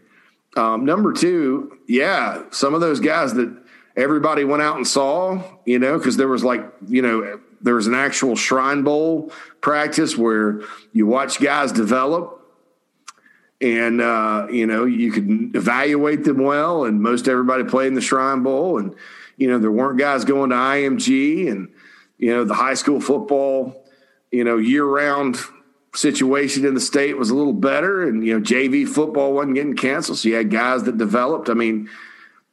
Um, 0.56 0.84
number 0.84 1.12
two, 1.12 1.78
yeah, 1.86 2.44
some 2.50 2.74
of 2.74 2.80
those 2.80 3.00
guys 3.00 3.34
that 3.34 3.54
everybody 3.94 4.44
went 4.44 4.62
out 4.62 4.76
and 4.76 4.86
saw, 4.86 5.42
you 5.64 5.78
know, 5.78 5.98
because 5.98 6.16
there 6.16 6.28
was 6.28 6.44
like, 6.44 6.64
you 6.86 7.02
know, 7.02 7.40
there 7.60 7.74
was 7.74 7.86
an 7.86 7.94
actual 7.94 8.36
Shrine 8.36 8.82
Bowl 8.82 9.32
practice 9.60 10.16
where 10.16 10.60
you 10.92 11.06
watch 11.06 11.40
guys 11.40 11.72
develop 11.72 12.36
and 13.60 14.00
uh, 14.00 14.46
you 14.50 14.66
know 14.66 14.84
you 14.84 15.10
could 15.10 15.54
evaluate 15.56 16.24
them 16.24 16.42
well 16.42 16.84
and 16.84 17.00
most 17.00 17.28
everybody 17.28 17.64
played 17.64 17.88
in 17.88 17.94
the 17.94 18.00
shrine 18.00 18.42
bowl 18.42 18.78
and 18.78 18.94
you 19.36 19.48
know 19.48 19.58
there 19.58 19.72
weren't 19.72 19.98
guys 19.98 20.24
going 20.24 20.50
to 20.50 20.56
img 20.56 21.50
and 21.50 21.68
you 22.18 22.30
know 22.30 22.44
the 22.44 22.54
high 22.54 22.74
school 22.74 23.00
football 23.00 23.84
you 24.30 24.44
know 24.44 24.58
year 24.58 24.84
round 24.84 25.38
situation 25.94 26.66
in 26.66 26.74
the 26.74 26.80
state 26.80 27.16
was 27.16 27.30
a 27.30 27.34
little 27.34 27.54
better 27.54 28.06
and 28.06 28.26
you 28.26 28.34
know 28.34 28.44
jv 28.44 28.86
football 28.86 29.32
wasn't 29.32 29.54
getting 29.54 29.76
canceled. 29.76 30.18
So 30.18 30.28
you 30.28 30.34
had 30.34 30.50
guys 30.50 30.82
that 30.84 30.98
developed. 30.98 31.48
I 31.48 31.54
mean 31.54 31.88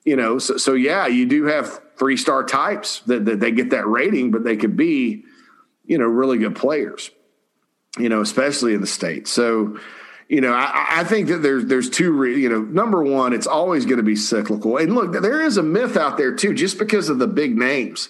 you 0.06 0.16
know 0.16 0.40
so, 0.40 0.56
so 0.58 0.74
yeah 0.74 1.08
you 1.08 1.26
do 1.26 1.46
have 1.46 1.82
three 1.98 2.18
star 2.18 2.44
types 2.44 3.02
that, 3.02 3.26
that 3.26 3.40
they 3.40 3.52
get 3.52 3.72
that 3.72 3.88
rating, 3.88 4.32
but 4.32 4.44
they 4.44 4.58
could 4.58 4.76
be, 4.76 5.24
you 5.86 5.98
know, 5.98 6.06
really 6.06 6.38
good 6.38 6.56
players, 6.56 7.12
you 7.98 8.10
know, 8.10 8.22
especially 8.22 8.74
in 8.74 8.82
the 8.82 8.88
state. 8.88 9.28
So, 9.28 9.80
you 10.30 10.42
know, 10.42 10.54
I, 10.54 10.88
I 10.90 11.04
think 11.04 11.28
that 11.28 11.40
there's 11.40 11.66
there's 11.66 11.90
two, 11.90 12.12
re- 12.12 12.40
you 12.40 12.50
know, 12.50 12.62
number 12.62 13.04
one, 13.04 13.34
it's 13.34 13.48
always 13.48 13.86
going 13.86 13.98
to 13.98 14.04
be 14.04 14.16
cyclical. 14.16 14.78
And 14.78 14.96
look, 14.96 15.14
there 15.22 15.42
is 15.42 15.58
a 15.58 15.64
myth 15.64 15.98
out 15.98 16.18
there 16.18 16.34
too, 16.36 16.54
just 16.54 16.80
because 16.80 17.10
of 17.10 17.20
the 17.20 17.28
big 17.28 17.58
names 17.58 18.10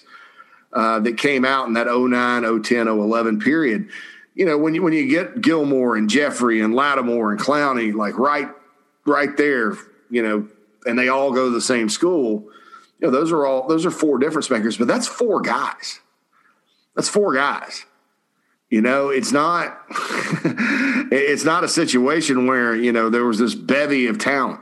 uh, 0.72 1.00
that 1.00 1.18
came 1.18 1.44
out 1.44 1.66
in 1.66 1.74
that 1.74 1.86
09, 1.86 2.62
010, 2.62 2.88
011 2.88 3.40
period. 3.40 3.88
You 4.34 4.46
know, 4.46 4.58
when 4.58 4.74
you 4.74 4.82
when 4.82 4.92
you 4.92 5.08
get 5.08 5.40
Gilmore 5.40 5.96
and 5.96 6.10
Jeffery 6.10 6.60
and 6.60 6.74
Lattimore 6.74 7.30
and 7.30 7.40
Clowney, 7.40 7.94
like 7.94 8.18
right 8.18 8.48
right 9.06 9.36
there, 9.36 9.74
you 10.10 10.22
know, 10.22 10.48
and 10.86 10.98
they 10.98 11.08
all 11.08 11.32
go 11.32 11.46
to 11.46 11.54
the 11.54 11.60
same 11.60 11.88
school 11.88 12.48
know, 13.04 13.10
those 13.10 13.32
are 13.32 13.46
all 13.46 13.66
those 13.68 13.86
are 13.86 13.90
four 13.90 14.18
difference 14.18 14.50
makers, 14.50 14.76
but 14.76 14.88
that's 14.88 15.06
four 15.06 15.40
guys. 15.40 16.00
That's 16.94 17.08
four 17.08 17.34
guys. 17.34 17.84
You 18.70 18.80
know, 18.80 19.08
it's 19.10 19.32
not 19.32 19.78
it's 19.90 21.44
not 21.44 21.64
a 21.64 21.68
situation 21.68 22.46
where, 22.46 22.74
you 22.74 22.92
know, 22.92 23.10
there 23.10 23.24
was 23.24 23.38
this 23.38 23.54
bevy 23.54 24.06
of 24.06 24.18
talent, 24.18 24.60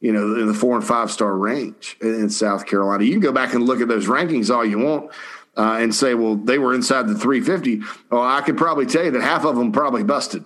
you 0.00 0.12
know, 0.12 0.34
in 0.34 0.46
the 0.46 0.54
four 0.54 0.76
and 0.76 0.84
five 0.84 1.10
star 1.10 1.36
range 1.36 1.96
in 2.00 2.28
South 2.30 2.66
Carolina. 2.66 3.04
You 3.04 3.12
can 3.12 3.20
go 3.20 3.32
back 3.32 3.54
and 3.54 3.64
look 3.64 3.80
at 3.80 3.88
those 3.88 4.06
rankings 4.06 4.54
all 4.54 4.64
you 4.64 4.78
want. 4.78 5.12
Uh, 5.56 5.78
and 5.78 5.94
say, 5.94 6.14
well, 6.14 6.34
they 6.34 6.58
were 6.58 6.74
inside 6.74 7.06
the 7.06 7.14
350. 7.14 7.80
Well, 8.10 8.22
I 8.22 8.40
could 8.40 8.56
probably 8.56 8.86
tell 8.86 9.04
you 9.04 9.12
that 9.12 9.22
half 9.22 9.44
of 9.44 9.54
them 9.54 9.70
probably 9.70 10.02
busted. 10.02 10.44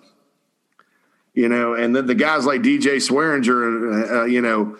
You 1.32 1.48
know, 1.48 1.72
and 1.72 1.96
then 1.96 2.04
the 2.04 2.14
guys 2.14 2.44
like 2.44 2.60
DJ 2.60 2.96
Swearinger, 2.96 4.10
uh, 4.10 4.24
you 4.26 4.42
know, 4.42 4.76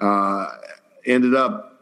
uh, 0.00 0.48
ended 1.06 1.34
up 1.34 1.80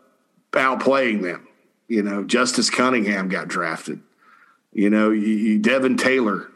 outplaying 0.53 1.23
them. 1.23 1.49
You 1.89 2.03
know, 2.03 2.25
Justice 2.25 2.71
Cunningham 2.71 3.29
got 3.29 3.49
drafted. 3.49 4.01
You 4.73 4.91
know, 4.91 5.11
you, 5.11 5.59
Devin 5.59 5.97
Taylor, 5.97 6.49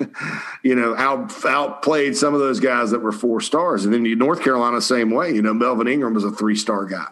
you 0.62 0.74
know, 0.74 0.94
out 0.96 1.32
outplayed 1.44 2.16
some 2.16 2.34
of 2.34 2.40
those 2.40 2.60
guys 2.60 2.90
that 2.90 3.00
were 3.00 3.12
four 3.12 3.40
stars. 3.40 3.84
And 3.84 3.94
then 3.94 4.04
you, 4.04 4.16
North 4.16 4.42
Carolina, 4.42 4.80
same 4.80 5.10
way. 5.10 5.30
You 5.30 5.42
know, 5.42 5.54
Melvin 5.54 5.88
Ingram 5.88 6.14
was 6.14 6.24
a 6.24 6.30
three 6.30 6.56
star 6.56 6.84
guy. 6.84 7.08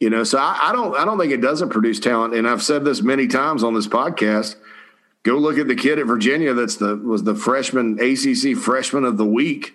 You 0.00 0.10
know, 0.10 0.24
so 0.24 0.38
I, 0.38 0.70
I 0.70 0.72
don't 0.72 0.96
I 0.96 1.04
don't 1.04 1.18
think 1.18 1.32
it 1.32 1.40
doesn't 1.40 1.70
produce 1.70 2.00
talent. 2.00 2.34
And 2.34 2.48
I've 2.48 2.62
said 2.62 2.84
this 2.84 3.02
many 3.02 3.26
times 3.26 3.62
on 3.62 3.74
this 3.74 3.86
podcast. 3.86 4.56
Go 5.24 5.36
look 5.36 5.58
at 5.58 5.68
the 5.68 5.74
kid 5.74 5.98
at 5.98 6.06
Virginia 6.06 6.54
that's 6.54 6.76
the 6.76 6.96
was 6.96 7.24
the 7.24 7.34
freshman 7.34 7.98
ACC 8.00 8.56
freshman 8.56 9.04
of 9.04 9.18
the 9.18 9.26
week 9.26 9.74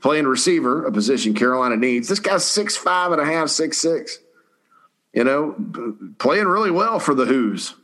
playing 0.00 0.26
receiver, 0.26 0.84
a 0.84 0.92
position 0.92 1.34
Carolina 1.34 1.76
needs. 1.76 2.08
This 2.08 2.20
guy's 2.20 2.44
six 2.44 2.76
five 2.76 3.12
and 3.12 3.20
a 3.20 3.24
half, 3.24 3.48
six 3.48 3.78
six. 3.78 4.18
You 5.12 5.24
know, 5.24 5.56
playing 6.18 6.46
really 6.46 6.70
well 6.70 6.98
for 6.98 7.14
the 7.14 7.24
Hoos. 7.24 7.74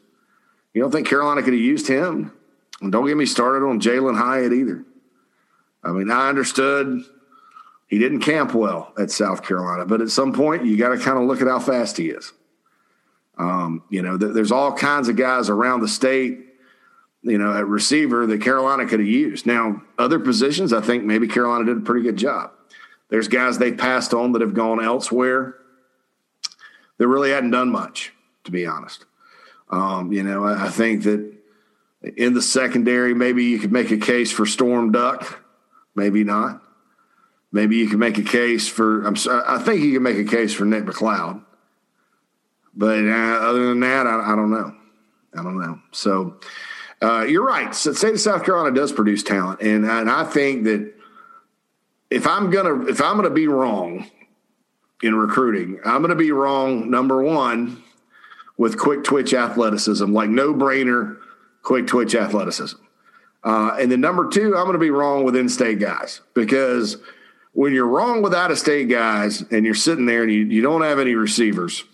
You 0.74 0.82
don't 0.82 0.90
think 0.90 1.08
Carolina 1.08 1.42
could 1.42 1.54
have 1.54 1.62
used 1.62 1.88
him? 1.88 2.32
And 2.80 2.92
don't 2.92 3.06
get 3.06 3.16
me 3.16 3.26
started 3.26 3.64
on 3.66 3.80
Jalin 3.80 4.16
Hyatt 4.16 4.52
either. 4.52 4.84
I 5.82 5.92
mean, 5.92 6.10
I 6.10 6.28
understood 6.28 7.02
he 7.88 7.98
didn't 7.98 8.20
camp 8.20 8.54
well 8.54 8.92
at 8.98 9.10
South 9.10 9.42
Carolina, 9.42 9.84
but 9.86 10.00
at 10.00 10.10
some 10.10 10.32
point 10.32 10.64
you 10.64 10.76
got 10.76 10.90
to 10.90 10.98
kind 10.98 11.18
of 11.18 11.24
look 11.24 11.40
at 11.40 11.48
how 11.48 11.58
fast 11.58 11.96
he 11.96 12.08
is. 12.08 12.32
Um, 13.38 13.82
you 13.88 14.02
know, 14.02 14.18
th- 14.18 14.32
there's 14.34 14.52
all 14.52 14.72
kinds 14.72 15.08
of 15.08 15.16
guys 15.16 15.48
around 15.48 15.80
the 15.80 15.88
state 15.88 16.51
you 17.22 17.38
know, 17.38 17.54
at 17.54 17.66
receiver 17.66 18.26
that 18.26 18.42
Carolina 18.42 18.86
could 18.86 19.00
have 19.00 19.08
used. 19.08 19.46
Now, 19.46 19.82
other 19.98 20.18
positions, 20.18 20.72
I 20.72 20.80
think 20.80 21.04
maybe 21.04 21.28
Carolina 21.28 21.64
did 21.66 21.76
a 21.78 21.80
pretty 21.80 22.02
good 22.02 22.16
job. 22.16 22.52
There's 23.08 23.28
guys 23.28 23.58
they 23.58 23.72
passed 23.72 24.14
on 24.14 24.32
that 24.32 24.42
have 24.42 24.54
gone 24.54 24.82
elsewhere. 24.82 25.56
that 26.98 27.06
really 27.06 27.30
hadn't 27.30 27.50
done 27.50 27.70
much, 27.70 28.12
to 28.44 28.50
be 28.50 28.66
honest. 28.66 29.04
Um, 29.70 30.12
you 30.12 30.22
know, 30.22 30.44
I, 30.44 30.66
I, 30.66 30.68
think 30.68 31.04
that 31.04 31.32
in 32.16 32.34
the 32.34 32.42
secondary, 32.42 33.14
maybe 33.14 33.44
you 33.44 33.58
could 33.58 33.72
make 33.72 33.90
a 33.90 33.96
case 33.96 34.30
for 34.30 34.44
Storm 34.44 34.92
Duck, 34.92 35.42
maybe 35.94 36.24
not. 36.24 36.62
Maybe 37.52 37.76
you 37.76 37.88
could 37.88 37.98
make 37.98 38.18
a 38.18 38.22
case 38.22 38.66
for. 38.66 39.04
I'm. 39.04 39.14
I 39.30 39.58
think 39.58 39.82
you 39.82 39.92
can 39.94 40.02
make 40.02 40.16
a 40.16 40.24
case 40.24 40.54
for 40.54 40.64
Nick 40.64 40.84
McCloud, 40.84 41.42
but 42.74 43.04
uh, 43.04 43.38
other 43.42 43.66
than 43.66 43.80
that, 43.80 44.06
I, 44.06 44.32
I, 44.32 44.36
don't 44.36 44.50
know. 44.50 44.74
I 45.38 45.42
don't 45.42 45.60
know. 45.60 45.78
So 45.90 46.40
uh, 47.02 47.22
you're 47.22 47.44
right. 47.44 47.74
So, 47.74 47.92
state 47.92 48.14
of 48.14 48.20
South 48.20 48.44
Carolina 48.44 48.74
does 48.74 48.92
produce 48.92 49.22
talent, 49.22 49.60
and 49.60 49.84
and 49.84 50.10
I 50.10 50.24
think 50.24 50.64
that 50.64 50.94
if 52.10 52.26
I'm 52.26 52.50
gonna 52.50 52.86
if 52.86 53.00
I'm 53.00 53.16
gonna 53.16 53.30
be 53.30 53.48
wrong 53.48 54.06
in 55.02 55.14
recruiting, 55.14 55.80
I'm 55.84 56.02
gonna 56.02 56.14
be 56.14 56.32
wrong. 56.32 56.90
Number 56.90 57.22
one 57.22 57.82
with 58.56 58.78
quick 58.78 59.02
twitch 59.02 59.34
athleticism, 59.34 60.12
like 60.12 60.30
no 60.30 60.54
brainer, 60.54 61.18
quick 61.62 61.86
twitch 61.86 62.14
athleticism. 62.14 62.76
Uh, 63.44 63.76
and 63.80 63.90
then 63.90 64.00
number 64.00 64.28
two, 64.28 64.56
I'm 64.56 64.70
to 64.70 64.78
be 64.78 64.90
wrong 64.90 65.24
with 65.24 65.34
in 65.34 65.48
state 65.48 65.80
guys 65.80 66.20
because 66.32 66.98
when 67.52 67.72
you're 67.72 67.88
wrong 67.88 68.22
with 68.22 68.32
out 68.34 68.50
of 68.50 68.58
state 68.58 68.88
guys 68.88 69.42
and 69.50 69.64
you're 69.64 69.74
sitting 69.74 70.06
there 70.06 70.22
and 70.22 70.32
you, 70.32 70.44
you 70.44 70.62
don't 70.62 70.82
have 70.82 71.00
any 71.00 71.14
receivers 71.14 71.84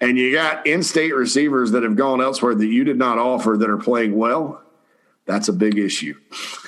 and 0.00 0.18
you 0.18 0.32
got 0.32 0.66
in 0.66 0.82
state 0.82 1.14
receivers 1.14 1.70
that 1.72 1.82
have 1.82 1.96
gone 1.96 2.20
elsewhere 2.20 2.54
that 2.54 2.66
you 2.66 2.84
did 2.84 2.98
not 2.98 3.18
offer 3.18 3.56
that 3.58 3.70
are 3.70 3.78
playing 3.78 4.16
well, 4.16 4.62
that's 5.26 5.48
a 5.48 5.52
big 5.52 5.78
issue. 5.78 6.14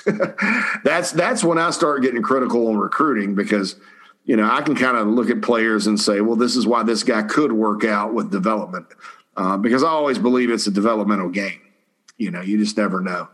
that's 0.83 1.11
that's 1.11 1.43
when 1.43 1.57
I 1.57 1.69
start 1.69 2.01
getting 2.01 2.21
critical 2.21 2.67
on 2.67 2.77
recruiting 2.77 3.35
because 3.35 3.75
you 4.27 4.35
know, 4.35 4.51
I 4.51 4.61
can 4.61 4.75
kind 4.75 4.97
of 4.97 5.07
look 5.07 5.29
at 5.29 5.41
players 5.41 5.87
and 5.87 5.97
say, 5.97 6.19
well, 6.19 6.35
this 6.35 6.57
is 6.57 6.67
why 6.67 6.83
this 6.83 7.01
guy 7.01 7.23
could 7.23 7.53
work 7.53 7.85
out 7.85 8.13
with 8.13 8.29
development. 8.29 8.85
Uh, 9.37 9.55
because 9.55 9.83
I 9.83 9.87
always 9.87 10.19
believe 10.19 10.51
it's 10.51 10.67
a 10.67 10.71
developmental 10.71 11.29
game. 11.29 11.61
You 12.17 12.31
know, 12.31 12.41
you 12.41 12.57
just 12.57 12.75
never 12.75 12.99
know. 12.99 13.29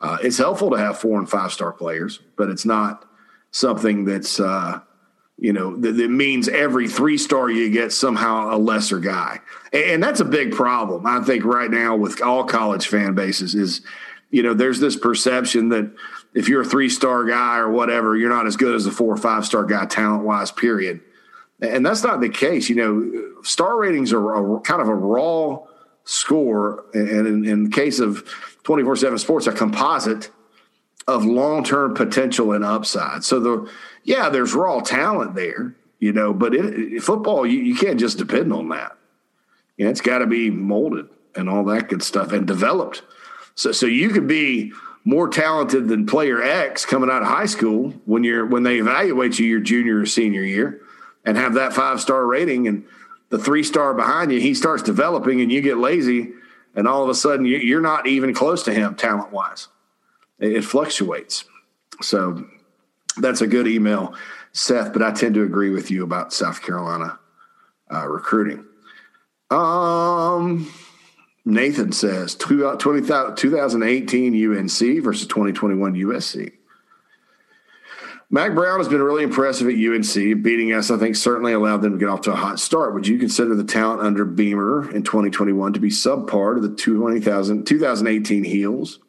Uh, 0.00 0.18
it's 0.20 0.38
helpful 0.38 0.70
to 0.70 0.78
have 0.78 0.98
four 0.98 1.20
and 1.20 1.30
five 1.30 1.52
star 1.52 1.72
players, 1.72 2.18
but 2.36 2.48
it's 2.48 2.66
not 2.66 3.04
something 3.52 4.04
that's, 4.04 4.40
uh, 4.40 4.80
you 5.42 5.52
know, 5.52 5.76
that, 5.78 5.96
that, 5.96 6.08
means 6.08 6.46
every 6.46 6.86
three 6.88 7.18
star 7.18 7.50
you 7.50 7.68
get 7.68 7.92
somehow 7.92 8.54
a 8.54 8.58
lesser 8.58 9.00
guy. 9.00 9.40
And, 9.72 9.84
and 9.84 10.02
that's 10.02 10.20
a 10.20 10.24
big 10.24 10.52
problem, 10.52 11.04
I 11.04 11.20
think, 11.24 11.44
right 11.44 11.68
now 11.68 11.96
with 11.96 12.22
all 12.22 12.44
college 12.44 12.86
fan 12.86 13.16
bases 13.16 13.56
is, 13.56 13.80
you 14.30 14.44
know, 14.44 14.54
there's 14.54 14.78
this 14.78 14.96
perception 14.96 15.70
that, 15.70 15.92
if 16.32 16.48
you're 16.48 16.62
a 16.62 16.64
three 16.64 16.88
star 16.88 17.24
guy 17.24 17.58
or 17.58 17.70
whatever, 17.70 18.16
you're 18.16 18.30
not 18.30 18.46
as 18.46 18.56
good 18.56 18.74
as 18.74 18.86
a 18.86 18.92
four 18.92 19.12
or 19.12 19.16
five 19.16 19.44
star 19.44 19.64
guy 19.64 19.84
talent 19.84 20.22
wise, 20.22 20.52
period. 20.52 21.00
And 21.60 21.84
that's 21.84 22.04
not 22.04 22.20
the 22.20 22.28
case. 22.28 22.68
You 22.68 22.76
know, 22.76 23.42
star 23.42 23.76
ratings 23.76 24.12
are 24.12 24.56
a, 24.56 24.60
kind 24.60 24.80
of 24.80 24.88
a 24.88 24.94
raw 24.94 25.58
score. 26.04 26.84
And 26.94 27.26
in, 27.26 27.44
in 27.44 27.64
the 27.64 27.70
case 27.70 27.98
of 27.98 28.24
24 28.62 28.94
7 28.94 29.18
sports, 29.18 29.48
a 29.48 29.52
composite 29.52 30.30
of 31.08 31.24
long 31.24 31.64
term 31.64 31.94
potential 31.94 32.52
and 32.52 32.64
upside. 32.64 33.24
So, 33.24 33.40
the 33.40 33.70
yeah, 34.04 34.28
there's 34.28 34.54
raw 34.54 34.80
talent 34.80 35.34
there, 35.34 35.74
you 35.98 36.12
know, 36.12 36.32
but 36.32 36.54
it, 36.54 37.02
football, 37.02 37.46
you, 37.46 37.60
you 37.60 37.74
can't 37.74 38.00
just 38.00 38.18
depend 38.18 38.52
on 38.52 38.68
that. 38.70 38.96
You 39.76 39.84
know, 39.84 39.90
it's 39.90 40.00
got 40.00 40.18
to 40.18 40.26
be 40.26 40.50
molded 40.50 41.08
and 41.34 41.48
all 41.48 41.64
that 41.64 41.88
good 41.88 42.02
stuff 42.02 42.32
and 42.32 42.46
developed. 42.46 43.02
So, 43.54 43.72
so 43.72 43.86
you 43.86 44.10
could 44.10 44.26
be 44.26 44.72
more 45.04 45.28
talented 45.28 45.88
than 45.88 46.06
player 46.06 46.42
X 46.42 46.86
coming 46.86 47.10
out 47.10 47.22
of 47.22 47.28
high 47.28 47.46
school 47.46 47.90
when 48.04 48.22
you're 48.24 48.46
when 48.46 48.62
they 48.62 48.78
evaluate 48.78 49.38
you 49.38 49.46
your 49.46 49.60
junior 49.60 50.00
or 50.00 50.06
senior 50.06 50.42
year 50.42 50.80
and 51.24 51.36
have 51.36 51.54
that 51.54 51.72
five 51.72 52.00
star 52.00 52.24
rating 52.24 52.68
and 52.68 52.84
the 53.30 53.38
three 53.38 53.64
star 53.64 53.94
behind 53.94 54.30
you 54.30 54.40
he 54.40 54.54
starts 54.54 54.82
developing 54.82 55.40
and 55.40 55.50
you 55.50 55.60
get 55.60 55.76
lazy 55.76 56.32
and 56.76 56.86
all 56.86 57.02
of 57.02 57.08
a 57.08 57.14
sudden 57.14 57.44
you're 57.44 57.80
not 57.80 58.06
even 58.06 58.32
close 58.32 58.62
to 58.62 58.72
him 58.72 58.94
talent 58.94 59.32
wise 59.32 59.68
it 60.38 60.62
fluctuates 60.62 61.44
so 62.00 62.46
that's 63.18 63.40
a 63.40 63.46
good 63.46 63.66
email 63.66 64.14
seth 64.52 64.92
but 64.92 65.02
i 65.02 65.10
tend 65.10 65.34
to 65.34 65.42
agree 65.42 65.70
with 65.70 65.90
you 65.90 66.04
about 66.04 66.32
south 66.32 66.62
carolina 66.62 67.18
uh, 67.92 68.08
recruiting 68.08 68.64
um 69.50 70.70
Nathan 71.44 71.90
says 71.90 72.36
2018 72.36 74.56
UNC 74.56 75.02
versus 75.02 75.26
2021 75.26 75.94
USC. 75.94 76.52
Mack 78.30 78.54
Brown 78.54 78.78
has 78.78 78.86
been 78.88 79.02
really 79.02 79.24
impressive 79.24 79.68
at 79.68 79.74
UNC. 79.74 80.14
Beating 80.42 80.72
us, 80.72 80.90
I 80.90 80.96
think, 80.96 81.16
certainly 81.16 81.52
allowed 81.52 81.82
them 81.82 81.92
to 81.92 81.98
get 81.98 82.08
off 82.08 82.22
to 82.22 82.32
a 82.32 82.36
hot 82.36 82.58
start. 82.58 82.94
Would 82.94 83.06
you 83.06 83.18
consider 83.18 83.54
the 83.54 83.64
talent 83.64 84.00
under 84.00 84.24
Beamer 84.24 84.90
in 84.90 85.02
2021 85.02 85.74
to 85.74 85.80
be 85.80 85.90
subpar 85.90 86.54
to 86.54 86.62
the 86.66 86.74
2018 86.74 88.44
Heels? 88.44 89.00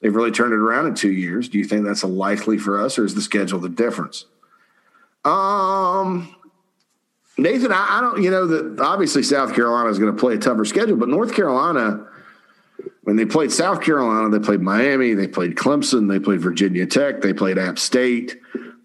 They've 0.00 0.14
really 0.14 0.30
turned 0.30 0.52
it 0.52 0.58
around 0.58 0.86
in 0.86 0.94
two 0.94 1.12
years. 1.12 1.48
Do 1.48 1.58
you 1.58 1.64
think 1.64 1.84
that's 1.84 2.02
a 2.02 2.06
likely 2.06 2.58
for 2.58 2.80
us, 2.80 2.98
or 2.98 3.04
is 3.04 3.14
the 3.14 3.22
schedule 3.22 3.58
the 3.58 3.68
difference? 3.68 4.26
Um, 5.24 6.34
Nathan, 7.36 7.72
I, 7.72 7.98
I 7.98 8.00
don't, 8.00 8.22
you 8.22 8.30
know, 8.30 8.46
that 8.46 8.80
obviously 8.80 9.22
South 9.22 9.54
Carolina 9.54 9.88
is 9.88 9.98
going 9.98 10.14
to 10.14 10.18
play 10.18 10.34
a 10.34 10.38
tougher 10.38 10.64
schedule, 10.64 10.96
but 10.96 11.08
North 11.08 11.34
Carolina, 11.34 12.06
when 13.02 13.16
they 13.16 13.24
played 13.24 13.50
South 13.50 13.80
Carolina, 13.80 14.28
they 14.28 14.44
played 14.44 14.60
Miami, 14.60 15.14
they 15.14 15.26
played 15.26 15.56
Clemson, 15.56 16.08
they 16.08 16.20
played 16.20 16.40
Virginia 16.40 16.86
Tech, 16.86 17.20
they 17.20 17.32
played 17.32 17.58
App 17.58 17.78
State 17.78 18.38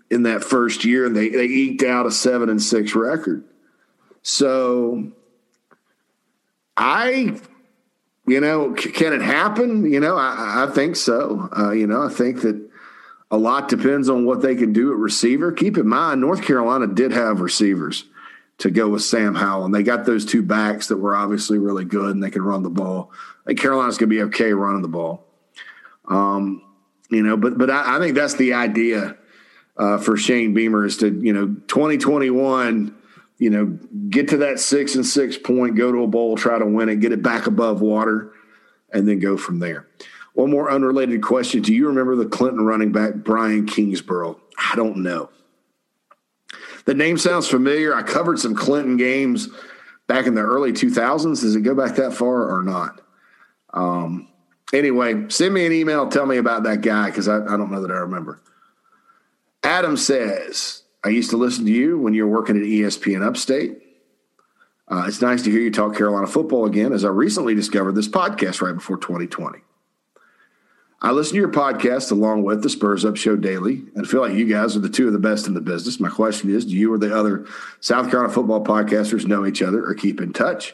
in 0.09 0.23
that 0.23 0.43
first 0.43 0.85
year, 0.85 1.05
and 1.05 1.15
they, 1.15 1.29
they 1.29 1.45
eked 1.45 1.83
out 1.83 2.05
a 2.05 2.11
seven 2.11 2.49
and 2.49 2.61
six 2.61 2.95
record. 2.95 3.43
So 4.21 5.11
I, 6.77 7.39
you 8.25 8.39
know, 8.39 8.73
can 8.73 9.13
it 9.13 9.21
happen? 9.21 9.91
You 9.91 9.99
know, 9.99 10.15
I, 10.15 10.65
I 10.65 10.71
think 10.73 10.95
so. 10.95 11.49
Uh, 11.57 11.71
you 11.71 11.87
know, 11.87 12.03
I 12.03 12.09
think 12.09 12.41
that 12.41 12.69
a 13.31 13.37
lot 13.37 13.67
depends 13.67 14.09
on 14.09 14.25
what 14.25 14.41
they 14.41 14.55
can 14.55 14.73
do 14.73 14.91
at 14.91 14.97
receiver. 14.97 15.51
Keep 15.51 15.77
in 15.77 15.87
mind, 15.87 16.21
North 16.21 16.43
Carolina 16.43 16.87
did 16.87 17.11
have 17.11 17.41
receivers 17.41 18.05
to 18.59 18.69
go 18.69 18.89
with 18.89 19.01
Sam 19.01 19.35
Howell. 19.35 19.65
And 19.65 19.75
they 19.75 19.83
got 19.83 20.05
those 20.05 20.25
two 20.25 20.43
backs 20.43 20.87
that 20.87 20.97
were 20.97 21.15
obviously 21.15 21.57
really 21.57 21.85
good 21.85 22.11
and 22.11 22.23
they 22.23 22.29
could 22.29 22.43
run 22.43 22.63
the 22.63 22.69
ball. 22.69 23.11
I 23.43 23.47
think 23.47 23.59
Carolina's 23.59 23.97
going 23.97 24.09
to 24.09 24.15
be 24.15 24.21
okay 24.23 24.53
running 24.53 24.81
the 24.81 24.87
ball. 24.87 25.25
Um, 26.07 26.63
you 27.09 27.23
know, 27.23 27.37
but 27.37 27.57
but 27.57 27.69
I, 27.69 27.97
I 27.97 27.99
think 27.99 28.15
that's 28.15 28.35
the 28.35 28.53
idea 28.53 29.17
uh, 29.77 29.97
for 29.97 30.17
Shane 30.17 30.53
Beamer 30.53 30.85
is 30.85 30.97
to 30.97 31.09
you 31.09 31.33
know 31.33 31.47
2021, 31.67 32.95
you 33.43 33.49
know, 33.49 33.77
get 34.09 34.29
to 34.29 34.37
that 34.37 34.57
six 34.57 34.95
and 34.95 35.05
six 35.05 35.37
point, 35.37 35.75
go 35.75 35.91
to 35.91 36.03
a 36.03 36.07
bowl, 36.07 36.37
try 36.37 36.57
to 36.57 36.65
win 36.65 36.87
it, 36.87 37.01
get 37.01 37.11
it 37.11 37.21
back 37.21 37.45
above 37.45 37.81
water, 37.81 38.31
and 38.93 39.05
then 39.05 39.19
go 39.19 39.35
from 39.35 39.59
there. 39.59 39.85
One 40.33 40.49
more 40.49 40.71
unrelated 40.71 41.21
question: 41.21 41.61
Do 41.61 41.73
you 41.73 41.87
remember 41.87 42.15
the 42.15 42.25
Clinton 42.25 42.65
running 42.65 42.93
back 42.93 43.15
Brian 43.15 43.65
Kingsborough? 43.65 44.39
I 44.57 44.77
don't 44.77 44.99
know. 45.03 45.29
The 46.85 46.93
name 46.93 47.17
sounds 47.17 47.49
familiar. 47.49 47.93
I 47.93 48.01
covered 48.01 48.39
some 48.39 48.55
Clinton 48.55 48.95
games 48.95 49.49
back 50.07 50.25
in 50.25 50.35
the 50.35 50.41
early 50.41 50.71
2000s. 50.71 51.41
Does 51.41 51.57
it 51.57 51.61
go 51.61 51.75
back 51.75 51.97
that 51.97 52.13
far 52.13 52.49
or 52.49 52.63
not? 52.63 53.01
Um, 53.73 54.29
anyway, 54.71 55.25
send 55.27 55.53
me 55.53 55.65
an 55.65 55.73
email. 55.73 56.07
Tell 56.07 56.25
me 56.25 56.37
about 56.37 56.63
that 56.63 56.79
guy 56.79 57.09
because 57.09 57.27
I, 57.27 57.43
I 57.43 57.57
don't 57.57 57.71
know 57.71 57.81
that 57.81 57.91
I 57.91 57.99
remember. 57.99 58.41
Adam 59.63 59.97
says, 59.97 60.82
I 61.03 61.09
used 61.09 61.31
to 61.31 61.37
listen 61.37 61.65
to 61.65 61.71
you 61.71 61.97
when 61.97 62.13
you 62.13 62.25
were 62.25 62.33
working 62.33 62.55
at 62.55 62.63
ESPN 62.63 63.25
Upstate. 63.25 63.79
Uh, 64.87 65.05
it's 65.07 65.21
nice 65.21 65.41
to 65.43 65.51
hear 65.51 65.59
you 65.59 65.71
talk 65.71 65.95
Carolina 65.95 66.27
football 66.27 66.65
again, 66.65 66.93
as 66.93 67.03
I 67.03 67.09
recently 67.09 67.55
discovered 67.55 67.93
this 67.93 68.07
podcast 68.07 68.61
right 68.61 68.73
before 68.73 68.97
2020. 68.97 69.59
I 71.01 71.11
listen 71.11 71.33
to 71.33 71.41
your 71.41 71.51
podcast 71.51 72.11
along 72.11 72.43
with 72.43 72.63
the 72.63 72.69
Spurs 72.69 73.03
Up 73.03 73.17
Show 73.17 73.35
daily 73.35 73.83
and 73.95 74.07
feel 74.07 74.21
like 74.21 74.33
you 74.33 74.45
guys 74.45 74.77
are 74.77 74.79
the 74.79 74.89
two 74.89 75.07
of 75.07 75.13
the 75.13 75.19
best 75.19 75.47
in 75.47 75.53
the 75.53 75.61
business. 75.61 75.99
My 75.99 76.09
question 76.09 76.49
is 76.49 76.63
do 76.63 76.71
you 76.71 76.93
or 76.93 76.97
the 76.97 77.13
other 77.13 77.45
South 77.81 78.09
Carolina 78.09 78.33
football 78.33 78.63
podcasters 78.63 79.25
know 79.25 79.45
each 79.45 79.61
other 79.61 79.85
or 79.85 79.93
keep 79.95 80.21
in 80.21 80.31
touch? 80.31 80.73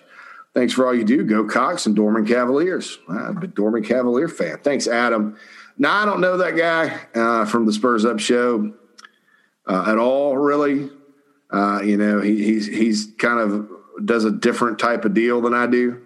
Thanks 0.54 0.74
for 0.74 0.86
all 0.86 0.94
you 0.94 1.04
do. 1.04 1.24
Go 1.24 1.46
Cocks 1.46 1.88
and 1.88 1.96
Dorman 1.96 2.28
Cavaliers. 2.28 3.00
I'm 3.08 3.38
a 3.38 3.48
Dorman 3.48 3.84
Cavalier 3.84 4.28
fan. 4.28 4.60
Thanks, 4.60 4.88
Adam. 4.88 5.36
Now, 5.80 5.96
I 5.96 6.06
don't 6.06 6.22
know 6.22 6.38
that 6.38 6.56
guy 6.56 7.00
uh, 7.20 7.46
from 7.46 7.66
the 7.66 7.74
Spurs 7.74 8.06
Up 8.06 8.20
Show 8.20 8.74
uh, 9.70 9.86
at 9.88 9.98
all, 9.98 10.38
really. 10.38 10.90
Uh, 11.52 11.82
you 11.82 11.96
know, 11.96 12.20
he, 12.20 12.44
he's 12.44 12.66
he's 12.68 13.14
kind 13.18 13.40
of 13.40 13.70
does 14.04 14.26
a 14.26 14.32
different 14.32 14.80
type 14.80 15.06
of 15.06 15.14
deal 15.14 15.42
than 15.42 15.54
I 15.54 15.68
do. 15.68 16.02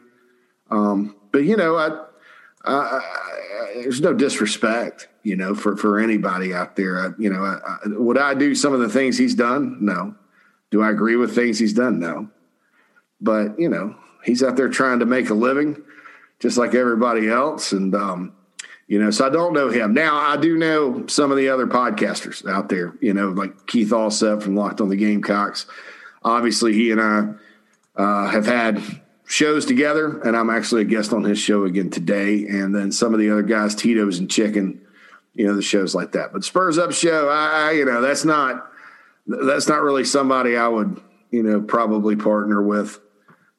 Um, 0.70 1.16
but 1.32 1.43
you 1.43 1.57
know, 1.57 1.76
I, 1.76 2.05
I 2.66 3.01
there's 3.76 4.01
no 4.01 4.14
disrespect, 4.14 5.07
you 5.24 5.36
know, 5.36 5.55
for 5.55 5.76
for 5.76 5.99
anybody 5.99 6.53
out 6.53 6.76
there. 6.76 6.99
I, 6.99 7.09
you 7.18 7.30
know, 7.30 7.43
I, 7.43 7.59
I, 7.68 7.78
would 7.88 8.18
I 8.18 8.34
do 8.34 8.53
some 8.53 8.74
of 8.74 8.80
the 8.80 8.89
things 8.89 9.18
he's 9.18 9.36
done? 9.36 9.78
No. 9.82 10.16
Do 10.72 10.82
I 10.82 10.89
agree 10.89 11.16
with 11.16 11.36
things 11.36 11.59
he's 11.59 11.74
done? 11.74 11.99
No. 11.99 12.30
But 13.22 13.59
you 13.59 13.70
know, 13.70 13.95
he's 14.24 14.43
out 14.43 14.55
there 14.55 14.70
trying 14.70 14.99
to 14.99 15.05
make 15.05 15.30
a 15.30 15.34
living, 15.34 15.82
just 16.39 16.57
like 16.57 16.74
everybody 16.74 17.30
else, 17.30 17.72
and 17.72 17.93
um, 17.95 18.34
you 18.94 19.00
know, 19.00 19.10
so 19.10 19.26
I 19.26 19.30
don't 19.30 19.54
know 19.54 19.70
him. 19.70 19.96
Now 19.96 20.18
I 20.18 20.38
do 20.38 20.56
know 20.56 21.08
some 21.08 21.32
of 21.32 21.38
the 21.38 21.50
other 21.50 21.66
podcasters 21.66 22.48
out 22.48 22.70
there. 22.70 22.94
You 23.02 23.16
know, 23.16 23.30
like 23.30 23.66
Keith 23.66 23.89
Allsep 23.89 24.44
from 24.44 24.56
Locked 24.56 24.82
on 24.82 24.89
the 24.89 24.96
Gamecocks. 24.96 25.66
Obviously, 26.22 26.74
he 26.74 26.91
and 26.91 27.02
I 27.02 27.34
uh, 27.96 28.30
have 28.30 28.46
had 28.46 28.80
shows 29.26 29.66
together, 29.66 30.22
and 30.22 30.38
I'm 30.38 30.52
actually 30.52 30.84
a 30.84 30.86
guest 30.86 31.12
on 31.12 31.24
his 31.24 31.39
show 31.39 31.64
again 31.64 31.89
today. 31.89 32.46
And 32.46 32.76
then 32.76 32.91
some 32.91 33.16
of 33.16 33.20
the 33.20 33.32
other 33.32 33.41
guys, 33.41 33.74
Tito's 33.74 34.20
and 34.20 34.30
Chicken, 34.30 34.80
you 35.34 35.48
know, 35.48 35.56
the 35.56 35.64
shows 35.64 35.96
like 35.96 36.12
that. 36.12 36.32
But 36.32 36.44
Spurs 36.44 36.78
Up 36.78 36.91
show, 36.91 37.30
I, 37.30 37.72
you 37.72 37.86
know, 37.86 38.00
that's 38.00 38.26
not 38.26 38.70
that's 39.26 39.68
not 39.68 39.82
really 39.82 40.04
somebody 40.04 40.56
I 40.56 40.68
would, 40.68 41.02
you 41.32 41.41
know, 41.41 41.62
probably 41.62 42.16
partner 42.16 42.62
with 42.62 43.00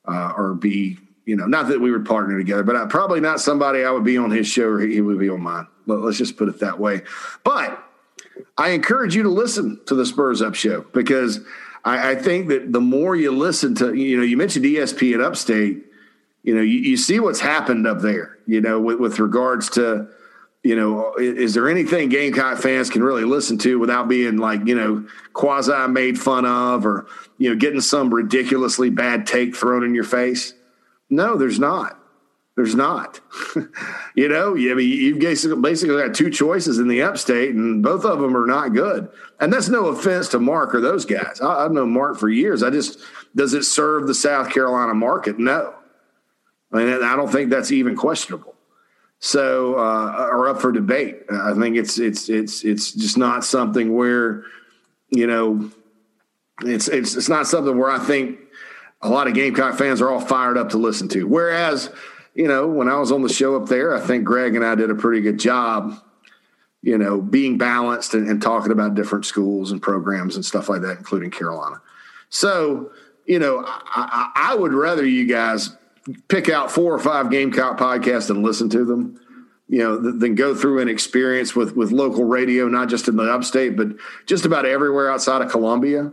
uh, 0.05 0.33
or 0.37 0.55
be, 0.55 0.97
you 1.27 1.37
know, 1.37 1.47
not 1.47 1.69
that 1.69 1.81
we 1.81 1.91
would 1.91 2.05
partner 2.05 2.39
together, 2.39 2.63
but 2.63 2.77
I, 2.77 2.87
probably 2.87 3.21
not 3.21 3.41
somebody 3.41 3.85
I 3.85 3.91
would 3.91 4.05
be 4.05 4.19
on 4.19 4.31
his 4.31 4.47
show 4.47 4.69
or 4.69 4.81
he, 4.81 5.01
would 5.01 5.19
be 5.19 5.31
on 5.31 5.41
mine. 5.41 5.67
Let's 5.87 6.19
just 6.19 6.37
put 6.37 6.49
it 6.49 6.61
that 6.61 6.79
way. 6.79 7.03
But 7.45 7.83
I 8.59 8.71
encourage 8.71 9.15
you 9.15 9.23
to 9.23 9.29
listen 9.29 9.81
to 9.87 9.95
the 9.95 10.05
Spurs 10.07 10.43
Up 10.43 10.55
show 10.55 10.83
because 10.93 11.41
I, 11.85 12.13
I, 12.13 12.15
think 12.15 12.49
that 12.49 12.73
the 12.73 12.81
more 12.81 13.17
you 13.17 13.31
listen 13.31 13.75
to, 13.77 13.95
you 13.95 14.17
know, 14.17 14.23
you 14.23 14.37
mentioned 14.37 14.65
ESPN 14.65 15.23
Upstate, 15.23 15.85
you 16.43 16.55
know, 16.55 16.63
you, 16.63 16.79
you 16.79 16.97
see 16.97 17.21
what's 17.21 17.41
happened 17.41 17.87
up 17.87 18.01
there, 18.01 18.39
you 18.47 18.61
know, 18.61 18.81
with, 18.81 18.99
with 18.99 19.19
regards 19.19 19.71
to, 19.71 20.09
you 20.63 20.77
know, 20.77 21.15
is, 21.15 21.37
is, 21.37 21.55
there 21.55 21.69
anything 21.69 22.09
Gamecock 22.09 22.59
fans 22.59 22.91
can 22.91 23.03
really 23.03 23.25
listen 23.25 23.59
to 23.59 23.79
without 23.79 24.09
being 24.09 24.39
like, 24.39 24.67
you 24.67 24.75
know, 24.75 25.07
quasi 25.33 25.89
made 25.89 26.19
fun 26.19 26.45
of 26.45 26.87
or, 26.87 27.07
you 27.39 27.51
know, 27.51 27.57
getting 27.57 27.81
some 27.81 28.13
ridiculously 28.13 28.91
bad 28.91 29.27
take 29.27 29.55
thrown 29.55 29.85
in 29.85 29.95
your 29.95 30.05
face? 30.05 30.55
No, 31.15 31.37
there's 31.37 31.59
not. 31.59 31.99
There's 32.57 32.75
not. 32.75 33.21
you 34.15 34.29
know, 34.29 34.53
I 34.53 34.75
mean, 34.75 34.89
you've 34.89 35.19
basically, 35.19 35.61
basically 35.61 35.97
got 35.97 36.15
two 36.15 36.31
choices 36.31 36.79
in 36.79 36.87
the 36.87 37.03
upstate, 37.03 37.55
and 37.55 37.83
both 37.83 38.05
of 38.05 38.21
them 38.21 38.37
are 38.37 38.47
not 38.47 38.75
good. 38.75 39.09
And 39.41 39.53
that's 39.53 39.69
no 39.69 39.87
offense 39.87 40.29
to 40.29 40.39
Mark 40.39 40.75
or 40.75 40.81
those 40.81 41.05
guys. 41.05 41.41
I, 41.41 41.65
I've 41.65 41.73
known 41.73 41.93
Mark 41.93 42.19
for 42.19 42.29
years. 42.29 42.63
I 42.63 42.71
just, 42.71 43.01
does 43.35 43.55
it 43.55 43.65
serve 43.65 44.07
the 44.07 44.15
South 44.15 44.51
Carolina 44.51 44.95
market? 44.95 45.39
No. 45.39 45.75
I 46.73 46.85
mean, 46.85 47.03
I 47.03 47.17
don't 47.17 47.31
think 47.31 47.51
that's 47.51 47.73
even 47.73 47.97
questionable. 47.97 48.55
So, 49.19 49.77
uh, 49.77 50.29
or 50.31 50.49
up 50.49 50.61
for 50.61 50.71
debate. 50.71 51.23
I 51.31 51.55
think 51.55 51.77
it's 51.77 51.99
it's 51.99 52.29
it's 52.29 52.63
it's 52.63 52.93
just 52.93 53.17
not 53.17 53.43
something 53.43 53.95
where, 53.95 54.45
you 55.09 55.27
know, 55.27 55.71
it's 56.63 56.89
it's 56.89 57.17
it's 57.17 57.29
not 57.29 57.47
something 57.47 57.79
where 57.79 57.91
I 57.91 57.99
think 57.99 58.39
a 59.05 59.09
lot 59.09 59.29
of 59.29 59.35
Gamecock 59.35 59.79
fans 59.79 60.01
are 60.01 60.11
all 60.11 60.21
fired 60.21 60.59
up 60.59 60.71
to 60.71 60.79
listen 60.79 61.09
to. 61.11 61.25
Whereas 61.29 61.91
you 62.35 62.49
know, 62.49 62.67
when 62.67 62.89
I 62.89 62.99
was 62.99 63.13
on 63.13 63.23
the 63.23 63.29
show 63.29 63.57
up 63.61 63.69
there, 63.69 63.95
I 63.95 64.01
think 64.01 64.25
Greg 64.25 64.57
and 64.57 64.65
I 64.65 64.75
did 64.75 64.91
a 64.91 64.95
pretty 64.95 65.21
good 65.21 65.39
job, 65.39 65.97
you 66.83 66.99
know, 66.99 67.21
being 67.21 67.59
balanced 67.59 68.15
and, 68.15 68.29
and 68.29 68.43
talking 68.43 68.73
about 68.73 68.95
different 68.95 69.25
schools 69.25 69.71
and 69.71 69.81
programs 69.81 70.35
and 70.35 70.45
stuff 70.45 70.69
like 70.69 70.83
that, 70.83 70.99
including 70.99 71.31
Carolina. 71.31 71.81
So, 72.31 72.91
you 73.25 73.39
know, 73.39 73.63
I, 73.65 74.33
I 74.35 74.55
would 74.57 74.73
rather 74.73 75.07
you 75.07 75.27
guys 75.27 75.77
pick 76.29 76.49
out 76.49 76.71
four 76.71 76.93
or 76.93 76.99
five 76.99 77.31
Gamecock 77.31 77.79
podcasts 77.79 78.31
and 78.31 78.43
listen 78.43 78.69
to 78.71 78.85
them 78.85 79.21
you 79.67 79.79
know, 79.79 79.97
than 79.97 80.35
go 80.35 80.55
through 80.55 80.81
an 80.81 80.89
experience 80.89 81.57
with 81.57 81.75
with 81.75 81.91
local 81.91 82.25
radio, 82.25 82.69
not 82.69 82.91
just 82.91 83.09
in 83.09 83.17
the 83.17 83.23
upstate, 83.23 83.77
but 83.77 83.89
just 84.27 84.45
about 84.45 84.67
everywhere 84.67 85.11
outside 85.11 85.41
of 85.41 85.51
Columbia, 85.51 86.13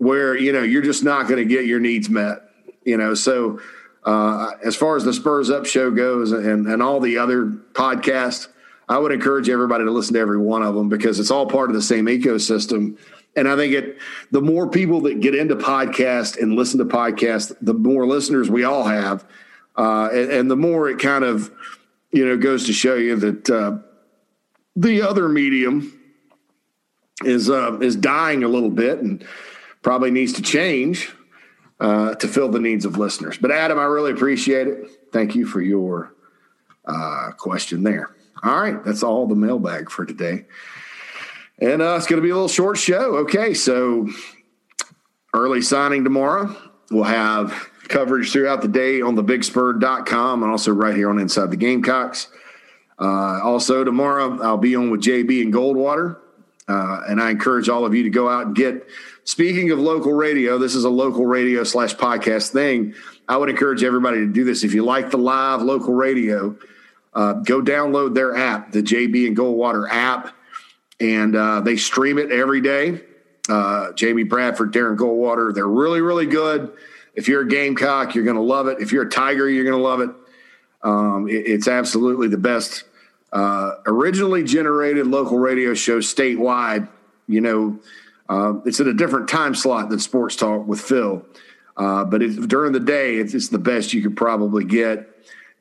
where 0.00 0.34
you 0.36 0.50
know 0.50 0.62
you're 0.62 0.82
just 0.82 1.04
not 1.04 1.28
going 1.28 1.36
to 1.36 1.44
get 1.44 1.66
your 1.66 1.78
needs 1.78 2.08
met. 2.08 2.50
You 2.84 2.96
know, 2.96 3.14
so 3.14 3.60
uh, 4.04 4.52
as 4.64 4.74
far 4.74 4.96
as 4.96 5.04
the 5.04 5.12
Spurs 5.12 5.50
Up 5.50 5.66
show 5.66 5.90
goes 5.90 6.32
and, 6.32 6.66
and 6.66 6.82
all 6.82 7.00
the 7.00 7.18
other 7.18 7.46
podcasts, 7.72 8.48
I 8.88 8.96
would 8.98 9.12
encourage 9.12 9.50
everybody 9.50 9.84
to 9.84 9.90
listen 9.90 10.14
to 10.14 10.20
every 10.20 10.38
one 10.38 10.62
of 10.62 10.74
them 10.74 10.88
because 10.88 11.20
it's 11.20 11.30
all 11.30 11.46
part 11.46 11.68
of 11.68 11.76
the 11.76 11.82
same 11.82 12.06
ecosystem. 12.06 12.98
And 13.36 13.46
I 13.46 13.56
think 13.56 13.74
it, 13.74 13.98
the 14.30 14.40
more 14.40 14.68
people 14.68 15.02
that 15.02 15.20
get 15.20 15.34
into 15.34 15.54
podcast 15.54 16.40
and 16.40 16.54
listen 16.54 16.78
to 16.78 16.86
podcasts, 16.86 17.54
the 17.60 17.74
more 17.74 18.06
listeners 18.06 18.48
we 18.48 18.64
all 18.64 18.84
have, 18.84 19.24
uh, 19.76 20.08
and, 20.12 20.30
and, 20.32 20.50
the 20.50 20.56
more 20.56 20.88
it 20.88 20.98
kind 20.98 21.24
of, 21.24 21.52
you 22.10 22.26
know, 22.26 22.36
goes 22.36 22.66
to 22.66 22.72
show 22.72 22.96
you 22.96 23.16
that 23.16 23.50
uh, 23.50 23.78
the 24.74 25.02
other 25.02 25.28
medium 25.28 25.96
is 27.24 27.48
uh, 27.48 27.78
is 27.80 27.94
dying 27.96 28.42
a 28.42 28.48
little 28.48 28.70
bit 28.70 28.98
and 28.98 29.24
probably 29.82 30.10
needs 30.10 30.32
to 30.34 30.42
change 30.42 31.12
uh, 31.80 32.14
to 32.16 32.28
fill 32.28 32.48
the 32.48 32.60
needs 32.60 32.84
of 32.84 32.98
listeners. 32.98 33.38
But 33.38 33.50
Adam, 33.50 33.78
I 33.78 33.84
really 33.84 34.12
appreciate 34.12 34.68
it. 34.68 34.88
Thank 35.12 35.34
you 35.34 35.46
for 35.46 35.60
your 35.60 36.14
uh, 36.86 37.30
question 37.36 37.82
there. 37.82 38.14
All 38.42 38.58
right, 38.58 38.82
that's 38.84 39.02
all 39.02 39.26
the 39.26 39.34
mailbag 39.34 39.90
for 39.90 40.04
today. 40.04 40.46
And 41.58 41.82
uh, 41.82 41.96
it's 41.96 42.06
going 42.06 42.20
to 42.20 42.22
be 42.22 42.30
a 42.30 42.34
little 42.34 42.48
short 42.48 42.78
show. 42.78 43.16
Okay, 43.18 43.52
so 43.52 44.08
early 45.34 45.60
signing 45.60 46.04
tomorrow. 46.04 46.56
We'll 46.90 47.04
have 47.04 47.68
coverage 47.88 48.32
throughout 48.32 48.62
the 48.62 48.68
day 48.68 49.02
on 49.02 49.16
thebigspur.com 49.16 50.42
and 50.42 50.50
also 50.50 50.72
right 50.72 50.96
here 50.96 51.10
on 51.10 51.18
Inside 51.18 51.50
the 51.50 51.56
Gamecocks. 51.56 52.28
Uh, 52.98 53.40
also, 53.42 53.84
tomorrow 53.84 54.40
I'll 54.42 54.56
be 54.56 54.76
on 54.76 54.90
with 54.90 55.02
JB 55.02 55.42
and 55.42 55.52
Goldwater. 55.52 56.18
Uh, 56.68 57.02
and 57.08 57.20
I 57.20 57.30
encourage 57.30 57.68
all 57.68 57.84
of 57.84 57.94
you 57.94 58.04
to 58.04 58.10
go 58.10 58.28
out 58.28 58.46
and 58.46 58.54
get 58.54 58.86
Speaking 59.24 59.70
of 59.70 59.78
local 59.78 60.12
radio, 60.12 60.58
this 60.58 60.74
is 60.74 60.84
a 60.84 60.90
local 60.90 61.26
radio 61.26 61.64
slash 61.64 61.94
podcast 61.94 62.50
thing. 62.50 62.94
I 63.28 63.36
would 63.36 63.48
encourage 63.48 63.84
everybody 63.84 64.18
to 64.18 64.26
do 64.26 64.44
this. 64.44 64.64
If 64.64 64.74
you 64.74 64.84
like 64.84 65.10
the 65.10 65.18
live 65.18 65.62
local 65.62 65.94
radio, 65.94 66.56
uh, 67.14 67.34
go 67.34 67.62
download 67.62 68.14
their 68.14 68.36
app, 68.36 68.72
the 68.72 68.82
JB 68.82 69.26
and 69.26 69.36
Goldwater 69.36 69.88
app, 69.90 70.34
and 70.98 71.36
uh, 71.36 71.60
they 71.60 71.76
stream 71.76 72.18
it 72.18 72.30
every 72.30 72.60
day. 72.60 73.00
Uh, 73.48 73.92
Jamie 73.92 74.22
Bradford, 74.22 74.72
Darren 74.72 74.96
Goldwater, 74.96 75.54
they're 75.54 75.66
really, 75.66 76.00
really 76.00 76.26
good. 76.26 76.72
If 77.14 77.28
you're 77.28 77.42
a 77.42 77.48
Gamecock, 77.48 78.14
you're 78.14 78.24
going 78.24 78.36
to 78.36 78.42
love 78.42 78.68
it. 78.68 78.78
If 78.80 78.92
you're 78.92 79.04
a 79.04 79.10
Tiger, 79.10 79.48
you're 79.48 79.64
going 79.64 79.76
to 79.76 79.82
love 79.82 80.00
it. 80.00 80.10
Um, 80.82 81.28
it. 81.28 81.46
It's 81.46 81.68
absolutely 81.68 82.28
the 82.28 82.38
best 82.38 82.84
uh, 83.32 83.74
originally 83.86 84.44
generated 84.44 85.06
local 85.06 85.38
radio 85.38 85.74
show 85.74 85.98
statewide. 85.98 86.88
You 87.26 87.40
know, 87.40 87.80
uh, 88.30 88.60
it's 88.64 88.78
at 88.78 88.86
a 88.86 88.94
different 88.94 89.28
time 89.28 89.56
slot 89.56 89.88
than 89.90 89.98
Sports 89.98 90.36
Talk 90.36 90.64
with 90.64 90.80
Phil, 90.80 91.26
uh, 91.76 92.04
but 92.04 92.18
during 92.46 92.72
the 92.72 92.78
day, 92.78 93.16
it's, 93.16 93.34
it's, 93.34 93.48
the 93.48 93.58
best 93.58 93.92
you 93.92 94.02
could 94.02 94.16
probably 94.16 94.64
get. 94.64 95.08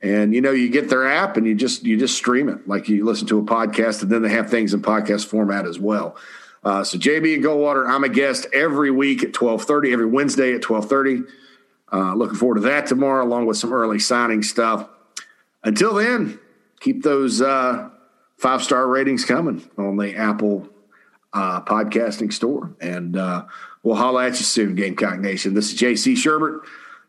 And 0.04 0.36
you 0.36 0.42
know, 0.42 0.52
you 0.52 0.70
get 0.70 0.88
their 0.88 1.08
app 1.08 1.36
and 1.36 1.48
you 1.48 1.56
just 1.56 1.84
you 1.84 1.98
just 1.98 2.16
stream 2.16 2.48
it 2.48 2.68
like 2.68 2.88
you 2.88 3.04
listen 3.04 3.28
to 3.28 3.40
a 3.40 3.44
podcast, 3.44 4.04
and 4.04 4.12
then 4.12 4.22
they 4.22 4.30
have 4.30 4.52
things 4.52 4.76
in 4.76 4.84
podcast 4.84 5.26
format 5.26 5.66
as 5.66 5.80
well. 5.80 6.16
Uh, 6.64 6.84
so 6.84 6.98
JB 7.00 7.36
and 7.36 7.44
Goldwater, 7.44 7.90
I'm 7.90 8.04
a 8.04 8.10
guest 8.10 8.46
every 8.54 8.92
week 8.92 9.24
at 9.24 9.34
12:30, 9.34 9.92
every 9.92 10.06
Wednesday 10.06 10.54
at 10.54 10.62
12:30. 10.62 11.26
Uh, 11.92 12.14
looking 12.14 12.38
forward 12.38 12.56
to 12.56 12.62
that 12.62 12.86
tomorrow, 12.86 13.26
along 13.26 13.48
with 13.48 13.58
some 13.58 13.74
early 13.74 13.98
signing 13.98 14.44
stuff. 14.44 14.88
Until 15.64 15.96
then, 15.96 16.40
keep 16.80 17.02
those 17.02 17.42
uh, 17.42 17.90
five 18.38 18.62
star 18.62 18.88
ratings 18.88 19.26
coming 19.26 19.68
on 19.76 19.98
the 19.98 20.16
Apple 20.16 20.70
uh, 21.34 21.62
podcasting 21.62 22.34
store. 22.34 22.76
And 22.82 23.16
uh, 23.16 23.46
we'll 23.84 23.96
holla 23.96 24.26
at 24.26 24.40
you 24.40 24.46
soon, 24.46 24.76
Gamecock 24.76 25.20
Nation. 25.20 25.54
This 25.54 25.74
is 25.74 25.80
JC 25.80 26.14
Shurburtt 26.14 26.60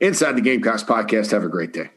inside 0.00 0.36
the 0.36 0.42
Gamecocks 0.42 0.82
podcast. 0.82 1.30
Have 1.32 1.44
a 1.44 1.48
great 1.48 1.72
day. 1.72 1.90